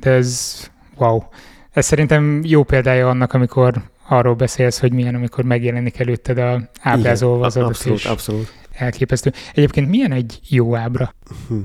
de 0.00 0.10
ez 0.10 0.60
wow. 0.96 1.22
Ez 1.70 1.86
szerintem 1.86 2.40
jó 2.44 2.62
példája 2.62 3.08
annak, 3.08 3.32
amikor 3.32 3.82
arról 4.08 4.34
beszélsz, 4.34 4.78
hogy 4.80 4.92
milyen, 4.92 5.14
amikor 5.14 5.44
megjelenik 5.44 5.98
előtted 5.98 6.38
a 6.38 6.70
ábrázolva 6.80 7.46
az 7.46 7.56
abszolút, 7.56 7.98
és 7.98 8.04
abszolút. 8.04 8.52
elképesztő. 8.72 9.32
Egyébként 9.54 9.88
milyen 9.88 10.12
egy 10.12 10.40
jó 10.48 10.76
ábra? 10.76 11.14
Hm. 11.48 11.56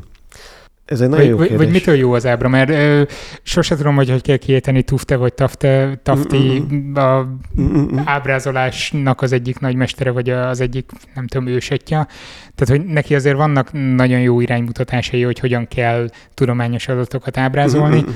Ez 0.85 1.01
egy 1.01 1.09
nagyon 1.09 1.25
Vagy, 1.25 1.29
jó 1.29 1.37
kérdés. 1.37 1.57
vagy 1.57 1.69
mitől 1.71 1.95
jó 1.95 2.13
az 2.13 2.25
ábra? 2.25 2.47
Mert 2.49 2.69
ö, 2.69 3.03
sose 3.43 3.75
tudom, 3.75 3.95
hogy 3.95 4.09
hogy 4.09 4.21
kell 4.21 4.37
kiejteni 4.37 4.83
tufte 4.83 5.15
vagy 5.15 5.33
tafte, 5.33 5.99
tafti, 6.03 6.63
Mm, 6.73 6.95
a 6.95 7.27
Mm-mm. 7.59 7.99
ábrázolásnak 8.05 9.21
az 9.21 9.31
egyik 9.31 9.59
nagymestere, 9.59 10.11
vagy 10.11 10.29
az 10.29 10.59
egyik, 10.59 10.91
nem 11.15 11.27
tudom, 11.27 11.47
ősetja. 11.47 12.07
Tehát, 12.55 12.81
hogy 12.83 12.93
neki 12.93 13.15
azért 13.15 13.35
vannak 13.35 13.69
nagyon 13.95 14.19
jó 14.19 14.41
iránymutatásai, 14.41 15.21
hogy 15.21 15.39
hogyan 15.39 15.67
kell 15.67 16.09
tudományos 16.33 16.87
adatokat 16.87 17.37
ábrázolni, 17.37 18.01
Mm-mm. 18.01 18.15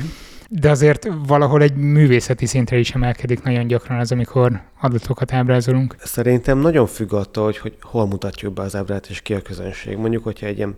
de 0.49 0.69
azért 0.69 1.07
valahol 1.27 1.61
egy 1.61 1.75
művészeti 1.75 2.45
szintre 2.45 2.77
is 2.77 2.91
emelkedik 2.91 3.43
nagyon 3.43 3.67
gyakran 3.67 3.99
az, 3.99 4.11
amikor 4.11 4.61
adatokat 4.81 5.33
ábrázolunk. 5.33 5.95
Szerintem 5.99 6.57
nagyon 6.57 6.87
függ 6.87 7.13
attól, 7.13 7.43
hogy, 7.43 7.57
hogy 7.57 7.73
hol 7.81 8.07
mutatjuk 8.07 8.53
be 8.53 8.61
az 8.61 8.75
ábrát, 8.75 9.07
és 9.09 9.21
ki 9.21 9.33
a 9.33 9.41
közönség. 9.41 9.97
Mondjuk, 9.97 10.23
hogyha 10.23 10.45
egy 10.45 10.57
ilyen 10.57 10.73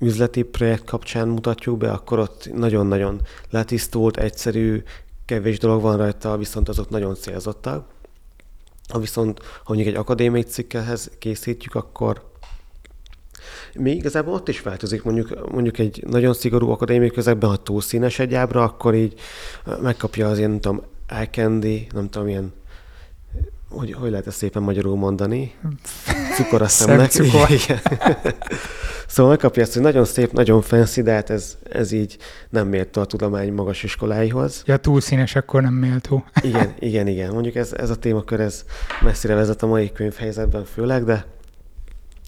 üzleti 0.00 0.42
projekt 0.42 0.84
kapcsán 0.84 1.28
mutatjuk 1.28 1.78
be, 1.78 1.92
akkor 1.92 2.18
ott 2.18 2.50
nagyon-nagyon 2.54 3.20
letisztult, 3.50 4.16
egyszerű, 4.16 4.82
kevés 5.24 5.58
dolog 5.58 5.82
van 5.82 5.96
rajta, 5.96 6.36
viszont 6.36 6.68
azok 6.68 6.90
nagyon 6.90 7.14
célzottak. 7.14 7.86
Ha 8.92 8.98
viszont, 8.98 9.38
ha 9.42 9.62
mondjuk 9.66 9.88
egy 9.88 10.00
akadémiai 10.00 10.42
cikkehez 10.42 11.10
készítjük, 11.18 11.74
akkor 11.74 12.26
mi 13.74 13.90
igazából 13.90 14.34
ott 14.34 14.48
is 14.48 14.62
változik, 14.62 15.02
mondjuk, 15.02 15.50
mondjuk 15.52 15.78
egy 15.78 16.04
nagyon 16.06 16.34
szigorú 16.34 16.70
akadémiai 16.70 17.10
közegben, 17.10 17.50
ha 17.50 17.56
túl 17.56 17.80
színes 17.80 18.18
egy 18.18 18.34
ábra, 18.34 18.62
akkor 18.62 18.94
így 18.94 19.14
megkapja 19.82 20.28
az 20.28 20.38
ilyen, 20.38 20.50
nem 20.50 20.60
tudom, 20.60 20.82
eye 21.06 21.28
candy, 21.28 21.86
nem 21.92 22.10
tudom, 22.10 22.28
ilyen 22.28 22.52
hogy, 23.70 23.92
hogy 23.92 24.10
lehet 24.10 24.26
ezt 24.26 24.36
szépen 24.36 24.62
magyarul 24.62 24.96
mondani? 24.96 25.54
Cukor 26.34 26.62
a 26.62 26.68
szemnek. 26.68 27.10
Szemcukor. 27.10 27.50
Igen. 27.64 27.80
Szóval 29.08 29.30
megkapja 29.32 29.62
ezt, 29.62 29.72
hogy 29.72 29.82
nagyon 29.82 30.04
szép, 30.04 30.32
nagyon 30.32 30.60
fancy, 30.62 31.02
de 31.02 31.12
hát 31.12 31.30
ez, 31.30 31.56
ez 31.72 31.92
így 31.92 32.16
nem 32.50 32.68
méltó 32.68 33.00
a 33.00 33.04
tudomány 33.04 33.52
magas 33.52 33.82
iskoláihoz. 33.82 34.62
Ja, 34.66 34.76
túl 34.76 35.00
színes, 35.00 35.36
akkor 35.36 35.62
nem 35.62 35.74
méltó. 35.74 36.24
igen, 36.40 36.74
igen, 36.78 37.06
igen. 37.06 37.32
Mondjuk 37.32 37.54
ez, 37.54 37.72
ez 37.72 37.90
a 37.90 37.96
témakör, 37.96 38.40
ez 38.40 38.64
messzire 39.00 39.34
vezet 39.34 39.62
a 39.62 39.66
mai 39.66 39.92
könyvhelyzetben 39.92 40.64
főleg, 40.64 41.04
de 41.04 41.24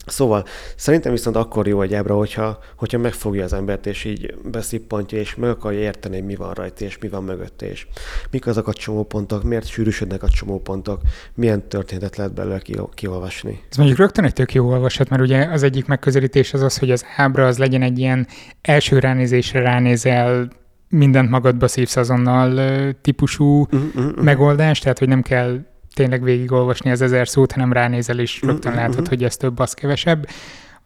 Szóval 0.07 0.45
szerintem 0.77 1.13
viszont 1.13 1.37
akkor 1.37 1.67
jó 1.67 1.83
egy 1.83 1.95
ábra, 1.95 2.17
hogyha, 2.17 2.59
hogyha 2.77 2.99
megfogja 2.99 3.45
az 3.45 3.53
embert, 3.53 3.87
és 3.87 4.05
így 4.05 4.35
beszippantja, 4.45 5.19
és 5.19 5.35
meg 5.35 5.51
akarja 5.51 5.79
érteni, 5.79 6.15
hogy 6.15 6.25
mi 6.25 6.35
van 6.35 6.53
rajta, 6.53 6.85
és 6.85 6.99
mi 6.99 7.09
van 7.09 7.25
mögötte, 7.25 7.71
és 7.71 7.87
mik 8.31 8.47
azok 8.47 8.69
a 8.69 8.73
csomópontok, 8.73 9.43
miért 9.43 9.67
sűrűsödnek 9.67 10.23
a 10.23 10.29
csomópontok, 10.29 11.01
milyen 11.35 11.69
történetet 11.69 12.17
lehet 12.17 12.35
belőle 12.35 12.59
ki, 12.59 12.77
kiolvasni. 12.95 13.61
Ez 13.71 13.77
mondjuk 13.77 13.99
rögtön 13.99 14.25
egy 14.25 14.33
tök 14.33 14.55
jó 14.55 14.69
olvasat, 14.69 15.09
mert 15.09 15.23
ugye 15.23 15.45
az 15.45 15.63
egyik 15.63 15.87
megközelítés 15.87 16.55
az 16.55 16.63
az, 16.63 16.79
hogy 16.79 16.91
az 16.91 17.05
ábra 17.17 17.47
az 17.47 17.59
legyen 17.59 17.83
egy 17.83 17.99
ilyen 17.99 18.27
első 18.61 18.99
ránézésre 18.99 19.61
ránézel, 19.61 20.49
mindent 20.89 21.31
magadba 21.31 21.69
szívsz 21.69 21.97
azonnal 21.97 22.93
típusú 23.01 23.61
uh-huh, 23.61 23.83
uh-huh. 23.95 24.23
megoldás, 24.23 24.79
tehát 24.79 24.99
hogy 24.99 25.09
nem 25.09 25.23
kell 25.23 25.59
tényleg 25.95 26.23
végigolvasni 26.23 26.91
az 26.91 27.01
ezer 27.01 27.29
szót, 27.29 27.53
hanem 27.53 27.73
ránézel, 27.73 28.19
és 28.19 28.43
rögtön 28.43 28.73
mm-hmm. 28.73 28.81
látod, 28.81 29.09
hogy 29.09 29.25
ez 29.25 29.37
több, 29.37 29.59
az 29.59 29.75
kevesebb. 29.75 30.29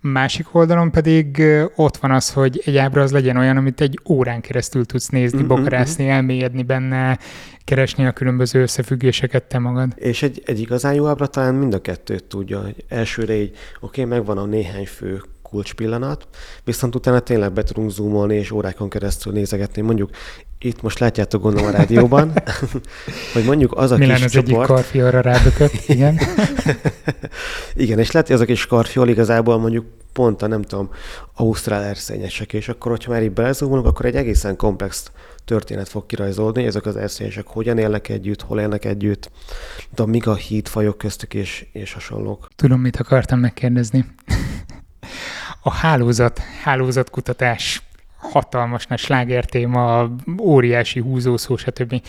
Másik 0.01 0.55
oldalon 0.55 0.91
pedig 0.91 1.43
ott 1.75 1.97
van 1.97 2.11
az, 2.11 2.33
hogy 2.33 2.63
egy 2.65 2.77
ábra 2.77 3.03
az 3.03 3.13
legyen 3.13 3.37
olyan, 3.37 3.57
amit 3.57 3.81
egy 3.81 3.99
órán 4.09 4.41
keresztül 4.41 4.85
tudsz 4.85 5.09
nézni, 5.09 5.39
mm-hmm. 5.39 5.47
bokarászni, 5.47 6.09
elmélyedni 6.09 6.63
benne, 6.63 7.19
keresni 7.65 8.07
a 8.07 8.13
különböző 8.13 8.63
összefüggéseket 8.63 9.43
te 9.43 9.59
magad. 9.59 9.93
És 9.97 10.23
egy, 10.23 10.43
egy 10.47 10.61
igazán 10.61 10.95
jó 10.95 11.07
ábra 11.07 11.27
talán 11.27 11.55
mind 11.55 11.75
a 11.75 11.81
kettőt 11.81 12.25
tudja. 12.25 12.65
Elsőre 12.89 13.35
így, 13.35 13.57
oké, 13.81 14.03
okay, 14.03 14.05
megvan 14.05 14.39
a 14.39 14.45
néhány 14.45 14.87
fő 14.87 15.23
kulcspillanat, 15.55 16.27
viszont 16.65 16.95
utána 16.95 17.21
tényleg 17.21 17.53
be 17.53 17.63
tudunk 17.63 17.91
zoomolni 17.91 18.35
és 18.37 18.51
órákon 18.51 18.89
keresztül 18.89 19.33
nézegetni. 19.33 19.83
Mondjuk 19.83 20.11
itt 20.59 20.83
most 20.83 20.99
látjátok 20.99 21.43
gondolom 21.43 21.69
a 21.69 21.71
rádióban, 21.71 22.33
hogy 23.35 23.45
mondjuk 23.45 23.77
az 23.77 23.91
a 23.91 23.97
Milyen 23.97 24.15
kis 24.15 24.25
az 24.25 24.31
csoport... 24.31 24.51
egyik 24.51 24.67
karfi 24.67 25.01
arra 25.01 25.21
rábökött, 25.21 25.73
igen. 25.87 26.21
igen, 27.85 27.99
és 27.99 28.11
lehet, 28.11 28.27
hogy 28.27 28.37
az 28.37 28.43
a 28.43 28.45
kis 28.45 28.67
karfiol 28.67 29.09
igazából 29.09 29.59
mondjuk 29.59 29.87
pont 30.13 30.43
a, 30.43 30.47
nem 30.47 30.63
tudom, 30.63 30.91
ausztrál 31.35 31.83
erszényesek, 31.83 32.53
és 32.53 32.69
akkor, 32.69 32.91
hogyha 32.91 33.13
már 33.13 33.23
így 33.23 33.33
belezúmolunk, 33.33 33.87
akkor 33.87 34.07
egy 34.07 34.17
egészen 34.17 34.57
komplex 34.57 35.11
történet 35.45 35.89
fog 35.89 36.07
kirajzolni, 36.07 36.65
ezek 36.65 36.87
az 36.87 36.97
erszényesek 36.97 37.47
hogyan 37.47 37.79
élnek 37.79 38.09
együtt, 38.09 38.43
hol 38.43 38.61
élnek 38.61 38.85
együtt, 38.85 39.31
de 39.95 40.07
mik 40.07 40.27
a 40.27 40.35
hídfajok 40.35 40.99
köztük, 40.99 41.35
és, 41.35 41.67
és 41.73 41.93
hasonlók. 41.93 42.49
Tudom, 42.57 42.81
mit 42.81 42.97
akartam 42.97 43.39
megkérdezni. 43.39 44.05
A 45.67 45.71
hálózat, 45.71 46.39
hálózatkutatás 46.63 47.83
hatalmas 48.17 48.87
nagy 48.87 48.99
slágertéma, 48.99 50.11
óriási 50.41 51.01
húzószó, 51.01 51.57
stb. 51.57 52.03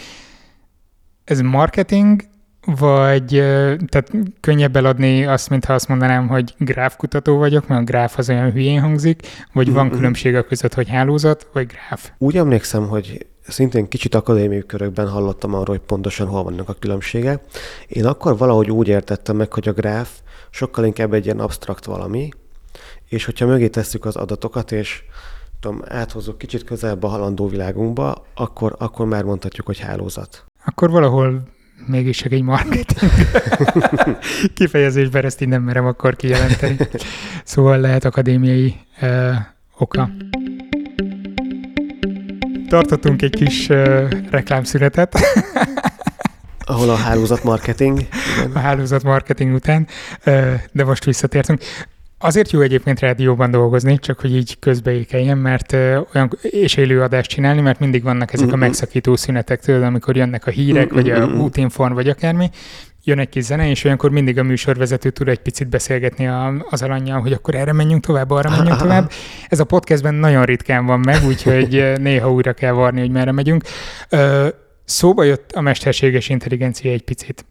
Ez 1.23 1.41
marketing, 1.41 2.21
vagy 2.65 3.25
tehát 3.87 4.11
könnyebb 4.39 4.75
eladni 4.75 5.25
azt, 5.25 5.49
mintha 5.49 5.73
azt 5.73 5.87
mondanám, 5.87 6.27
hogy 6.27 6.53
gráfkutató 6.57 7.37
vagyok, 7.37 7.67
mert 7.67 7.81
a 7.81 7.83
gráf 7.83 8.17
az 8.17 8.29
olyan 8.29 8.51
hülyén 8.51 8.81
hangzik, 8.81 9.27
vagy 9.53 9.71
van 9.71 9.85
mm-hmm. 9.85 9.95
különbség 9.95 10.35
a 10.35 10.43
között, 10.43 10.73
hogy 10.73 10.89
hálózat, 10.89 11.47
vagy 11.53 11.65
gráf? 11.65 12.11
Úgy 12.17 12.37
emlékszem, 12.37 12.87
hogy 12.87 13.25
szintén 13.47 13.87
kicsit 13.87 14.15
akadémiai 14.15 14.65
körökben 14.65 15.09
hallottam 15.09 15.53
arról, 15.53 15.75
hogy 15.75 15.85
pontosan 15.85 16.27
hol 16.27 16.43
vannak 16.43 16.69
a 16.69 16.75
különbségek. 16.79 17.43
Én 17.87 18.05
akkor 18.05 18.37
valahogy 18.37 18.71
úgy 18.71 18.87
értettem 18.87 19.35
meg, 19.35 19.53
hogy 19.53 19.67
a 19.67 19.73
gráf 19.73 20.09
sokkal 20.49 20.85
inkább 20.85 21.13
egy 21.13 21.25
ilyen 21.25 21.39
absztrakt 21.39 21.85
valami, 21.85 22.29
és 23.09 23.25
hogyha 23.25 23.45
mögé 23.45 23.67
tesszük 23.67 24.05
az 24.05 24.15
adatokat, 24.15 24.71
és 24.71 25.03
tudom, 25.59 25.81
áthozzuk 25.87 26.37
kicsit 26.37 26.63
közelebb 26.63 27.03
a 27.03 27.07
halandó 27.07 27.47
világunkba, 27.47 28.25
akkor, 28.35 28.75
akkor 28.79 29.05
már 29.05 29.23
mondhatjuk, 29.23 29.65
hogy 29.65 29.79
hálózat. 29.79 30.45
Akkor 30.65 30.89
valahol 30.89 31.53
mégis 31.85 32.17
csak 32.17 32.31
egy 32.31 32.41
marketing 32.41 33.11
kifejezésben 34.55 35.25
ezt 35.25 35.41
így 35.41 35.47
nem 35.47 35.61
merem 35.61 35.85
akkor 35.85 36.15
kijelenteni. 36.15 36.77
Szóval 37.43 37.79
lehet 37.79 38.05
akadémiai 38.05 38.75
uh, 39.01 39.35
oka. 39.77 40.09
Tartottunk 42.69 43.21
egy 43.21 43.35
kis 43.35 43.69
uh, 43.69 44.09
reklámszünetet. 44.29 45.19
Ahol 46.67 46.89
a 46.89 46.95
hálózat 46.95 47.43
marketing. 47.43 47.99
A 48.53 48.59
hálózat 48.59 49.03
marketing 49.03 49.53
után, 49.53 49.87
uh, 50.25 50.53
de 50.71 50.83
most 50.83 51.05
visszatértünk. 51.05 51.61
Azért 52.25 52.51
jó 52.51 52.61
egyébként 52.61 52.99
rádióban 52.99 53.51
dolgozni, 53.51 53.99
csak 53.99 54.19
hogy 54.19 54.35
így 54.35 54.59
közbeékeljen, 54.59 55.38
mert 55.38 55.73
olyan, 56.13 56.38
és 56.41 56.75
élőadást 56.75 57.29
csinálni, 57.29 57.61
mert 57.61 57.79
mindig 57.79 58.03
vannak 58.03 58.33
ezek 58.33 58.51
a 58.51 58.55
megszakító 58.55 59.15
szünetek, 59.15 59.61
tudod, 59.61 59.83
amikor 59.83 60.15
jönnek 60.15 60.47
a 60.47 60.51
hírek, 60.51 60.93
vagy 60.93 61.09
a 61.09 61.25
útinform, 61.25 61.93
vagy 61.93 62.09
akármi, 62.09 62.49
jön 63.03 63.19
egy 63.19 63.29
kis 63.29 63.43
zene, 63.43 63.69
és 63.69 63.83
olyankor 63.83 64.11
mindig 64.11 64.38
a 64.38 64.43
műsorvezető 64.43 65.09
tud 65.09 65.27
egy 65.27 65.39
picit 65.39 65.67
beszélgetni 65.67 66.27
a, 66.27 66.53
az 66.69 66.81
alanyjal, 66.81 67.21
hogy 67.21 67.33
akkor 67.33 67.55
erre 67.55 67.73
menjünk 67.73 68.05
tovább, 68.05 68.31
arra 68.31 68.49
menjünk 68.49 68.79
tovább. 68.85 69.11
Ez 69.47 69.59
a 69.59 69.63
podcastben 69.63 70.13
nagyon 70.13 70.43
ritkán 70.43 70.85
van 70.85 70.99
meg, 70.99 71.25
úgyhogy 71.25 71.93
néha 71.99 72.31
újra 72.31 72.53
kell 72.53 72.73
varni, 72.73 72.99
hogy 72.99 73.11
merre 73.11 73.31
megyünk. 73.31 73.63
Szóba 74.85 75.23
jött 75.23 75.51
a 75.51 75.61
mesterséges 75.61 76.29
intelligencia 76.29 76.91
egy 76.91 77.03
picit. 77.03 77.45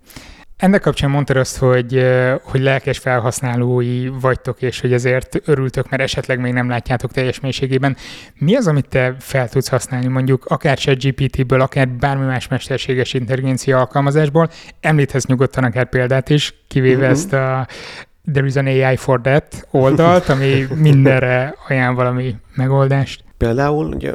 Ennek 0.56 0.80
kapcsán 0.80 1.10
mondtad 1.10 1.36
azt, 1.36 1.56
hogy, 1.56 2.06
hogy 2.42 2.60
lelkes 2.60 2.98
felhasználói 2.98 4.08
vagytok, 4.08 4.62
és 4.62 4.80
hogy 4.80 4.92
ezért 4.92 5.40
örültök, 5.44 5.88
mert 5.88 6.02
esetleg 6.02 6.40
még 6.40 6.52
nem 6.52 6.68
látjátok 6.68 7.12
teljes 7.12 7.40
mélységében. 7.40 7.96
Mi 8.34 8.54
az, 8.54 8.66
amit 8.66 8.88
te 8.88 9.16
fel 9.18 9.48
tudsz 9.48 9.68
használni, 9.68 10.06
mondjuk 10.06 10.44
akár 10.44 10.78
ChatGPT-ből, 10.78 11.60
akár 11.60 11.88
bármi 11.88 12.24
más 12.24 12.48
mesterséges 12.48 13.14
intelligencia 13.14 13.78
alkalmazásból? 13.78 14.50
Említhetsz 14.80 15.26
nyugodtan 15.26 15.64
akár 15.64 15.88
példát 15.88 16.30
is, 16.30 16.54
kivéve 16.68 16.96
uh-huh. 16.96 17.10
ezt 17.10 17.32
a 17.32 17.66
There 18.32 18.46
is 18.46 18.56
an 18.56 18.66
AI 18.66 18.96
for 18.96 19.20
that 19.20 19.66
oldalt, 19.70 20.28
ami 20.28 20.66
mindenre 20.88 21.54
ajánl 21.68 21.94
valami 21.94 22.36
megoldást. 22.54 23.24
Például 23.36 23.86
ugye 23.86 24.12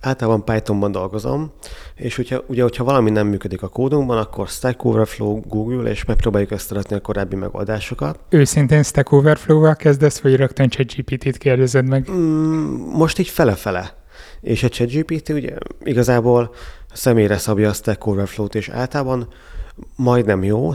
általában 0.00 0.44
Pythonban 0.44 0.92
dolgozom, 0.92 1.52
és 1.94 2.16
hogyha, 2.16 2.42
ugye, 2.46 2.62
hogyha 2.62 2.84
valami 2.84 3.10
nem 3.10 3.26
működik 3.26 3.62
a 3.62 3.68
kódunkban, 3.68 4.18
akkor 4.18 4.48
Stack 4.48 4.84
Overflow, 4.84 5.40
Google, 5.40 5.90
és 5.90 6.04
megpróbáljuk 6.04 6.50
összeadni 6.50 6.96
a 6.96 7.00
korábbi 7.00 7.36
megoldásokat. 7.36 8.18
Őszintén 8.28 8.82
Stack 8.82 9.12
Overflow-val 9.12 9.76
kezdesz, 9.76 10.20
vagy 10.20 10.36
rögtön 10.36 10.68
ChatGPT-t 10.68 11.36
kérdezed 11.36 11.88
meg? 11.88 12.10
Mm, 12.10 12.16
most 12.92 13.18
így 13.18 13.28
fele-fele. 13.28 13.98
És 14.40 14.62
a 14.62 14.68
ChatGPT 14.68 15.28
ugye 15.28 15.54
igazából 15.84 16.54
személyre 16.92 17.38
szabja 17.38 17.68
a 17.68 17.72
Stack 17.72 18.06
Overflow-t, 18.06 18.54
és 18.54 18.68
általában 18.68 19.28
majdnem 19.96 20.44
jó. 20.44 20.70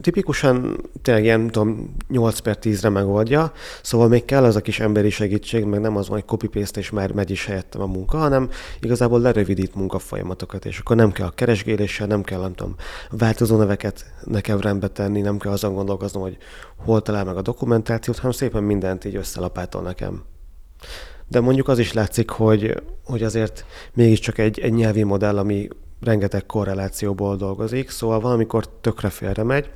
Tipikusan 0.00 0.80
tényleg 1.02 1.24
ilyen, 1.24 1.46
tudom, 1.46 1.94
8 2.08 2.38
per 2.38 2.58
10-re 2.62 2.88
megoldja, 2.88 3.52
szóval 3.82 4.08
még 4.08 4.24
kell 4.24 4.44
az 4.44 4.56
a 4.56 4.60
kis 4.60 4.80
emberi 4.80 5.10
segítség, 5.10 5.64
meg 5.64 5.80
nem 5.80 5.96
az 5.96 6.06
hogy 6.06 6.24
copy-paste 6.24 6.80
és 6.80 6.90
már 6.90 7.12
megy 7.12 7.30
is 7.30 7.46
helyettem 7.46 7.80
a 7.80 7.86
munka, 7.86 8.16
hanem 8.16 8.50
igazából 8.80 9.20
lerövidít 9.20 9.74
munkafolyamatokat, 9.74 10.64
és 10.64 10.78
akkor 10.78 10.96
nem 10.96 11.12
kell 11.12 11.26
a 11.26 11.30
keresgéléssel, 11.30 12.06
nem 12.06 12.22
kell, 12.22 12.40
nem 12.40 12.54
tudom, 12.54 12.74
változó 13.10 13.56
neveket 13.56 14.12
nekem 14.24 14.60
rendbe 14.60 14.88
tenni, 14.88 15.20
nem 15.20 15.38
kell 15.38 15.52
azon 15.52 15.74
gondolkoznom, 15.74 16.22
hogy 16.22 16.36
hol 16.76 17.02
talál 17.02 17.24
meg 17.24 17.36
a 17.36 17.42
dokumentációt, 17.42 18.16
hanem 18.16 18.32
szépen 18.32 18.62
mindent 18.62 19.04
így 19.04 19.16
összelapátol 19.16 19.82
nekem. 19.82 20.22
De 21.28 21.40
mondjuk 21.40 21.68
az 21.68 21.78
is 21.78 21.92
látszik, 21.92 22.30
hogy, 22.30 22.82
hogy 23.04 23.22
azért 23.22 23.64
mégiscsak 23.94 24.38
egy, 24.38 24.58
egy 24.58 24.72
nyelvi 24.72 25.02
modell, 25.02 25.38
ami 25.38 25.68
rengeteg 26.04 26.46
korrelációból 26.46 27.36
dolgozik, 27.36 27.90
szóval 27.90 28.20
valamikor 28.20 28.64
tökre 28.80 29.08
félre 29.08 29.42
megy, 29.42 29.70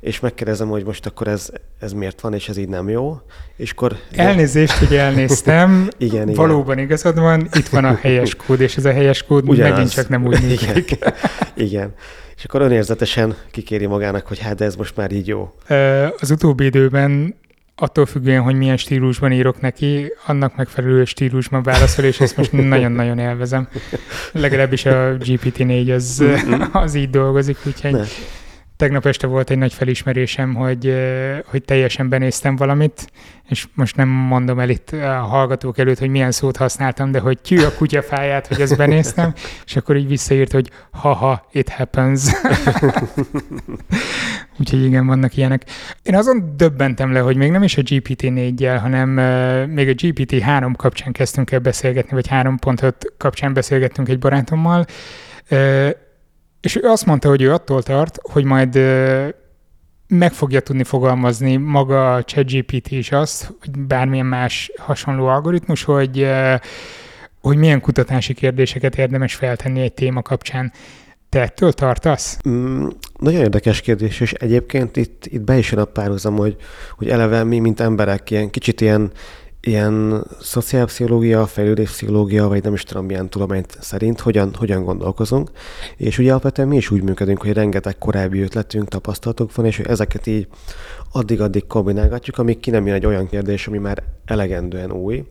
és 0.00 0.20
megkérdezem, 0.20 0.68
hogy 0.68 0.84
most 0.84 1.06
akkor 1.06 1.28
ez, 1.28 1.48
ez 1.78 1.92
miért 1.92 2.20
van, 2.20 2.34
és 2.34 2.48
ez 2.48 2.56
így 2.56 2.68
nem 2.68 2.88
jó, 2.88 3.20
és 3.56 3.70
akkor... 3.70 3.96
Elnézést, 4.12 4.72
hogy 4.72 4.96
elnéztem. 4.96 5.88
igen, 5.98 6.32
Valóban 6.32 6.72
igen. 6.72 6.84
igazad 6.84 7.18
van, 7.18 7.48
itt 7.52 7.68
van 7.68 7.84
a 7.84 7.94
helyes 7.94 8.34
kód, 8.34 8.60
és 8.60 8.76
ez 8.76 8.84
a 8.84 8.92
helyes 8.92 9.22
kód 9.22 9.48
Ugyanaz. 9.48 9.70
megint 9.70 9.92
csak 9.92 10.08
nem 10.08 10.26
úgy 10.26 10.42
működik. 10.42 10.90
Igen. 10.90 11.14
igen. 11.54 11.94
És 12.36 12.44
akkor 12.44 12.60
önérzetesen 12.60 13.34
kikéri 13.50 13.86
magának, 13.86 14.26
hogy 14.26 14.38
hát 14.38 14.54
de 14.54 14.64
ez 14.64 14.76
most 14.76 14.96
már 14.96 15.12
így 15.12 15.26
jó. 15.26 15.52
Az 16.18 16.30
utóbbi 16.30 16.64
időben 16.64 17.34
attól 17.76 18.06
függően, 18.06 18.42
hogy 18.42 18.54
milyen 18.54 18.76
stílusban 18.76 19.32
írok 19.32 19.60
neki, 19.60 20.12
annak 20.26 20.56
megfelelő 20.56 21.04
stílusban 21.04 21.62
válaszol, 21.62 22.04
és 22.04 22.20
ezt 22.20 22.36
most 22.36 22.52
nagyon-nagyon 22.52 23.18
élvezem. 23.18 23.68
Legalábbis 24.32 24.86
a 24.86 25.16
GPT-4 25.16 25.94
az, 25.94 26.24
az 26.72 26.94
így 26.94 27.10
dolgozik, 27.10 27.56
úgyhogy 27.66 27.92
ne. 27.92 28.04
Tegnap 28.76 29.06
este 29.06 29.26
volt 29.26 29.50
egy 29.50 29.58
nagy 29.58 29.72
felismerésem, 29.72 30.54
hogy, 30.54 30.94
hogy 31.44 31.62
teljesen 31.64 32.08
benéztem 32.08 32.56
valamit, 32.56 33.10
és 33.48 33.66
most 33.74 33.96
nem 33.96 34.08
mondom 34.08 34.58
el 34.58 34.68
itt 34.68 34.90
a 34.90 35.20
hallgatók 35.20 35.78
előtt, 35.78 35.98
hogy 35.98 36.08
milyen 36.08 36.30
szót 36.32 36.56
használtam, 36.56 37.10
de 37.10 37.18
hogy 37.18 37.40
tyű 37.40 37.62
a 37.62 37.74
kutyafáját, 37.74 38.46
hogy 38.46 38.60
ezt 38.60 38.76
benéztem, 38.76 39.34
és 39.66 39.76
akkor 39.76 39.96
így 39.96 40.08
visszaírt, 40.08 40.52
hogy 40.52 40.70
haha, 40.90 41.46
it 41.52 41.68
happens. 41.68 42.22
Úgyhogy 44.58 44.84
igen, 44.84 45.06
vannak 45.06 45.36
ilyenek. 45.36 45.64
Én 46.02 46.16
azon 46.16 46.54
döbbentem 46.56 47.12
le, 47.12 47.20
hogy 47.20 47.36
még 47.36 47.50
nem 47.50 47.62
is 47.62 47.76
a 47.76 47.82
GPT-4-jel, 47.82 48.78
hanem 48.80 49.08
még 49.70 49.88
a 49.88 49.92
GPT-3 49.92 50.72
kapcsán 50.76 51.12
kezdtünk 51.12 51.50
el 51.50 51.58
beszélgetni, 51.58 52.14
vagy 52.14 52.28
3.5 52.30 52.92
kapcsán 53.18 53.52
beszélgettünk 53.52 54.08
egy 54.08 54.18
barátommal, 54.18 54.86
és 56.66 56.76
ő 56.76 56.88
azt 56.88 57.06
mondta, 57.06 57.28
hogy 57.28 57.42
ő 57.42 57.52
attól 57.52 57.82
tart, 57.82 58.18
hogy 58.22 58.44
majd 58.44 58.74
meg 60.08 60.32
fogja 60.32 60.60
tudni 60.60 60.84
fogalmazni 60.84 61.56
maga 61.56 62.14
a 62.14 62.22
ChatGPT 62.22 62.90
is 62.90 63.12
azt, 63.12 63.52
hogy 63.60 63.78
bármilyen 63.78 64.26
más 64.26 64.72
hasonló 64.76 65.26
algoritmus, 65.26 65.84
hogy, 65.84 66.28
hogy 67.40 67.56
milyen 67.56 67.80
kutatási 67.80 68.34
kérdéseket 68.34 68.98
érdemes 68.98 69.34
feltenni 69.34 69.80
egy 69.80 69.92
téma 69.92 70.22
kapcsán. 70.22 70.72
Te 71.28 71.40
ettől 71.40 71.72
tartasz? 71.72 72.38
Mm, 72.48 72.86
nagyon 73.18 73.40
érdekes 73.40 73.80
kérdés, 73.80 74.20
és 74.20 74.32
egyébként 74.32 74.96
itt, 74.96 75.26
itt 75.26 75.42
be 75.42 75.58
is 75.58 75.70
jön 75.70 75.80
a 75.80 75.84
párhuzam, 75.84 76.36
hogy, 76.36 76.56
hogy 76.96 77.08
eleve 77.08 77.44
mi, 77.44 77.58
mint 77.58 77.80
emberek, 77.80 78.30
ilyen 78.30 78.50
kicsit 78.50 78.80
ilyen, 78.80 79.12
ilyen 79.66 80.24
szociálpszichológia, 80.40 81.46
fejlődéspszichológia, 81.46 82.48
vagy 82.48 82.62
nem 82.62 82.74
is 82.74 82.82
tudom 82.82 83.06
milyen 83.06 83.28
tudományt 83.28 83.76
szerint 83.80 84.20
hogyan, 84.20 84.54
hogyan 84.58 84.84
gondolkozunk. 84.84 85.50
És 85.96 86.18
ugye 86.18 86.30
alapvetően 86.30 86.68
mi 86.68 86.76
is 86.76 86.90
úgy 86.90 87.02
működünk, 87.02 87.40
hogy 87.40 87.52
rengeteg 87.52 87.98
korábbi 87.98 88.40
ötletünk, 88.40 88.88
tapasztalatok 88.88 89.54
van, 89.54 89.66
és 89.66 89.76
hogy 89.76 89.86
ezeket 89.86 90.26
így 90.26 90.48
addig-addig 91.12 91.66
kombinálgatjuk, 91.66 92.38
amíg 92.38 92.60
ki 92.60 92.70
nem 92.70 92.86
jön 92.86 92.94
egy 92.94 93.06
olyan 93.06 93.28
kérdés, 93.28 93.66
ami 93.66 93.78
már 93.78 94.02
elegendően 94.24 94.92
új. 94.92 95.24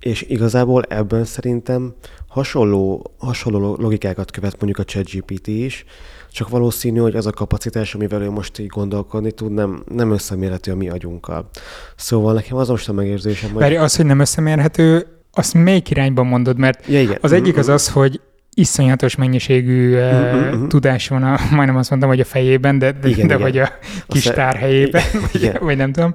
És 0.00 0.22
igazából 0.22 0.82
ebben 0.82 1.24
szerintem 1.24 1.94
hasonló, 2.28 3.12
hasonló 3.18 3.76
logikákat 3.78 4.30
követ 4.30 4.60
mondjuk 4.60 4.78
a 4.78 4.84
ChatGPT 4.84 5.46
is, 5.46 5.84
csak 6.32 6.48
valószínű, 6.48 6.98
hogy 6.98 7.16
az 7.16 7.26
a 7.26 7.30
kapacitás, 7.30 7.94
amivel 7.94 8.22
ő 8.22 8.30
most 8.30 8.58
így 8.58 8.66
gondolkodni 8.66 9.30
tud, 9.30 9.52
nem, 9.52 9.82
nem 9.94 10.10
összemérhető 10.10 10.72
a 10.72 10.76
mi 10.76 10.88
agyunkkal. 10.88 11.48
Szóval 11.96 12.34
nekem 12.34 12.56
az 12.56 12.68
most 12.68 12.88
a 12.88 12.92
megérzésem, 12.92 13.50
hogy... 13.50 13.60
Bár 13.60 13.72
az, 13.72 13.96
hogy 13.96 14.06
nem 14.06 14.18
összemérhető, 14.18 15.06
azt 15.32 15.54
melyik 15.54 15.90
irányban 15.90 16.26
mondod? 16.26 16.58
Mert 16.58 16.86
ja, 16.86 17.00
igen. 17.00 17.18
az 17.20 17.32
egyik 17.32 17.56
az 17.56 17.68
az, 17.68 17.88
hogy 17.88 18.20
iszonyatos 18.54 19.16
mennyiségű 19.16 19.96
uh, 19.96 20.66
tudás 20.66 21.08
van, 21.08 21.22
a, 21.22 21.38
majdnem 21.50 21.76
azt 21.76 21.90
mondtam, 21.90 22.10
hogy 22.10 22.20
a 22.20 22.24
fejében, 22.24 22.78
de, 22.78 22.92
de, 22.92 23.08
igen, 23.08 23.26
de 23.26 23.34
igen. 23.34 23.40
vagy 23.40 23.58
a 23.58 23.70
kis 24.08 24.24
tárhelyében, 24.24 25.02
vagy, 25.32 25.52
vagy 25.60 25.76
nem 25.76 25.92
tudom. 25.92 26.12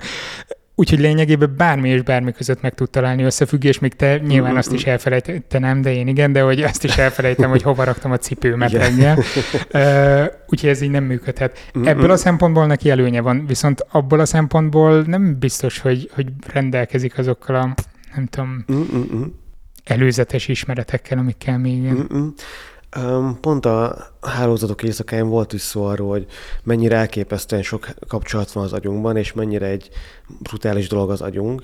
Úgyhogy 0.80 1.00
lényegében 1.00 1.54
bármi 1.58 1.90
és 1.90 2.02
bármi 2.02 2.32
között 2.32 2.62
meg 2.62 2.74
tud 2.74 2.90
találni 2.90 3.24
összefüggés, 3.24 3.80
még 3.80 3.94
te 3.94 4.18
nyilván 4.18 4.58
azt 4.58 4.72
is 4.72 4.86
elfelejtenem, 4.86 5.82
de 5.82 5.94
én 5.94 6.08
igen, 6.08 6.32
de 6.32 6.42
hogy 6.42 6.62
azt 6.62 6.84
is 6.84 6.98
elfelejtem, 6.98 7.50
hogy 7.50 7.62
hova 7.62 7.84
raktam 7.84 8.12
a 8.12 8.18
cipőmet 8.18 8.72
reggel. 8.72 9.18
Uh, 9.74 10.26
úgyhogy 10.48 10.70
ez 10.70 10.82
így 10.82 10.90
nem 10.90 11.04
működhet. 11.04 11.72
Ebből 11.84 12.12
a 12.12 12.18
szempontból 12.18 12.66
neki 12.66 12.90
előnye 12.90 13.22
van, 13.22 13.46
viszont 13.46 13.86
abból 13.92 14.20
a 14.20 14.26
szempontból 14.26 15.02
nem 15.02 15.40
biztos, 15.40 15.80
hogy, 15.80 16.10
hogy 16.14 16.28
rendelkezik 16.54 17.18
azokkal 17.18 17.56
a, 17.56 17.74
nem 18.16 18.26
tudom, 18.26 18.66
előzetes 19.84 20.48
ismeretekkel, 20.48 21.18
amikkel 21.18 21.58
még... 21.58 21.82
Mm-hmm. 21.82 22.28
Pont 23.42 23.66
a 23.66 23.98
hálózatok 24.22 24.84
éjszakáján 24.84 25.30
volt 25.30 25.54
is 25.54 25.62
szó 25.62 25.84
arról, 25.86 26.10
hogy 26.10 26.26
mennyire 26.64 26.96
elképesztően 26.96 27.64
sok 27.64 27.88
kapcsolat 28.08 28.52
van 28.52 28.64
az 28.64 28.74
agyunkban, 28.74 29.18
és 29.18 29.34
mennyire 29.34 29.66
egy 29.66 29.90
brutális 30.40 30.88
dolog 30.88 31.10
az 31.10 31.22
agyunk. 31.22 31.64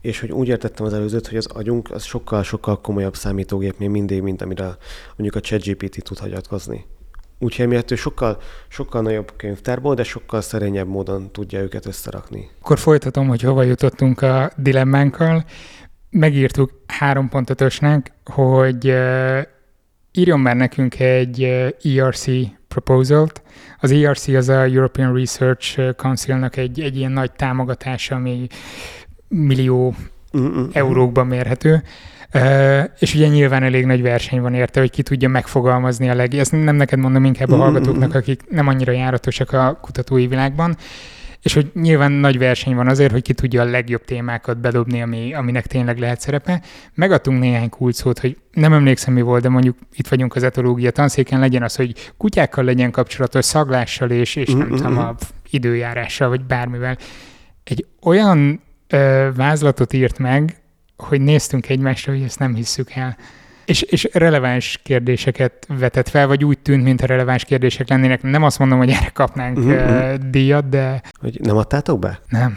És 0.00 0.20
hogy 0.20 0.32
úgy 0.32 0.48
értettem 0.48 0.86
az 0.86 0.92
előzőt, 0.92 1.26
hogy 1.26 1.36
az 1.36 1.46
agyunk 1.46 1.90
az 1.90 2.04
sokkal-sokkal 2.04 2.80
komolyabb 2.80 3.16
számítógép 3.16 3.78
még 3.78 3.88
mindig, 3.88 4.22
mint 4.22 4.42
amire 4.42 4.76
mondjuk 5.16 5.34
a 5.34 5.40
ChatGPT 5.40 6.02
tud 6.02 6.18
hagyatkozni. 6.18 6.86
Úgyhogy 7.38 7.64
emiatt 7.64 7.90
ő 7.90 7.94
sokkal, 7.94 8.38
sokkal 8.68 9.02
nagyobb 9.02 9.32
könyvtárból, 9.36 9.94
de 9.94 10.02
sokkal 10.02 10.40
szerényebb 10.40 10.88
módon 10.88 11.32
tudja 11.32 11.60
őket 11.60 11.86
összerakni. 11.86 12.50
Akkor 12.60 12.78
folytatom, 12.78 13.28
hogy 13.28 13.42
hova 13.42 13.62
jutottunk 13.62 14.22
a 14.22 14.52
dilemmánkkal. 14.56 15.44
Megírtuk 16.10 16.70
3.5-ösnek, 17.00 18.06
hogy 18.24 18.94
írjon 20.12 20.40
már 20.40 20.56
nekünk 20.56 21.00
egy 21.00 21.42
ERC 21.96 22.26
proposal-t. 22.68 23.42
Az 23.80 23.90
ERC 23.90 24.28
az 24.28 24.48
a 24.48 24.62
European 24.62 25.14
Research 25.14 25.94
Council-nak 25.96 26.56
egy, 26.56 26.80
egy 26.80 26.96
ilyen 26.96 27.12
nagy 27.12 27.32
támogatása, 27.32 28.14
ami 28.14 28.46
millió 29.28 29.94
Mm-mm. 30.38 30.68
eurókban 30.72 31.26
mérhető. 31.26 31.82
Uh, 32.34 32.84
és 32.98 33.14
ugye 33.14 33.28
nyilván 33.28 33.62
elég 33.62 33.84
nagy 33.84 34.02
verseny 34.02 34.40
van 34.40 34.54
érte, 34.54 34.80
hogy 34.80 34.90
ki 34.90 35.02
tudja 35.02 35.28
megfogalmazni 35.28 36.08
a 36.08 36.14
leg... 36.14 36.34
Ezt 36.34 36.52
nem 36.52 36.76
neked 36.76 36.98
mondom, 36.98 37.24
inkább 37.24 37.50
a 37.50 37.56
hallgatóknak, 37.56 38.14
akik 38.14 38.40
nem 38.48 38.66
annyira 38.66 38.92
járatosak 38.92 39.52
a 39.52 39.78
kutatói 39.82 40.26
világban. 40.26 40.76
És 41.42 41.54
hogy 41.54 41.70
nyilván 41.74 42.12
nagy 42.12 42.38
verseny 42.38 42.74
van 42.74 42.88
azért, 42.88 43.12
hogy 43.12 43.22
ki 43.22 43.32
tudja 43.32 43.62
a 43.62 43.64
legjobb 43.64 44.04
témákat 44.04 44.58
bedobni, 44.58 45.02
ami, 45.02 45.34
aminek 45.34 45.66
tényleg 45.66 45.98
lehet 45.98 46.20
szerepe. 46.20 46.62
Megadtunk 46.94 47.40
néhány 47.40 47.68
kulcsszót, 47.68 48.18
hogy 48.18 48.36
nem 48.52 48.72
emlékszem 48.72 49.14
mi 49.14 49.20
volt, 49.20 49.42
de 49.42 49.48
mondjuk 49.48 49.76
itt 49.92 50.08
vagyunk 50.08 50.34
az 50.34 50.42
etológia 50.42 50.90
tanszéken, 50.90 51.40
legyen 51.40 51.62
az, 51.62 51.76
hogy 51.76 52.12
kutyákkal 52.16 52.64
legyen 52.64 52.90
kapcsolatos, 52.90 53.44
szaglással 53.44 54.10
és, 54.10 54.36
és 54.36 54.52
nem 54.52 54.68
tudom, 54.68 54.98
a 54.98 55.14
időjárással, 55.50 56.28
vagy 56.28 56.44
bármivel. 56.44 56.98
Egy 57.64 57.86
olyan 58.02 58.60
ö, 58.88 59.28
vázlatot 59.34 59.92
írt 59.92 60.18
meg, 60.18 60.56
hogy 60.96 61.20
néztünk 61.20 61.68
egymásra, 61.68 62.12
hogy 62.12 62.22
ezt 62.22 62.38
nem 62.38 62.54
hisszük 62.54 62.90
el. 62.90 63.16
És, 63.70 63.82
és 63.82 64.08
releváns 64.12 64.80
kérdéseket 64.82 65.66
vetett 65.78 66.08
fel, 66.08 66.26
vagy 66.26 66.44
úgy 66.44 66.58
tűnt, 66.58 66.82
mint 66.82 67.00
a 67.00 67.06
releváns 67.06 67.44
kérdések 67.44 67.88
lennének. 67.88 68.22
Nem 68.22 68.42
azt 68.42 68.58
mondom, 68.58 68.78
hogy 68.78 68.90
erre 68.90 69.10
kapnánk 69.14 69.58
uh-huh. 69.58 70.14
díjat, 70.14 70.68
de... 70.68 71.02
Hogy 71.20 71.40
nem 71.40 71.56
adtátok 71.56 71.98
be? 71.98 72.20
Nem. 72.28 72.54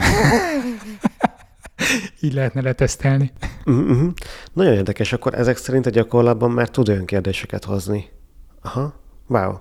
Így 2.22 2.34
lehetne 2.34 2.62
letesztelni. 2.62 3.32
Uh-huh. 3.66 4.12
Nagyon 4.54 4.74
érdekes, 4.74 5.14
akkor 5.14 5.34
ezek 5.34 5.58
szerint 5.58 5.86
a 5.86 5.90
gyakorlatban 5.90 6.52
már 6.52 6.70
tud 6.70 6.90
olyan 6.90 7.06
kérdéseket 7.06 7.64
hozni. 7.64 8.10
Aha, 8.62 8.94
wow. 9.28 9.54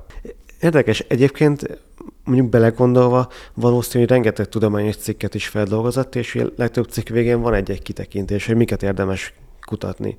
Érdekes. 0.61 1.01
Egyébként 1.09 1.81
mondjuk 2.25 2.49
belegondolva 2.49 3.29
valószínű, 3.55 4.05
hogy 4.05 4.13
rengeteg 4.13 4.49
tudományos 4.49 4.97
cikket 4.97 5.35
is 5.35 5.49
feldolgozott, 5.49 6.15
és 6.15 6.35
a 6.35 6.53
legtöbb 6.57 6.89
cikk 6.91 7.09
végén 7.09 7.41
van 7.41 7.55
egy-egy 7.55 7.83
kitekintés, 7.83 8.47
hogy 8.47 8.57
miket 8.57 8.83
érdemes 8.83 9.35
kutatni. 9.65 10.17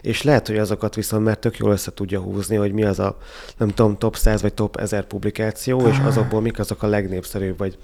És 0.00 0.22
lehet, 0.22 0.46
hogy 0.46 0.58
azokat 0.58 0.94
viszont 0.94 1.24
már 1.24 1.36
tök 1.36 1.56
jól 1.56 1.72
össze 1.72 1.92
tudja 1.92 2.20
húzni, 2.20 2.56
hogy 2.56 2.72
mi 2.72 2.84
az 2.84 2.98
a, 2.98 3.16
nem 3.56 3.68
tudom, 3.68 3.98
top 3.98 4.16
100 4.16 4.42
vagy 4.42 4.54
top 4.54 4.76
1000 4.76 5.04
publikáció, 5.04 5.88
és 5.88 5.98
azokból 5.98 6.40
mik 6.40 6.58
azok 6.58 6.82
a 6.82 6.86
legnépszerűbb, 6.86 7.58
vagy, 7.58 7.78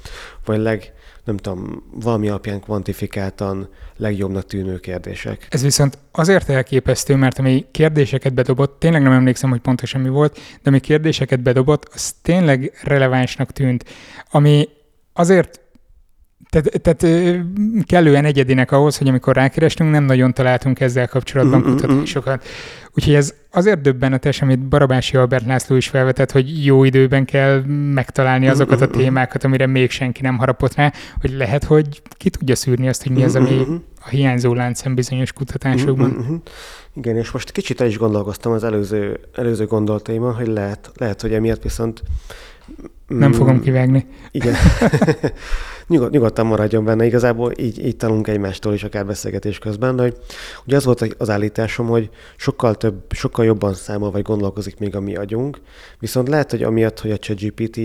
vagy 0.44 0.58
leg, 0.58 0.92
nem 1.24 1.36
tudom, 1.36 1.82
valami 1.92 2.28
alapján 2.28 2.60
kvantifikáltan 2.60 3.68
legjobbnak 3.96 4.46
tűnő 4.46 4.78
kérdések. 4.78 5.46
Ez 5.50 5.62
viszont 5.62 5.98
azért 6.12 6.48
elképesztő, 6.48 7.16
mert 7.16 7.38
ami 7.38 7.66
kérdéseket 7.70 8.34
bedobott, 8.34 8.78
tényleg 8.78 9.02
nem 9.02 9.12
emlékszem, 9.12 9.50
hogy 9.50 9.60
pontosan 9.60 10.00
mi 10.00 10.08
volt, 10.08 10.34
de 10.34 10.68
ami 10.70 10.80
kérdéseket 10.80 11.42
bedobott, 11.42 11.88
az 11.94 12.14
tényleg 12.22 12.78
relevánsnak 12.82 13.52
tűnt. 13.52 13.84
Ami 14.30 14.68
azért 15.12 15.60
tehát, 16.50 16.80
tehát 16.82 17.26
kellően 17.86 18.24
egyedinek 18.24 18.72
ahhoz, 18.72 18.98
hogy 18.98 19.08
amikor 19.08 19.34
rákerestünk, 19.34 19.90
nem 19.90 20.04
nagyon 20.04 20.34
találtunk 20.34 20.80
ezzel 20.80 21.08
kapcsolatban 21.08 21.62
kutatásokat. 21.62 22.44
Úgyhogy 22.94 23.14
ez 23.14 23.34
azért 23.50 23.80
döbbenetes, 23.80 24.42
amit 24.42 24.68
Barabási 24.68 25.16
Albert 25.16 25.46
László 25.46 25.76
is 25.76 25.88
felvetett, 25.88 26.30
hogy 26.30 26.64
jó 26.64 26.84
időben 26.84 27.24
kell 27.24 27.62
megtalálni 27.92 28.48
azokat 28.48 28.80
a 28.80 28.86
témákat, 28.86 29.44
amire 29.44 29.66
még 29.66 29.90
senki 29.90 30.22
nem 30.22 30.38
harapott 30.38 30.74
rá, 30.74 30.92
hogy 31.20 31.30
lehet, 31.30 31.64
hogy 31.64 32.02
ki 32.10 32.30
tudja 32.30 32.54
szűrni 32.54 32.88
azt, 32.88 33.02
hogy 33.02 33.12
mi 33.12 33.24
az, 33.24 33.34
ami 33.34 33.64
a 34.04 34.08
hiányzó 34.08 34.54
láncem 34.54 34.94
bizonyos 34.94 35.32
kutatásokban. 35.32 36.42
Igen, 36.94 37.16
és 37.16 37.30
most 37.30 37.50
kicsit 37.50 37.80
el 37.80 37.86
is 37.86 37.98
gondolkoztam 37.98 38.52
az 38.52 38.64
előző, 38.64 39.20
előző 39.34 39.66
gondolataimon, 39.66 40.34
hogy 40.34 40.46
lehet, 40.46 40.90
lehet, 40.94 41.20
hogy 41.20 41.32
emiatt 41.32 41.62
viszont 41.62 42.02
nem 43.06 43.32
fogom 43.32 43.56
mm. 43.56 43.60
kivágni. 43.60 44.06
Igen. 44.30 44.54
Nyugod, 45.88 46.10
nyugodtan 46.10 46.46
maradjon 46.46 46.84
benne. 46.84 47.04
Igazából 47.04 47.52
így, 47.56 47.86
így 47.86 47.96
tanulunk 47.96 48.28
egymástól 48.28 48.74
is, 48.74 48.84
akár 48.84 49.06
beszélgetés 49.06 49.58
közben. 49.58 49.96
De 49.96 50.02
hogy, 50.02 50.16
ugye 50.66 50.76
az 50.76 50.84
volt 50.84 51.14
az 51.18 51.30
állításom, 51.30 51.86
hogy 51.86 52.10
sokkal 52.36 52.74
több, 52.74 53.02
sokkal 53.10 53.44
jobban 53.44 53.74
számol 53.74 54.10
vagy 54.10 54.22
gondolkozik 54.22 54.78
még 54.78 54.96
a 54.96 55.00
mi 55.00 55.16
agyunk. 55.16 55.60
Viszont 55.98 56.28
lehet, 56.28 56.50
hogy 56.50 56.62
amiatt, 56.62 57.00
hogy 57.00 57.10
a 57.10 57.18
ChatGPT 57.18 57.80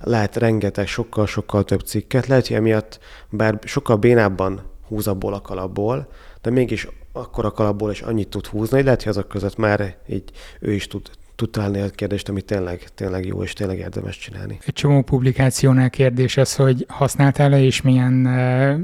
lehet 0.00 0.36
rengeteg, 0.36 0.86
sokkal-sokkal 0.86 1.64
több 1.64 1.80
cikket, 1.80 2.26
lehet, 2.26 2.46
hogy 2.46 2.56
emiatt 2.56 2.98
bár 3.30 3.58
sokkal 3.64 3.96
bénábban 3.96 4.60
húz 4.88 5.06
abból 5.06 5.34
a 5.34 5.40
kalapból, 5.40 6.08
de 6.42 6.50
mégis 6.50 6.88
akkor 7.12 7.44
a 7.44 7.50
kalapból 7.50 7.90
is 7.90 8.00
annyit 8.00 8.28
tud 8.28 8.46
húzni, 8.46 8.76
hogy 8.76 8.84
lehet, 8.84 9.02
hogy 9.02 9.12
azok 9.12 9.28
között 9.28 9.56
már 9.56 9.96
így 10.08 10.30
ő 10.60 10.72
is 10.72 10.86
tud 10.86 11.10
tud 11.38 11.50
találni 11.50 11.80
a 11.80 11.88
kérdést, 11.88 12.28
ami 12.28 12.42
tényleg, 12.42 12.88
tényleg 12.94 13.26
jó, 13.26 13.42
és 13.42 13.52
tényleg 13.52 13.78
érdemes 13.78 14.18
csinálni. 14.18 14.58
Egy 14.66 14.72
csomó 14.72 15.02
publikációnál 15.02 15.90
kérdés 15.90 16.36
az, 16.36 16.54
hogy 16.54 16.84
használtál-e 16.88 17.60
és 17.60 17.82
milyen 17.82 18.12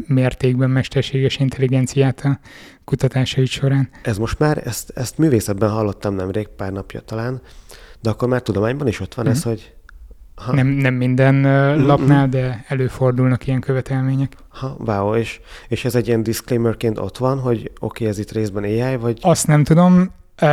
mértékben 0.06 0.70
mesterséges 0.70 1.38
intelligenciát 1.38 2.20
a 2.20 2.38
kutatásaid 2.84 3.46
során? 3.46 3.88
Ez 4.02 4.18
most 4.18 4.38
már, 4.38 4.62
ezt, 4.66 4.90
ezt 4.90 5.18
művészetben 5.18 5.70
hallottam 5.70 6.14
nemrég, 6.14 6.48
pár 6.48 6.72
napja 6.72 7.00
talán, 7.00 7.40
de 8.00 8.10
akkor 8.10 8.28
már 8.28 8.42
tudományban 8.42 8.88
is 8.88 9.00
ott 9.00 9.14
van 9.14 9.26
mm. 9.26 9.30
ez, 9.30 9.42
hogy 9.42 9.74
ha. 10.34 10.54
Nem, 10.54 10.66
nem 10.66 10.94
minden 10.94 11.34
uh, 11.44 11.86
lapnál, 11.86 12.28
de 12.28 12.64
előfordulnak 12.68 13.46
ilyen 13.46 13.60
követelmények. 13.60 14.36
Ha, 14.48 14.76
wow, 14.78 15.14
és, 15.14 15.40
és 15.68 15.84
ez 15.84 15.94
egy 15.94 16.06
ilyen 16.06 16.22
disclaimerként 16.22 16.98
ott 16.98 17.18
van, 17.18 17.38
hogy 17.38 17.58
oké, 17.58 17.70
okay, 17.80 18.06
ez 18.06 18.18
itt 18.18 18.32
részben 18.32 18.62
AI, 18.62 18.96
vagy... 18.96 19.18
Azt 19.20 19.46
nem 19.46 19.64
tudom, 19.64 20.10
Uh, 20.42 20.48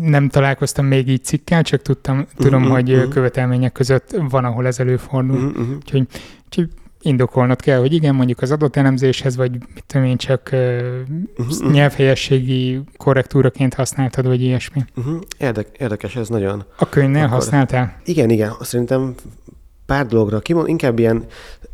nem 0.00 0.28
találkoztam 0.28 0.86
még 0.86 1.08
így 1.08 1.24
cikkel, 1.24 1.62
csak 1.62 1.82
tudtam, 1.82 2.26
tudom, 2.36 2.60
uh-huh, 2.60 2.76
hogy 2.76 2.92
uh-huh. 2.92 3.12
követelmények 3.12 3.72
között 3.72 4.16
van, 4.28 4.44
ahol 4.44 4.66
ez 4.66 4.78
előfordul. 4.78 5.44
Uh-huh. 5.44 5.66
Úgyhogy, 5.76 6.06
úgyhogy 6.44 6.68
indokolnod 7.00 7.60
kell, 7.60 7.78
hogy 7.78 7.92
igen, 7.92 8.14
mondjuk 8.14 8.40
az 8.40 8.50
adott 8.50 8.76
elemzéshez, 8.76 9.36
vagy 9.36 9.50
mit 9.50 9.84
tudom 9.86 10.06
én, 10.06 10.16
csak 10.16 10.50
uh, 10.52 11.70
nyelvhelyességi 11.72 12.80
korrektúraként 12.96 13.74
használtad, 13.74 14.26
vagy 14.26 14.42
ilyesmi. 14.42 14.84
Uh-huh. 14.96 15.20
Érdek, 15.38 15.66
érdekes 15.78 16.16
ez 16.16 16.28
nagyon. 16.28 16.64
A 16.78 16.88
könyvnél 16.88 17.22
Akkor... 17.22 17.34
használtál? 17.34 18.00
Igen, 18.04 18.30
igen. 18.30 18.52
Szerintem 18.60 19.14
pár 19.86 20.06
dologra 20.06 20.38
kimond, 20.38 20.68
inkább 20.68 20.98
ilyen 20.98 21.24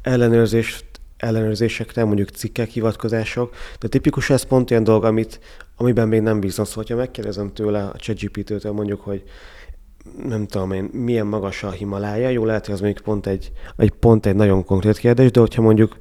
ellenőrzés, 0.03 0.85
ellenőrzésekre, 1.23 2.05
mondjuk 2.05 2.29
cikkek, 2.29 2.69
hivatkozások, 2.69 3.55
de 3.81 3.89
tipikus 3.89 4.31
ez 4.31 4.43
pont 4.43 4.71
ilyen 4.71 4.85
dolog, 4.85 5.05
amit, 5.05 5.41
amiben 5.77 6.09
még 6.09 6.21
nem 6.21 6.41
bízom. 6.41 6.65
Szóval, 6.65 6.85
ha 6.89 6.95
megkérdezem 6.95 7.53
tőle 7.53 7.83
a 7.83 7.97
ChatGPT-től 7.97 8.73
mondjuk, 8.73 9.01
hogy 9.01 9.23
nem 10.27 10.47
tudom 10.47 10.73
én, 10.73 10.91
milyen 10.93 11.27
magas 11.27 11.63
a 11.63 11.71
Himalája, 11.71 12.29
jó 12.29 12.45
lehet, 12.45 12.65
hogy 12.67 12.75
az 12.75 12.81
mondjuk 12.81 13.05
pont 13.05 13.27
egy, 13.27 13.53
egy 13.77 13.91
pont 13.91 14.27
egy 14.27 14.35
nagyon 14.35 14.65
konkrét 14.65 14.99
kérdés, 14.99 15.31
de 15.31 15.41
hogyha 15.41 15.63
mondjuk 15.63 15.99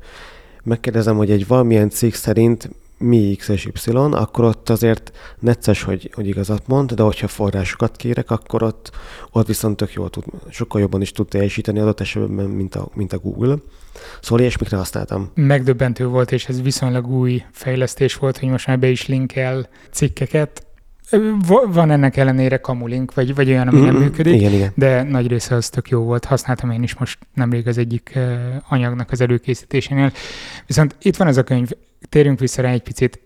megkérdezem, 0.63 1.17
hogy 1.17 1.32
egy 1.32 1.47
valamilyen 1.47 1.89
cikk 1.89 2.13
szerint 2.13 2.69
mi 3.01 3.35
X 3.35 3.47
és 3.47 3.65
Y, 3.65 3.91
akkor 3.93 4.45
ott 4.45 4.69
azért 4.69 5.11
necces, 5.39 5.83
hogy, 5.83 6.11
hogy 6.13 6.27
igazat 6.27 6.67
mond, 6.67 6.93
de 6.93 7.03
hogyha 7.03 7.27
forrásokat 7.27 7.95
kérek, 7.95 8.31
akkor 8.31 8.63
ott, 8.63 8.91
ott 9.31 9.47
viszont 9.47 9.77
tök 9.77 9.93
jól 9.93 10.09
tud, 10.09 10.23
sokkal 10.49 10.81
jobban 10.81 11.01
is 11.01 11.11
tud 11.11 11.27
teljesíteni 11.27 11.79
adott 11.79 11.99
esetben, 11.99 12.45
mint 12.45 12.75
a, 12.75 12.89
mint 12.93 13.13
a 13.13 13.17
Google. 13.17 13.55
Szóval 14.21 14.39
ilyesmikre 14.39 14.77
használtam. 14.77 15.31
Megdöbbentő 15.33 16.07
volt, 16.07 16.31
és 16.31 16.47
ez 16.47 16.61
viszonylag 16.61 17.07
új 17.07 17.43
fejlesztés 17.51 18.15
volt, 18.15 18.37
hogy 18.37 18.49
most 18.49 18.67
már 18.67 18.79
be 18.79 18.87
is 18.87 19.07
linkel 19.07 19.69
cikkeket, 19.91 20.65
van 21.67 21.91
ennek 21.91 22.17
ellenére 22.17 22.57
kamulink, 22.57 23.13
vagy, 23.13 23.35
vagy 23.35 23.49
olyan, 23.49 23.67
ami 23.67 23.77
mm-hmm. 23.77 23.85
nem 23.85 23.95
működik, 23.95 24.33
igen, 24.33 24.53
igen. 24.53 24.71
de 24.75 25.03
nagy 25.03 25.27
része 25.27 25.55
az 25.55 25.69
tök 25.69 25.89
jó 25.89 26.01
volt. 26.01 26.25
Használtam 26.25 26.71
én 26.71 26.83
is 26.83 26.95
most 26.95 27.19
nemrég 27.33 27.67
az 27.67 27.77
egyik 27.77 28.19
anyagnak 28.69 29.11
az 29.11 29.21
előkészítésénél. 29.21 30.11
Viszont 30.67 30.95
itt 31.01 31.15
van 31.15 31.27
ez 31.27 31.37
a 31.37 31.43
könyv, 31.43 31.69
térjünk 32.09 32.39
vissza 32.39 32.61
rá 32.61 32.69
egy 32.69 32.83
picit. 32.83 33.19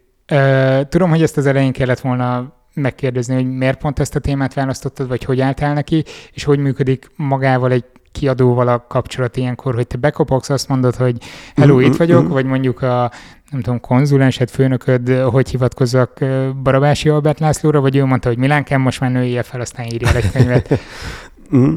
Tudom, 0.90 1.10
hogy 1.10 1.22
ezt 1.22 1.38
az 1.38 1.46
elején 1.46 1.72
kellett 1.72 2.00
volna 2.00 2.54
megkérdezni, 2.74 3.34
hogy 3.34 3.58
miért 3.58 3.78
pont 3.78 4.00
ezt 4.00 4.16
a 4.16 4.20
témát 4.20 4.54
választottad, 4.54 5.08
vagy 5.08 5.24
hogy 5.24 5.42
álltál 5.42 5.74
neki, 5.74 6.04
és 6.32 6.44
hogy 6.44 6.60
működik 6.60 7.12
magával 7.16 7.72
egy 7.72 7.86
kiadóval 8.12 8.68
a 8.68 8.86
kapcsolat 8.88 9.38
ilyenkor, 9.38 9.76
hogy 9.76 9.88
te 9.88 9.98
bekopogsz, 9.98 10.50
azt 10.50 10.68
mondod, 10.68 10.96
hogy 10.96 11.18
hello, 11.56 11.80
itt 11.80 11.96
vagyok, 11.96 12.28
vagy 12.28 12.46
mondjuk 12.46 12.82
a 12.82 13.12
nem 13.50 13.62
tudom, 13.62 13.80
konzulensed, 13.80 14.50
főnököd, 14.50 15.10
hogy 15.10 15.50
hivatkozzak 15.50 16.20
Barabási 16.64 17.10
Albert 17.10 17.40
Lászlóra, 17.40 17.82
vagy 17.82 17.96
ő 17.96 18.06
mondta, 18.06 18.28
hogy 18.28 18.38
Milánkán 18.38 18.82
most 18.82 19.00
már 19.00 19.12
nője 19.12 19.44
fel, 19.44 19.62
aztán 19.62 19.86
írja 19.86 20.16
egy 20.16 20.32
könyvet. 20.32 20.70
Mm. 21.56 21.76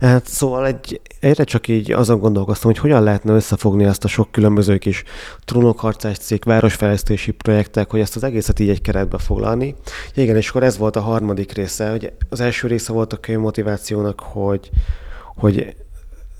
Hát 0.00 0.26
szóval 0.26 0.66
egy, 0.66 1.00
egyre 1.20 1.44
csak 1.44 1.68
így 1.68 1.92
azon 1.92 2.18
gondolkoztam, 2.18 2.70
hogy 2.70 2.80
hogyan 2.80 3.02
lehetne 3.02 3.32
összefogni 3.32 3.84
ezt 3.84 4.04
a 4.04 4.08
sok 4.08 4.32
különböző 4.32 4.78
kis 4.78 5.02
trónokharcás 5.44 6.18
cég, 6.18 6.42
városfejlesztési 6.44 7.30
projektek, 7.30 7.90
hogy 7.90 8.00
ezt 8.00 8.16
az 8.16 8.24
egészet 8.24 8.58
így 8.58 8.68
egy 8.68 8.80
keretbe 8.80 9.18
foglalni. 9.18 9.74
Igen, 10.14 10.36
és 10.36 10.48
akkor 10.48 10.62
ez 10.62 10.78
volt 10.78 10.96
a 10.96 11.00
harmadik 11.00 11.52
része, 11.52 11.90
hogy 11.90 12.12
az 12.28 12.40
első 12.40 12.68
része 12.68 12.92
volt 12.92 13.12
a 13.12 13.16
könyv 13.16 13.38
motivációnak, 13.38 14.20
hogy, 14.20 14.70
hogy 15.36 15.76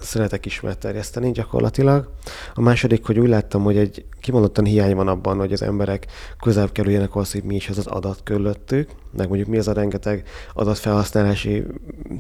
szeretek 0.05 0.47
ismert 0.47 0.79
terjeszteni 0.79 1.31
gyakorlatilag. 1.31 2.11
A 2.55 2.61
második, 2.61 3.05
hogy 3.05 3.19
úgy 3.19 3.29
láttam, 3.29 3.63
hogy 3.63 3.77
egy 3.77 4.05
kimondottan 4.21 4.65
hiány 4.65 4.95
van 4.95 5.09
abban, 5.09 5.39
hogy 5.39 5.53
az 5.53 5.63
emberek 5.63 6.07
közel 6.41 6.73
kerüljenek 6.73 7.15
ahhoz, 7.15 7.33
hogy 7.33 7.43
mi 7.43 7.55
is 7.55 7.69
az 7.69 7.79
az 7.79 7.87
adat 7.87 8.21
körülöttük, 8.25 8.91
meg 9.17 9.29
mondjuk 9.29 9.49
mi 9.49 9.59
az 9.59 9.69
a 9.69 9.73
rengeteg 9.73 10.29
adatfelhasználási 10.55 11.65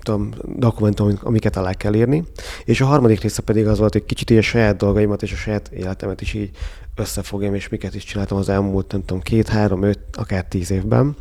tudom, 0.02 0.30
dokumentum, 0.56 1.18
amiket 1.22 1.56
alá 1.56 1.72
kell 1.72 1.94
írni. 1.94 2.24
És 2.64 2.80
a 2.80 2.86
harmadik 2.86 3.20
része 3.20 3.42
pedig 3.42 3.66
az 3.66 3.78
volt, 3.78 3.92
hogy 3.92 4.04
kicsit 4.04 4.30
így 4.30 4.38
a 4.38 4.42
saját 4.42 4.76
dolgaimat 4.76 5.22
és 5.22 5.32
a 5.32 5.36
saját 5.36 5.68
életemet 5.68 6.20
is 6.20 6.34
így 6.34 6.50
összefogjam, 6.96 7.54
és 7.54 7.68
miket 7.68 7.94
is 7.94 8.04
csináltam 8.04 8.38
az 8.38 8.48
elmúlt, 8.48 8.92
nem 8.92 9.04
tudom, 9.04 9.22
két, 9.22 9.48
három, 9.48 9.82
öt, 9.82 9.98
akár 10.12 10.44
tíz 10.44 10.70
évben. 10.70 11.16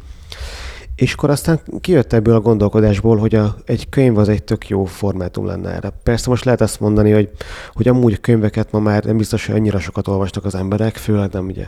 És 0.96 1.14
akkor 1.14 1.30
aztán 1.30 1.60
kijött 1.82 2.14
ebből 2.14 2.36
a 2.36 2.39
gondolkodásból, 2.39 3.18
hogy 3.18 3.36
a, 3.36 3.56
egy 3.66 3.89
könyv 3.89 4.18
az 4.18 4.30
egy 4.30 4.44
tök 4.44 4.68
jó 4.68 4.86
formátum 4.86 5.46
lenne 5.46 5.70
erre. 5.70 5.89
Persze 6.04 6.30
most 6.30 6.44
lehet 6.44 6.62
azt 6.62 6.80
mondani, 6.80 7.12
hogy, 7.12 7.30
hogy 7.74 7.88
amúgy 7.88 8.20
könyveket 8.20 8.72
ma 8.72 8.80
már 8.80 9.04
nem 9.04 9.18
biztos, 9.18 9.46
hogy 9.46 9.56
annyira 9.56 9.80
sokat 9.80 10.08
olvastak 10.08 10.46
az 10.46 10.56
emberek, 10.56 10.96
főleg 10.96 11.32
nem 11.32 11.46
ugye 11.46 11.68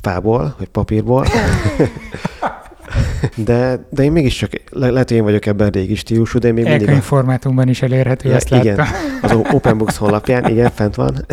fából, 0.00 0.54
vagy 0.58 0.68
papírból. 0.68 1.26
De, 3.34 3.86
de 3.90 4.02
én 4.02 4.12
mégiscsak, 4.12 4.50
le, 4.70 4.90
lehet, 4.90 5.08
hogy 5.08 5.16
én 5.16 5.22
vagyok 5.24 5.46
ebben 5.46 5.70
régi 5.70 5.94
stílusú, 5.94 6.38
de 6.38 6.48
én 6.48 6.54
még 6.54 6.64
mindig... 6.64 6.88
A... 6.88 7.00
formátumban 7.00 7.68
is 7.68 7.82
elérhető, 7.82 8.28
ja, 8.28 8.34
ezt 8.34 8.50
Igen, 8.50 8.80
az 9.22 9.32
Open 9.52 9.78
Books 9.78 9.96
honlapján, 9.96 10.48
igen, 10.48 10.70
fent 10.70 10.94
van. 10.94 11.26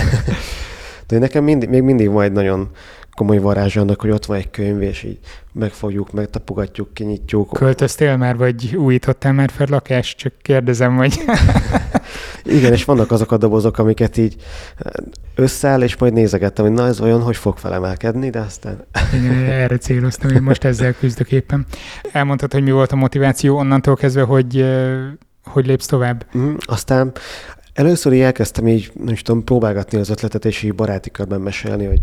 De 1.08 1.20
nekem 1.20 1.44
mindig, 1.44 1.70
még 1.70 1.82
mindig 1.82 2.10
majd 2.10 2.32
nagyon 2.32 2.70
komoly 3.16 3.38
varázs 3.38 3.76
annak, 3.76 4.02
hogy 4.02 4.10
ott 4.10 4.26
van 4.26 4.38
egy 4.38 4.50
könyv, 4.50 4.82
és 4.82 5.04
így 5.04 5.20
megfogjuk, 5.52 6.12
megtapogatjuk, 6.12 6.94
kinyitjuk. 6.94 7.50
Költöztél 7.54 8.18
már, 8.18 8.38
vagy 8.38 8.76
újítottál 8.76 9.34
már 9.34 9.50
fel 9.50 9.68
lakást? 9.70 10.18
Csak 10.18 10.34
kérdezem, 10.42 10.96
hogy... 10.96 11.20
Igen, 12.46 12.72
és 12.72 12.86
vannak 12.86 13.12
azok 13.12 13.32
a 13.32 13.38
dobozok, 13.38 13.78
amiket 13.78 14.18
így 14.18 14.36
összeáll, 15.36 15.82
és 15.82 15.98
majd 15.98 16.14
nézegettem, 16.14 16.66
hogy 16.66 16.74
na 16.74 16.86
ez 16.86 17.02
olyan, 17.02 17.22
hogy 17.22 17.36
fog 17.36 17.58
felemelkedni, 17.58 18.30
de 18.30 18.40
aztán... 18.40 18.86
Igen, 19.14 19.44
erre 19.64 19.78
céloztam, 19.78 20.32
hogy 20.32 20.42
most 20.42 20.64
ezzel 20.64 20.94
küzdök 20.94 21.32
éppen. 21.32 21.66
Elmondtad, 22.12 22.54
hogy 22.54 22.64
mi 22.64 22.72
volt 22.72 22.92
a 22.92 22.96
motiváció 22.96 23.58
onnantól 23.58 23.96
kezdve, 23.96 24.22
hogy 24.22 24.66
hogy 25.46 25.66
lépsz 25.66 25.86
tovább? 25.86 26.26
Mm, 26.38 26.54
aztán 26.60 27.12
Először 27.74 28.14
így 28.14 28.20
elkezdtem 28.20 28.68
így, 28.68 28.92
nem 28.94 29.14
is 29.14 29.22
tudom, 29.22 29.44
próbálgatni 29.44 29.98
az 29.98 30.10
ötletet, 30.10 30.46
és 30.46 30.62
így 30.64 30.76
baráti 30.76 31.12
körben 31.12 31.42
mesélni, 31.42 31.86
hogy 31.86 32.02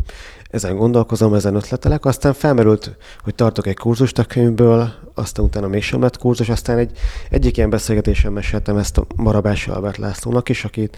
ezen 0.50 0.76
gondolkozom, 0.76 1.34
ezen 1.34 1.54
ötletelek. 1.54 2.04
Aztán 2.04 2.32
felmerült, 2.32 2.96
hogy 3.22 3.34
tartok 3.34 3.66
egy 3.66 3.76
kurzust 3.76 4.18
a 4.18 4.24
könyvből, 4.24 4.92
aztán 5.14 5.44
utána 5.44 5.68
mégsem 5.68 6.00
lett 6.00 6.18
kurzus, 6.18 6.48
aztán 6.48 6.78
egy, 6.78 6.98
egyik 7.30 7.56
ilyen 7.56 7.70
beszélgetésen 7.70 8.32
meséltem 8.32 8.76
ezt 8.76 8.98
a 8.98 9.06
Marabási 9.16 9.70
Albert 9.70 9.96
Lászlónak 9.96 10.48
is, 10.48 10.64
akit 10.64 10.96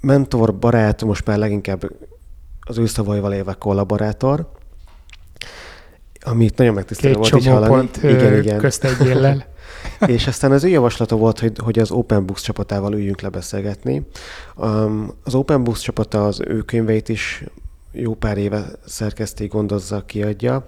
mentor, 0.00 0.54
barát, 0.54 1.04
most 1.04 1.26
már 1.26 1.38
leginkább 1.38 1.90
az 2.60 2.78
ő 2.78 2.86
szavaival 2.86 3.32
élve 3.32 3.54
kollaborátor, 3.54 4.48
amit 6.20 6.56
nagyon 6.56 6.74
megtisztelő 6.74 7.14
volt 7.14 7.34
is 7.34 7.46
hallani. 7.46 7.74
Pont 7.74 7.96
igen, 8.02 8.36
igen. 8.36 8.58
közt 8.58 8.84
egy 8.84 8.96
és 10.06 10.26
aztán 10.26 10.52
az 10.52 10.64
ő 10.64 10.68
javaslata 10.68 11.16
volt, 11.16 11.38
hogy, 11.38 11.58
hogy 11.62 11.78
az 11.78 11.90
Open 11.90 12.26
Books 12.26 12.42
csapatával 12.42 12.92
üljünk 12.92 13.20
lebeszélgetni. 13.20 14.06
Um, 14.56 15.12
az 15.24 15.34
Open 15.34 15.64
Books 15.64 15.80
csapata 15.80 16.26
az 16.26 16.40
ő 16.46 16.60
könyveit 16.60 17.08
is 17.08 17.44
jó 17.92 18.14
pár 18.14 18.38
éve 18.38 18.66
szerkeszti, 18.86 19.46
gondozza, 19.46 20.04
kiadja, 20.06 20.64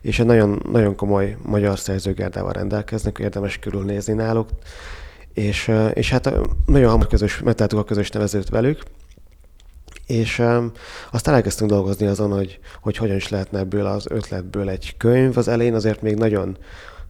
és 0.00 0.18
egy 0.18 0.26
nagyon, 0.26 0.62
nagyon 0.72 0.96
komoly 0.96 1.36
magyar 1.42 1.78
szerzőgárdával 1.78 2.52
rendelkeznek, 2.52 3.18
érdemes 3.18 3.58
körülnézni 3.58 4.12
náluk, 4.12 4.48
és, 5.32 5.72
és 5.92 6.10
hát 6.10 6.30
nagyon 6.66 6.90
hamar 6.90 7.06
közös, 7.06 7.40
megtaláltuk 7.40 7.78
a 7.78 7.84
közös 7.84 8.10
nevezőt 8.10 8.48
velük, 8.48 8.82
és 10.06 10.38
um, 10.38 10.72
aztán 11.10 11.34
elkezdtünk 11.34 11.70
dolgozni 11.70 12.06
azon, 12.06 12.32
hogy, 12.32 12.58
hogy 12.82 12.96
hogyan 12.96 13.16
is 13.16 13.28
lehetne 13.28 13.58
ebből 13.58 13.86
az 13.86 14.06
ötletből 14.08 14.68
egy 14.68 14.94
könyv. 14.96 15.38
Az 15.38 15.48
elején 15.48 15.74
azért 15.74 16.02
még 16.02 16.14
nagyon 16.14 16.56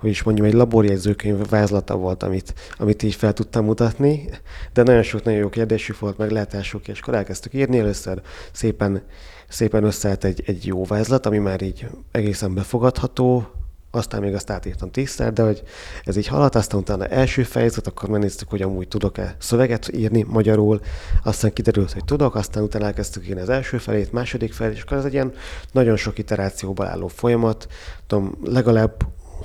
hogy 0.05 0.12
is 0.12 0.22
mondjam, 0.22 0.46
egy 0.46 0.52
laborjegyzőkönyv 0.52 1.48
vázlata 1.48 1.96
volt, 1.96 2.22
amit, 2.22 2.55
amit 2.78 3.02
így 3.02 3.14
fel 3.14 3.32
tudtam 3.32 3.64
mutatni, 3.64 4.28
de 4.72 4.82
nagyon 4.82 5.02
sok 5.02 5.24
nagyon 5.24 5.40
jó 5.40 5.48
kérdésük 5.48 5.98
volt, 5.98 6.18
meg 6.18 6.30
lehetásuk, 6.30 6.88
és 6.88 7.00
akkor 7.00 7.14
elkezdtük 7.14 7.55
írni. 7.55 7.78
Először 7.78 8.20
szépen, 8.52 9.02
szépen 9.48 9.84
összeállt 9.84 10.24
egy, 10.24 10.42
egy 10.46 10.66
jó 10.66 10.84
vázlat, 10.84 11.26
ami 11.26 11.38
már 11.38 11.62
így 11.62 11.86
egészen 12.11 12.55
befogadható, 12.55 13.46
aztán 13.90 14.20
még 14.20 14.34
azt 14.34 14.50
átírtam 14.50 14.90
tízszer, 14.90 15.32
de 15.32 15.42
hogy 15.42 15.62
ez 16.05 16.16
így 16.16 16.26
haladt, 16.26 16.55
aztán 16.55 16.80
utána 16.80 17.07
első 17.07 17.42
fejezet, 17.42 17.86
akkor 17.86 18.09
megnéztük, 18.09 18.50
hogy 18.50 18.62
amúgy 18.62 18.88
tudok-e 18.88 19.36
szöveget 19.38 19.90
írni 19.94 20.24
magyarul, 20.28 20.80
aztán 21.22 21.52
kiderült, 21.52 21.92
hogy 21.92 22.05
tudok, 22.05 22.34
aztán 22.34 22.62
utána 22.62 22.84
elkezdtük 22.84 23.28
írni 23.28 23.40
az 23.40 23.48
első 23.48 23.78
felét, 23.78 24.12
második 24.12 24.52
felét, 24.52 24.74
és 24.74 24.82
akkor 24.82 24.96
ez 24.96 25.05
egy 25.05 25.12
ilyen 25.12 25.32
nagyon 25.72 25.96
sok 25.96 26.18
iterációból 26.18 26.86
álló 26.86 27.07
folyamat, 27.07 27.66
tudom, 28.07 28.38
legalább 28.44 28.94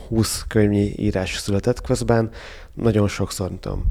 20 0.10 0.45
könyvnyi 0.47 0.93
írás 0.97 1.38
született 1.38 1.82
közben, 1.82 2.30
nagyon 2.74 3.07
sokszor, 3.07 3.49
nem 3.49 3.60
tudom, 3.60 3.86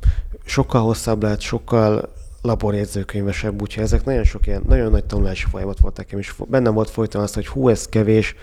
sokkal 0.45 0.83
hosszabb 0.83 1.23
lett, 1.23 1.41
sokkal 1.41 2.13
laborjegyzőkönyvesebb, 2.43 3.63
úgyhogy 3.63 3.83
ezek 3.83 4.05
nagyon 4.05 4.25
sok 4.25 4.47
ilyen, 4.47 4.63
nagyon 4.69 4.91
nagy 4.91 5.05
tanulási 5.05 5.47
folyamat 5.51 5.79
volt 5.81 5.97
nekem, 5.97 6.19
és 6.19 6.35
bennem 6.47 6.75
volt 6.75 6.91
folyton 6.91 7.23
az, 7.23 7.35
hogy 7.35 7.47
hú, 7.47 7.69
ez 7.69 7.87
kevés, 7.87 8.35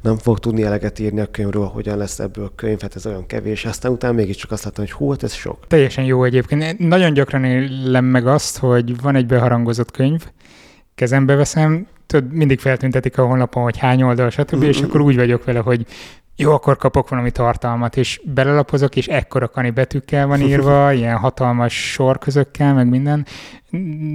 nem 0.00 0.16
fog 0.16 0.38
tudni 0.38 0.62
eleget 0.62 0.98
írni 0.98 1.20
a 1.20 1.26
könyvről, 1.26 1.66
hogyan 1.66 1.98
lesz 1.98 2.18
ebből 2.18 2.44
a 2.44 2.52
könyv, 2.54 2.80
hát 2.80 2.96
ez 2.96 3.06
olyan 3.06 3.26
kevés, 3.26 3.64
aztán 3.64 3.92
utána 3.92 4.14
mégiscsak 4.14 4.50
azt 4.50 4.64
láttam, 4.64 4.84
hogy 4.84 4.92
hú, 4.92 5.10
hát 5.10 5.22
ez 5.22 5.32
sok. 5.32 5.66
Teljesen 5.66 6.04
jó 6.04 6.24
egyébként. 6.24 6.78
Nagyon 6.78 7.12
gyakran 7.12 7.44
élem 7.44 8.04
meg 8.04 8.26
azt, 8.26 8.58
hogy 8.58 9.00
van 9.00 9.16
egy 9.16 9.26
beharangozott 9.26 9.90
könyv, 9.90 10.26
kezembe 10.94 11.34
veszem, 11.34 11.86
tudod, 12.06 12.32
mindig 12.32 12.60
feltüntetik 12.60 13.18
a 13.18 13.26
honlapon, 13.26 13.62
hogy 13.62 13.78
hány 13.78 14.02
oldal, 14.02 14.30
stb., 14.30 14.56
mm-hmm. 14.56 14.68
és 14.68 14.80
akkor 14.80 15.00
úgy 15.00 15.16
vagyok 15.16 15.44
vele, 15.44 15.58
hogy 15.58 15.86
jó, 16.36 16.52
akkor 16.52 16.76
kapok 16.76 17.08
valami 17.08 17.30
tartalmat, 17.30 17.96
és 17.96 18.20
belelapozok, 18.24 18.96
és 18.96 19.06
ekkora 19.06 19.48
kani 19.48 19.70
betűkkel 19.70 20.26
van 20.26 20.40
írva, 20.40 20.92
ilyen 20.92 21.16
hatalmas 21.16 21.92
sorközökkel, 21.92 22.74
meg 22.74 22.88
minden. 22.88 23.26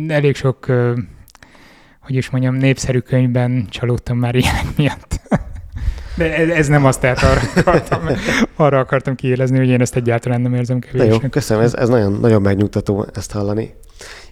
Elég 0.08 0.36
sok, 0.36 0.66
hogy 2.00 2.16
is 2.16 2.30
mondjam, 2.30 2.56
népszerű 2.56 3.00
könyvben 3.00 3.68
csalódtam 3.70 4.18
már 4.18 4.36
ilyen 4.36 4.74
miatt. 4.76 5.20
De 6.18 6.54
ez 6.56 6.68
nem 6.68 6.86
azt, 6.86 7.00
tehát 7.00 7.24
arra 7.24 7.42
akartam, 7.60 8.02
arra 8.56 8.80
akartam 8.80 9.16
kiélezni, 9.16 9.58
hogy 9.58 9.68
én 9.68 9.82
ezt 9.82 9.96
egyáltalán 9.96 10.42
nem 10.42 10.54
érzem 10.54 10.80
kevésnek. 10.80 11.22
Jó, 11.22 11.30
köszönöm, 11.30 11.64
ez, 11.64 11.74
ez 11.74 11.90
nagyon, 11.90 12.12
nagyon 12.12 12.42
megnyugtató 12.42 13.08
ezt 13.14 13.32
hallani. 13.32 13.76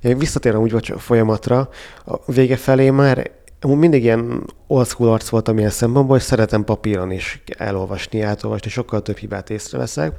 Én 0.01 0.17
visszatérem 0.17 0.61
úgy 0.61 0.71
vagy 0.71 0.91
a 0.95 0.99
folyamatra, 0.99 1.69
a 2.05 2.31
vége 2.31 2.55
felé 2.55 2.89
már 2.89 3.31
mindig 3.62 4.03
ilyen 4.03 4.43
old 4.68 4.88
school 4.88 5.12
arc 5.12 5.30
voltam 5.30 5.58
ilyen 5.58 5.70
szempontból, 5.70 6.16
hogy 6.16 6.26
szeretem 6.26 6.64
papíron 6.64 7.12
is 7.12 7.41
elolvasni, 7.58 8.22
átolvasni, 8.22 8.70
sokkal 8.70 9.01
több 9.01 9.18
hibát 9.18 9.49
észreveszek. 9.49 10.16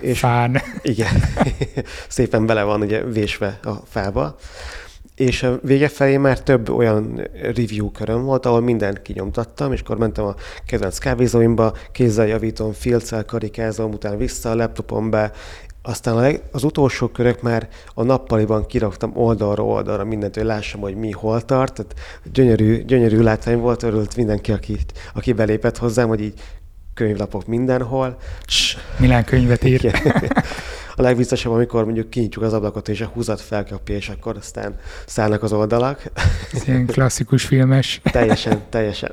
És 0.00 0.18
Fán. 0.18 0.62
Igen, 0.82 1.12
szépen 2.08 2.46
bele 2.46 2.62
van 2.62 2.80
ugye 2.80 3.04
vésve 3.04 3.58
a 3.62 3.72
fába. 3.88 4.36
És 5.14 5.42
a 5.42 5.58
vége 5.62 5.88
felé 5.88 6.16
már 6.16 6.40
több 6.40 6.70
olyan 6.70 7.28
review 7.42 7.90
köröm 7.90 8.24
volt, 8.24 8.46
ahol 8.46 8.60
mindent 8.60 9.02
kinyomtattam, 9.02 9.72
és 9.72 9.80
akkor 9.80 9.98
mentem 9.98 10.24
a 10.24 10.34
kedvenc 10.66 10.98
kávézóimba, 10.98 11.72
kézzel 11.92 12.26
javítom, 12.26 12.72
filccel 12.72 13.24
karikázom, 13.24 13.92
utána 13.92 14.16
vissza 14.16 14.50
a 14.50 14.54
laptopon 14.54 15.10
be, 15.10 15.32
aztán 15.86 16.40
az 16.52 16.64
utolsó 16.64 17.06
körök 17.06 17.42
már 17.42 17.68
a 17.94 18.02
nappaliban 18.02 18.66
kiraktam 18.66 19.12
oldalra 19.14 19.64
oldalra 19.64 20.04
mindent, 20.04 20.34
hogy 20.34 20.44
lássam, 20.44 20.80
hogy 20.80 20.96
mi 20.96 21.10
hol 21.10 21.44
tart. 21.44 21.72
Tehát 21.72 21.94
gyönyörű, 22.32 22.84
gyönyörű 22.84 23.20
látvány 23.20 23.58
volt, 23.58 23.82
örült 23.82 24.16
mindenki, 24.16 24.52
aki, 24.52 24.78
aki 25.14 25.32
belépett 25.32 25.78
hozzám, 25.78 26.08
hogy 26.08 26.20
így 26.20 26.40
könyvlapok 26.94 27.46
mindenhol. 27.46 28.16
Milyen 28.98 29.24
könyvet 29.24 29.64
ír. 29.64 30.02
A 30.96 31.02
legbiztosabb, 31.02 31.52
amikor 31.52 31.84
mondjuk 31.84 32.10
kinyitjuk 32.10 32.44
az 32.44 32.52
ablakot, 32.52 32.88
és 32.88 33.00
a 33.00 33.06
húzat 33.06 33.40
felkapja, 33.40 33.94
és 33.94 34.08
akkor 34.08 34.36
aztán 34.36 34.78
szállnak 35.06 35.42
az 35.42 35.52
oldalak. 35.52 36.10
Ez 36.52 36.68
ilyen 36.68 36.86
klasszikus 36.86 37.44
filmes. 37.44 38.00
teljesen, 38.02 38.62
teljesen. 38.68 39.12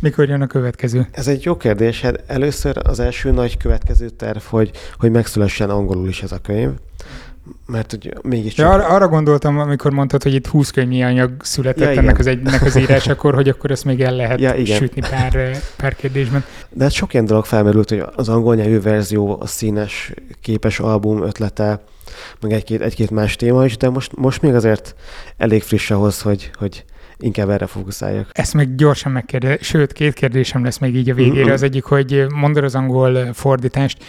Mikor 0.00 0.28
jön 0.28 0.42
a 0.42 0.46
következő? 0.46 1.06
Ez 1.10 1.28
egy 1.28 1.44
jó 1.44 1.56
kérdés. 1.56 2.00
Hát 2.00 2.22
először 2.26 2.76
az 2.82 3.00
első 3.00 3.30
nagy 3.30 3.56
következő 3.56 4.08
terv, 4.08 4.42
hogy, 4.42 4.70
hogy 4.98 5.10
megszülessen 5.10 5.70
angolul 5.70 6.08
is 6.08 6.22
ez 6.22 6.32
a 6.32 6.38
könyv 6.38 6.70
mert 7.66 7.90
hogy 7.90 8.14
mégiscsak... 8.22 8.66
Ja, 8.66 8.72
arra, 8.72 8.86
arra 8.86 9.08
gondoltam, 9.08 9.58
amikor 9.58 9.92
mondtad, 9.92 10.22
hogy 10.22 10.34
itt 10.34 10.46
20 10.46 10.70
könyvnyi 10.70 11.02
anyag 11.02 11.32
született 11.40 11.94
ja, 11.94 12.00
ennek 12.00 12.18
az 12.18 12.26
egynek 12.26 12.62
az 12.62 12.76
írás, 12.82 13.06
akkor, 13.06 13.34
hogy 13.34 13.48
akkor 13.48 13.70
ezt 13.70 13.84
még 13.84 14.00
el 14.00 14.14
lehet 14.14 14.40
ja, 14.40 14.54
igen. 14.54 14.76
sütni 14.76 15.00
pár, 15.00 15.58
pár 15.76 15.96
kérdésben. 15.96 16.44
De 16.70 16.82
hát 16.82 16.92
sok 16.92 17.12
ilyen 17.12 17.24
dolog 17.24 17.44
felmerült, 17.44 17.88
hogy 17.88 18.02
az 18.14 18.28
angol 18.28 18.54
nyelvű 18.54 18.80
verzió, 18.80 19.40
a 19.40 19.46
színes 19.46 20.12
képes 20.40 20.80
album 20.80 21.22
ötlete, 21.22 21.84
meg 22.40 22.52
egy-két, 22.52 22.80
egy-két 22.80 23.10
más 23.10 23.36
téma 23.36 23.64
is, 23.64 23.76
de 23.76 23.90
most, 23.90 24.16
most 24.16 24.42
még 24.42 24.54
azért 24.54 24.94
elég 25.36 25.62
friss 25.62 25.90
ahhoz, 25.90 26.20
hogy, 26.20 26.50
hogy 26.58 26.84
inkább 27.18 27.50
erre 27.50 27.66
fókuszáljak. 27.66 28.30
Ezt 28.32 28.54
még 28.54 28.74
gyorsan 28.74 29.12
megkérdez, 29.12 29.58
sőt, 29.60 29.92
két 29.92 30.12
kérdésem 30.12 30.64
lesz 30.64 30.78
még 30.78 30.96
így 30.96 31.10
a 31.10 31.14
végére. 31.14 31.42
Mm-hmm. 31.42 31.52
Az 31.52 31.62
egyik, 31.62 31.84
hogy 31.84 32.26
mondod 32.34 32.64
az 32.64 32.74
angol 32.74 33.32
fordítást, 33.32 34.04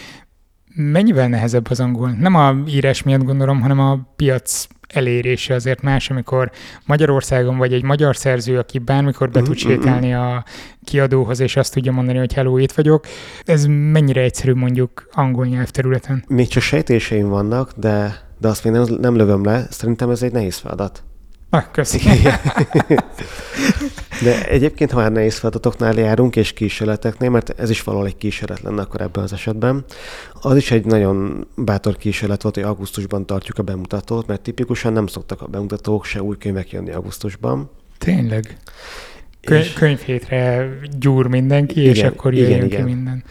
mennyivel 0.78 1.28
nehezebb 1.28 1.70
az 1.70 1.80
angol? 1.80 2.10
Nem 2.10 2.36
a 2.36 2.56
írás 2.68 3.04
miatt 3.04 3.24
gondolom, 3.24 3.62
hanem 3.62 3.80
a 3.80 4.14
piac 4.16 4.68
elérése 4.88 5.54
azért 5.54 5.82
más, 5.82 6.10
amikor 6.10 6.52
Magyarországon 6.86 7.58
vagy 7.58 7.74
egy 7.74 7.84
magyar 7.84 8.16
szerző, 8.16 8.58
aki 8.58 8.80
bármikor 8.80 9.30
be 9.30 9.42
tud 9.42 9.48
mm-hmm. 9.48 9.76
sétálni 9.76 10.14
a 10.14 10.44
kiadóhoz, 10.84 11.40
és 11.40 11.56
azt 11.56 11.74
tudja 11.74 11.92
mondani, 11.92 12.18
hogy 12.18 12.34
hello, 12.34 12.58
itt 12.58 12.72
vagyok. 12.72 13.06
Ez 13.46 13.66
mennyire 13.66 14.22
egyszerű 14.22 14.54
mondjuk 14.54 15.10
angol 15.12 15.46
nyelvterületen? 15.46 16.24
Még 16.28 16.48
csak 16.48 16.64
sejtéseim 16.64 17.28
vannak, 17.28 17.72
de, 17.76 18.22
de 18.40 18.48
azt 18.48 18.64
még 18.64 18.74
nem, 18.74 18.86
nem 19.00 19.16
lövöm 19.16 19.44
le. 19.44 19.66
Szerintem 19.70 20.10
ez 20.10 20.22
egy 20.22 20.32
nehéz 20.32 20.58
feladat. 20.58 21.04
Ah, 21.50 21.64
köszönöm. 21.72 22.18
De 24.24 24.48
egyébként, 24.48 24.92
ha 24.92 25.00
már 25.00 25.12
nehéz 25.12 25.38
feladatoknál 25.38 25.94
járunk, 25.94 26.36
és 26.36 26.54
kísérleteknél, 26.54 27.30
mert 27.30 27.60
ez 27.60 27.70
is 27.70 27.84
valahol 27.84 28.08
egy 28.08 28.18
kísérlet 28.18 28.62
lenne 28.62 28.82
akkor 28.82 29.02
ebben 29.02 29.24
az 29.24 29.34
esetben, 29.34 29.86
az 30.42 30.56
is 30.56 30.72
egy 30.72 30.86
nagyon 30.86 31.48
bátor 31.56 31.98
kísérlet 31.98 32.42
volt, 32.42 32.56
hogy 32.56 32.64
augusztusban 32.64 33.26
tartjuk 33.26 33.58
a 33.58 33.64
bemutatót, 33.64 34.28
mert 34.28 34.42
tipikusan 34.42 34.94
nem 34.94 35.08
szoktak 35.08 35.42
a 35.42 35.48
bemutatók 35.48 36.06
se 36.06 36.22
új 36.22 36.38
könyvek 36.38 36.72
jönni 36.72 36.92
augusztusban. 36.92 37.70
Tényleg? 37.98 38.58
Könyv, 39.42 39.62
és... 39.62 39.74
Könyvhétre 39.74 40.70
gyúr 41.00 41.28
mindenki, 41.28 41.80
igen, 41.82 41.94
és 41.94 42.04
akkor 42.04 42.34
jöjjön 42.34 42.56
igen, 42.56 42.68
ki 42.68 42.74
igen. 42.74 42.86
minden. 42.86 43.24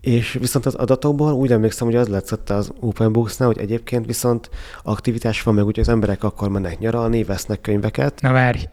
És 0.00 0.36
viszont 0.40 0.66
az 0.66 0.74
adatokból 0.74 1.32
úgy 1.32 1.52
emlékszem, 1.52 1.86
hogy 1.86 1.96
az 1.96 2.08
lett 2.08 2.50
az 2.50 2.72
Open 2.80 3.12
Books-nál, 3.12 3.48
hogy 3.48 3.58
egyébként 3.58 4.06
viszont 4.06 4.50
aktivitás 4.82 5.42
van 5.42 5.54
meg, 5.54 5.64
hogy 5.64 5.80
az 5.80 5.88
emberek 5.88 6.24
akkor 6.24 6.48
mennek 6.48 6.78
nyaralni, 6.78 7.24
vesznek 7.24 7.60
könyveket. 7.60 8.20
Na 8.20 8.32
várj, 8.32 8.68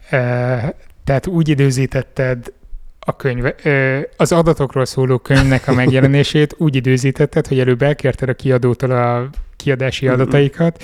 tehát 1.04 1.26
úgy 1.26 1.48
időzítetted 1.48 2.52
a 2.98 3.16
könyv, 3.16 3.44
az 4.16 4.32
adatokról 4.32 4.84
szóló 4.84 5.18
könyvnek 5.18 5.68
a 5.68 5.72
megjelenését 5.82 6.54
úgy 6.58 6.76
időzítetted, 6.76 7.46
hogy 7.46 7.58
előbb 7.58 7.82
elkérted 7.82 8.28
a 8.28 8.34
kiadótól 8.34 8.90
a 8.90 9.28
kiadási 9.56 10.08
adataikat, 10.08 10.82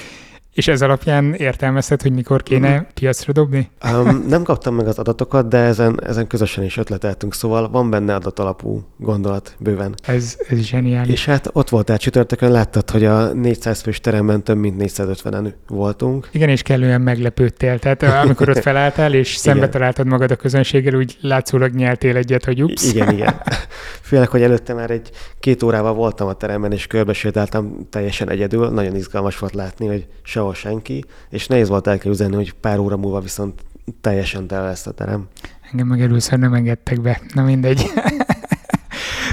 és 0.55 0.68
ez 0.68 0.82
alapján 0.82 1.34
értelmezted, 1.34 2.03
hogy 2.03 2.12
mikor 2.12 2.42
kéne 2.42 2.78
mm. 2.78 2.82
piacra 2.94 3.32
dobni? 3.32 3.70
Um, 3.92 4.24
nem 4.28 4.42
kaptam 4.42 4.74
meg 4.74 4.86
az 4.86 4.98
adatokat, 4.98 5.48
de 5.48 5.59
ezen, 5.59 6.01
ezen 6.07 6.26
közösen 6.26 6.64
is 6.64 6.76
ötleteltünk, 6.76 7.34
szóval 7.34 7.70
van 7.70 7.90
benne 7.90 8.14
adatalapú 8.14 8.82
gondolat 8.96 9.55
bőven. 9.59 9.94
Ez, 10.03 10.36
ez 10.48 10.59
zseniális. 10.59 11.12
És 11.12 11.24
hát 11.24 11.51
ott 11.53 11.68
voltál 11.68 11.98
csütörtökön, 11.98 12.51
láttad, 12.51 12.90
hogy 12.90 13.05
a 13.05 13.32
400 13.32 13.80
fős 13.80 14.01
teremben 14.01 14.42
több 14.42 14.57
mint 14.57 14.82
450-en 14.96 15.53
voltunk. 15.68 16.28
Igen, 16.32 16.48
és 16.48 16.62
kellően 16.62 17.01
meglepődtél. 17.01 17.78
Tehát 17.78 18.03
amikor 18.03 18.48
ott 18.48 18.62
felálltál, 18.70 19.14
és 19.14 19.36
szembe 19.36 19.68
találtad 19.68 20.07
magad 20.07 20.30
a 20.30 20.36
közönséggel, 20.36 20.94
úgy 20.94 21.18
látszólag 21.20 21.74
nyeltél 21.74 22.16
egyet, 22.16 22.44
hogy 22.44 22.62
ups. 22.62 22.92
Igen, 22.92 23.12
igen. 23.12 23.42
Főleg, 24.11 24.28
hogy 24.28 24.42
előtte 24.42 24.74
már 24.74 24.90
egy 24.90 25.11
két 25.40 25.62
órával 25.62 25.94
voltam 25.94 26.28
a 26.28 26.32
teremben, 26.32 26.72
és 26.72 26.86
körbesétáltam 26.86 27.86
teljesen 27.90 28.30
egyedül. 28.30 28.68
Nagyon 28.68 28.96
izgalmas 28.96 29.38
volt 29.38 29.55
látni, 29.55 29.86
hogy 29.86 30.07
sehol 30.41 30.55
senki, 30.55 31.05
és 31.30 31.47
nehéz 31.47 31.68
volt 31.68 31.86
elképzelni, 31.86 32.34
hogy 32.34 32.53
pár 32.53 32.78
óra 32.78 32.97
múlva 32.97 33.20
viszont 33.20 33.61
teljesen 34.01 34.47
tele 34.47 34.64
lesz 34.64 34.86
a 34.86 34.91
terem. 34.91 35.28
Engem 35.70 35.86
meg 35.86 36.01
először 36.01 36.38
nem 36.38 36.55
engedtek 36.55 37.01
be. 37.01 37.20
Na 37.34 37.43
mindegy. 37.43 37.82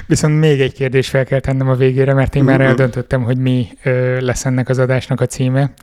Viszont 0.07 0.39
még 0.39 0.61
egy 0.61 0.73
kérdés 0.73 1.09
fel 1.09 1.25
kell 1.25 1.39
tennem 1.39 1.69
a 1.69 1.75
végére, 1.75 2.13
mert 2.13 2.35
én 2.35 2.43
már 2.43 2.61
eldöntöttem, 2.61 3.23
hogy 3.23 3.37
mi 3.37 3.67
ö, 3.83 4.19
lesz 4.19 4.45
ennek 4.45 4.69
az 4.69 4.77
adásnak 4.77 5.21
a 5.21 5.25
címe. 5.25 5.73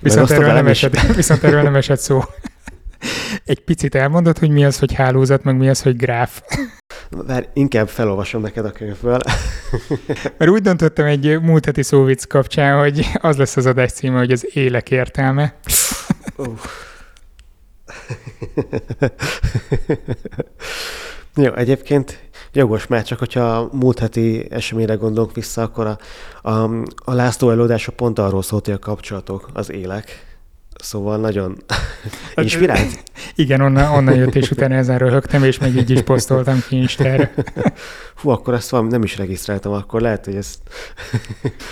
viszont, 0.00 0.30
erről 0.30 0.52
nem 0.52 0.66
esett, 0.66 1.00
viszont 1.20 1.44
erről 1.44 1.62
nem 1.62 1.74
esett 1.74 1.98
szó. 1.98 2.20
Egy 3.44 3.60
picit 3.60 3.94
elmondod, 3.94 4.38
hogy 4.38 4.50
mi 4.50 4.64
az, 4.64 4.78
hogy 4.78 4.92
hálózat, 4.92 5.44
meg 5.44 5.56
mi 5.56 5.68
az, 5.68 5.82
hogy 5.82 5.96
gráf. 5.96 6.42
Már 7.26 7.48
inkább 7.52 7.88
felolvasom 7.88 8.42
neked 8.42 8.64
a 8.64 8.70
könyvből. 8.70 9.18
Mert 10.38 10.50
úgy 10.50 10.62
döntöttem 10.62 11.06
egy 11.06 11.40
múlt 11.40 11.64
heti 11.64 11.82
szóvic 11.82 12.24
kapcsán, 12.24 12.78
hogy 12.80 13.06
az 13.20 13.36
lesz 13.36 13.56
az 13.56 13.66
adás 13.66 13.92
címe, 13.92 14.18
hogy 14.18 14.32
az 14.32 14.46
élek 14.52 14.90
értelme. 14.90 15.54
Jó, 21.34 21.54
egyébként 21.54 22.30
jogos, 22.52 22.86
mert 22.86 23.06
csak 23.06 23.18
hogyha 23.18 23.56
a 23.56 23.68
múlt 23.72 23.98
heti 23.98 24.46
eseményre 24.50 24.94
gondolunk 24.94 25.34
vissza, 25.34 25.62
akkor 25.62 25.86
a, 25.86 25.98
a, 26.50 26.70
a 27.04 27.12
László 27.12 27.50
előadása 27.50 27.92
pont 27.92 28.18
arról 28.18 28.42
szólt, 28.42 28.64
hogy 28.64 28.74
a 28.74 28.78
kapcsolatok 28.78 29.50
az 29.52 29.70
élek. 29.70 30.31
Szóval 30.82 31.18
nagyon 31.18 31.56
hát, 32.34 32.44
inspirált. 32.44 33.02
Igen, 33.34 33.60
onnan, 33.60 33.92
onnan 33.92 34.14
jött, 34.14 34.34
és 34.34 34.50
utána 34.50 34.74
ezen 34.74 34.98
röhögtem, 34.98 35.44
és 35.44 35.58
meg 35.58 35.76
így 35.76 35.90
is 35.90 36.00
posztoltam 36.00 36.62
ki 36.68 36.76
Instára. 36.76 37.30
Hú, 38.20 38.28
akkor 38.30 38.54
ezt 38.54 38.70
valami 38.70 38.88
nem 38.88 39.02
is 39.02 39.16
regisztráltam, 39.16 39.72
akkor 39.72 40.00
lehet, 40.00 40.24
hogy 40.24 40.34
ezt 40.34 40.58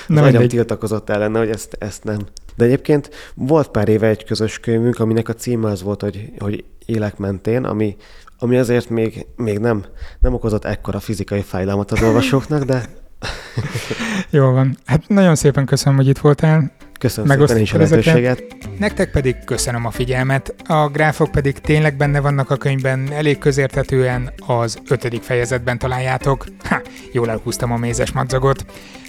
nem 0.07 0.25
agyam 0.25 0.49
tiltakozott 0.49 1.11
ellene, 1.11 1.39
hogy 1.39 1.51
ezt, 1.51 1.77
ezt 1.79 2.05
nem. 2.05 2.19
De 2.57 2.65
egyébként 2.65 3.11
volt 3.35 3.69
pár 3.69 3.89
éve 3.89 4.07
egy 4.07 4.25
közös 4.25 4.59
könyvünk, 4.59 4.99
aminek 4.99 5.29
a 5.29 5.35
címe 5.35 5.71
az 5.71 5.83
volt, 5.83 6.01
hogy, 6.01 6.31
hogy 6.39 6.65
Élek 6.87 7.17
mentén, 7.17 7.65
ami 7.65 7.97
ami 8.43 8.59
azért 8.59 8.89
még, 8.89 9.27
még 9.37 9.59
nem, 9.59 9.85
nem 10.21 10.35
okozott 10.35 10.65
ekkora 10.65 11.01
fizikai 11.01 11.41
fájdalmat 11.41 11.91
az 11.91 12.03
olvasóknak, 12.03 12.63
de... 12.63 13.00
Jó 14.31 14.51
van. 14.51 14.77
Hát 14.85 15.09
nagyon 15.09 15.35
szépen 15.35 15.67
köszönöm, 15.67 15.99
hogy 15.99 16.09
itt 16.09 16.19
voltál. 16.19 16.73
Köszönöm 16.99 17.39
szépen 17.39 17.63
is 17.63 17.73
a 17.73 17.79
lehetőséget. 17.79 18.43
Nektek 18.79 19.11
pedig 19.11 19.37
köszönöm 19.45 19.87
a 19.87 19.91
figyelmet. 19.91 20.55
A 20.67 20.89
gráfok 20.89 21.31
pedig 21.31 21.59
tényleg 21.59 21.97
benne 21.97 22.21
vannak 22.21 22.51
a 22.51 22.57
könyvben, 22.57 23.13
elég 23.13 23.39
közérthetően 23.39 24.33
az 24.47 24.79
ötödik 24.89 25.23
fejezetben 25.23 25.79
találjátok. 25.79 26.45
Ha, 26.65 26.81
jól 27.13 27.31
elhúztam 27.31 27.73
a 27.73 27.77
mézes 27.77 28.13
madzagot. 28.13 28.65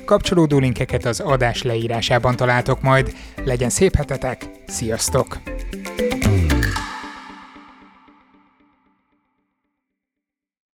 Kapcsolódó 0.06 0.58
linkeket 0.58 1.06
az 1.06 1.20
adás 1.20 1.64
leírásában 1.64 2.36
találtok 2.36 2.82
majd. 2.82 3.14
Legyen 3.44 3.70
szép 3.70 3.96
hetetek, 3.96 4.46
sziasztok! 4.68 5.40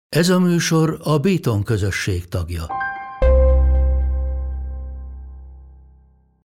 Ez 0.10 0.30
a 0.30 0.40
műsor 0.40 1.00
a 1.04 1.18
Béton 1.18 1.64
közösség 1.64 2.28
tagja. 2.28 2.66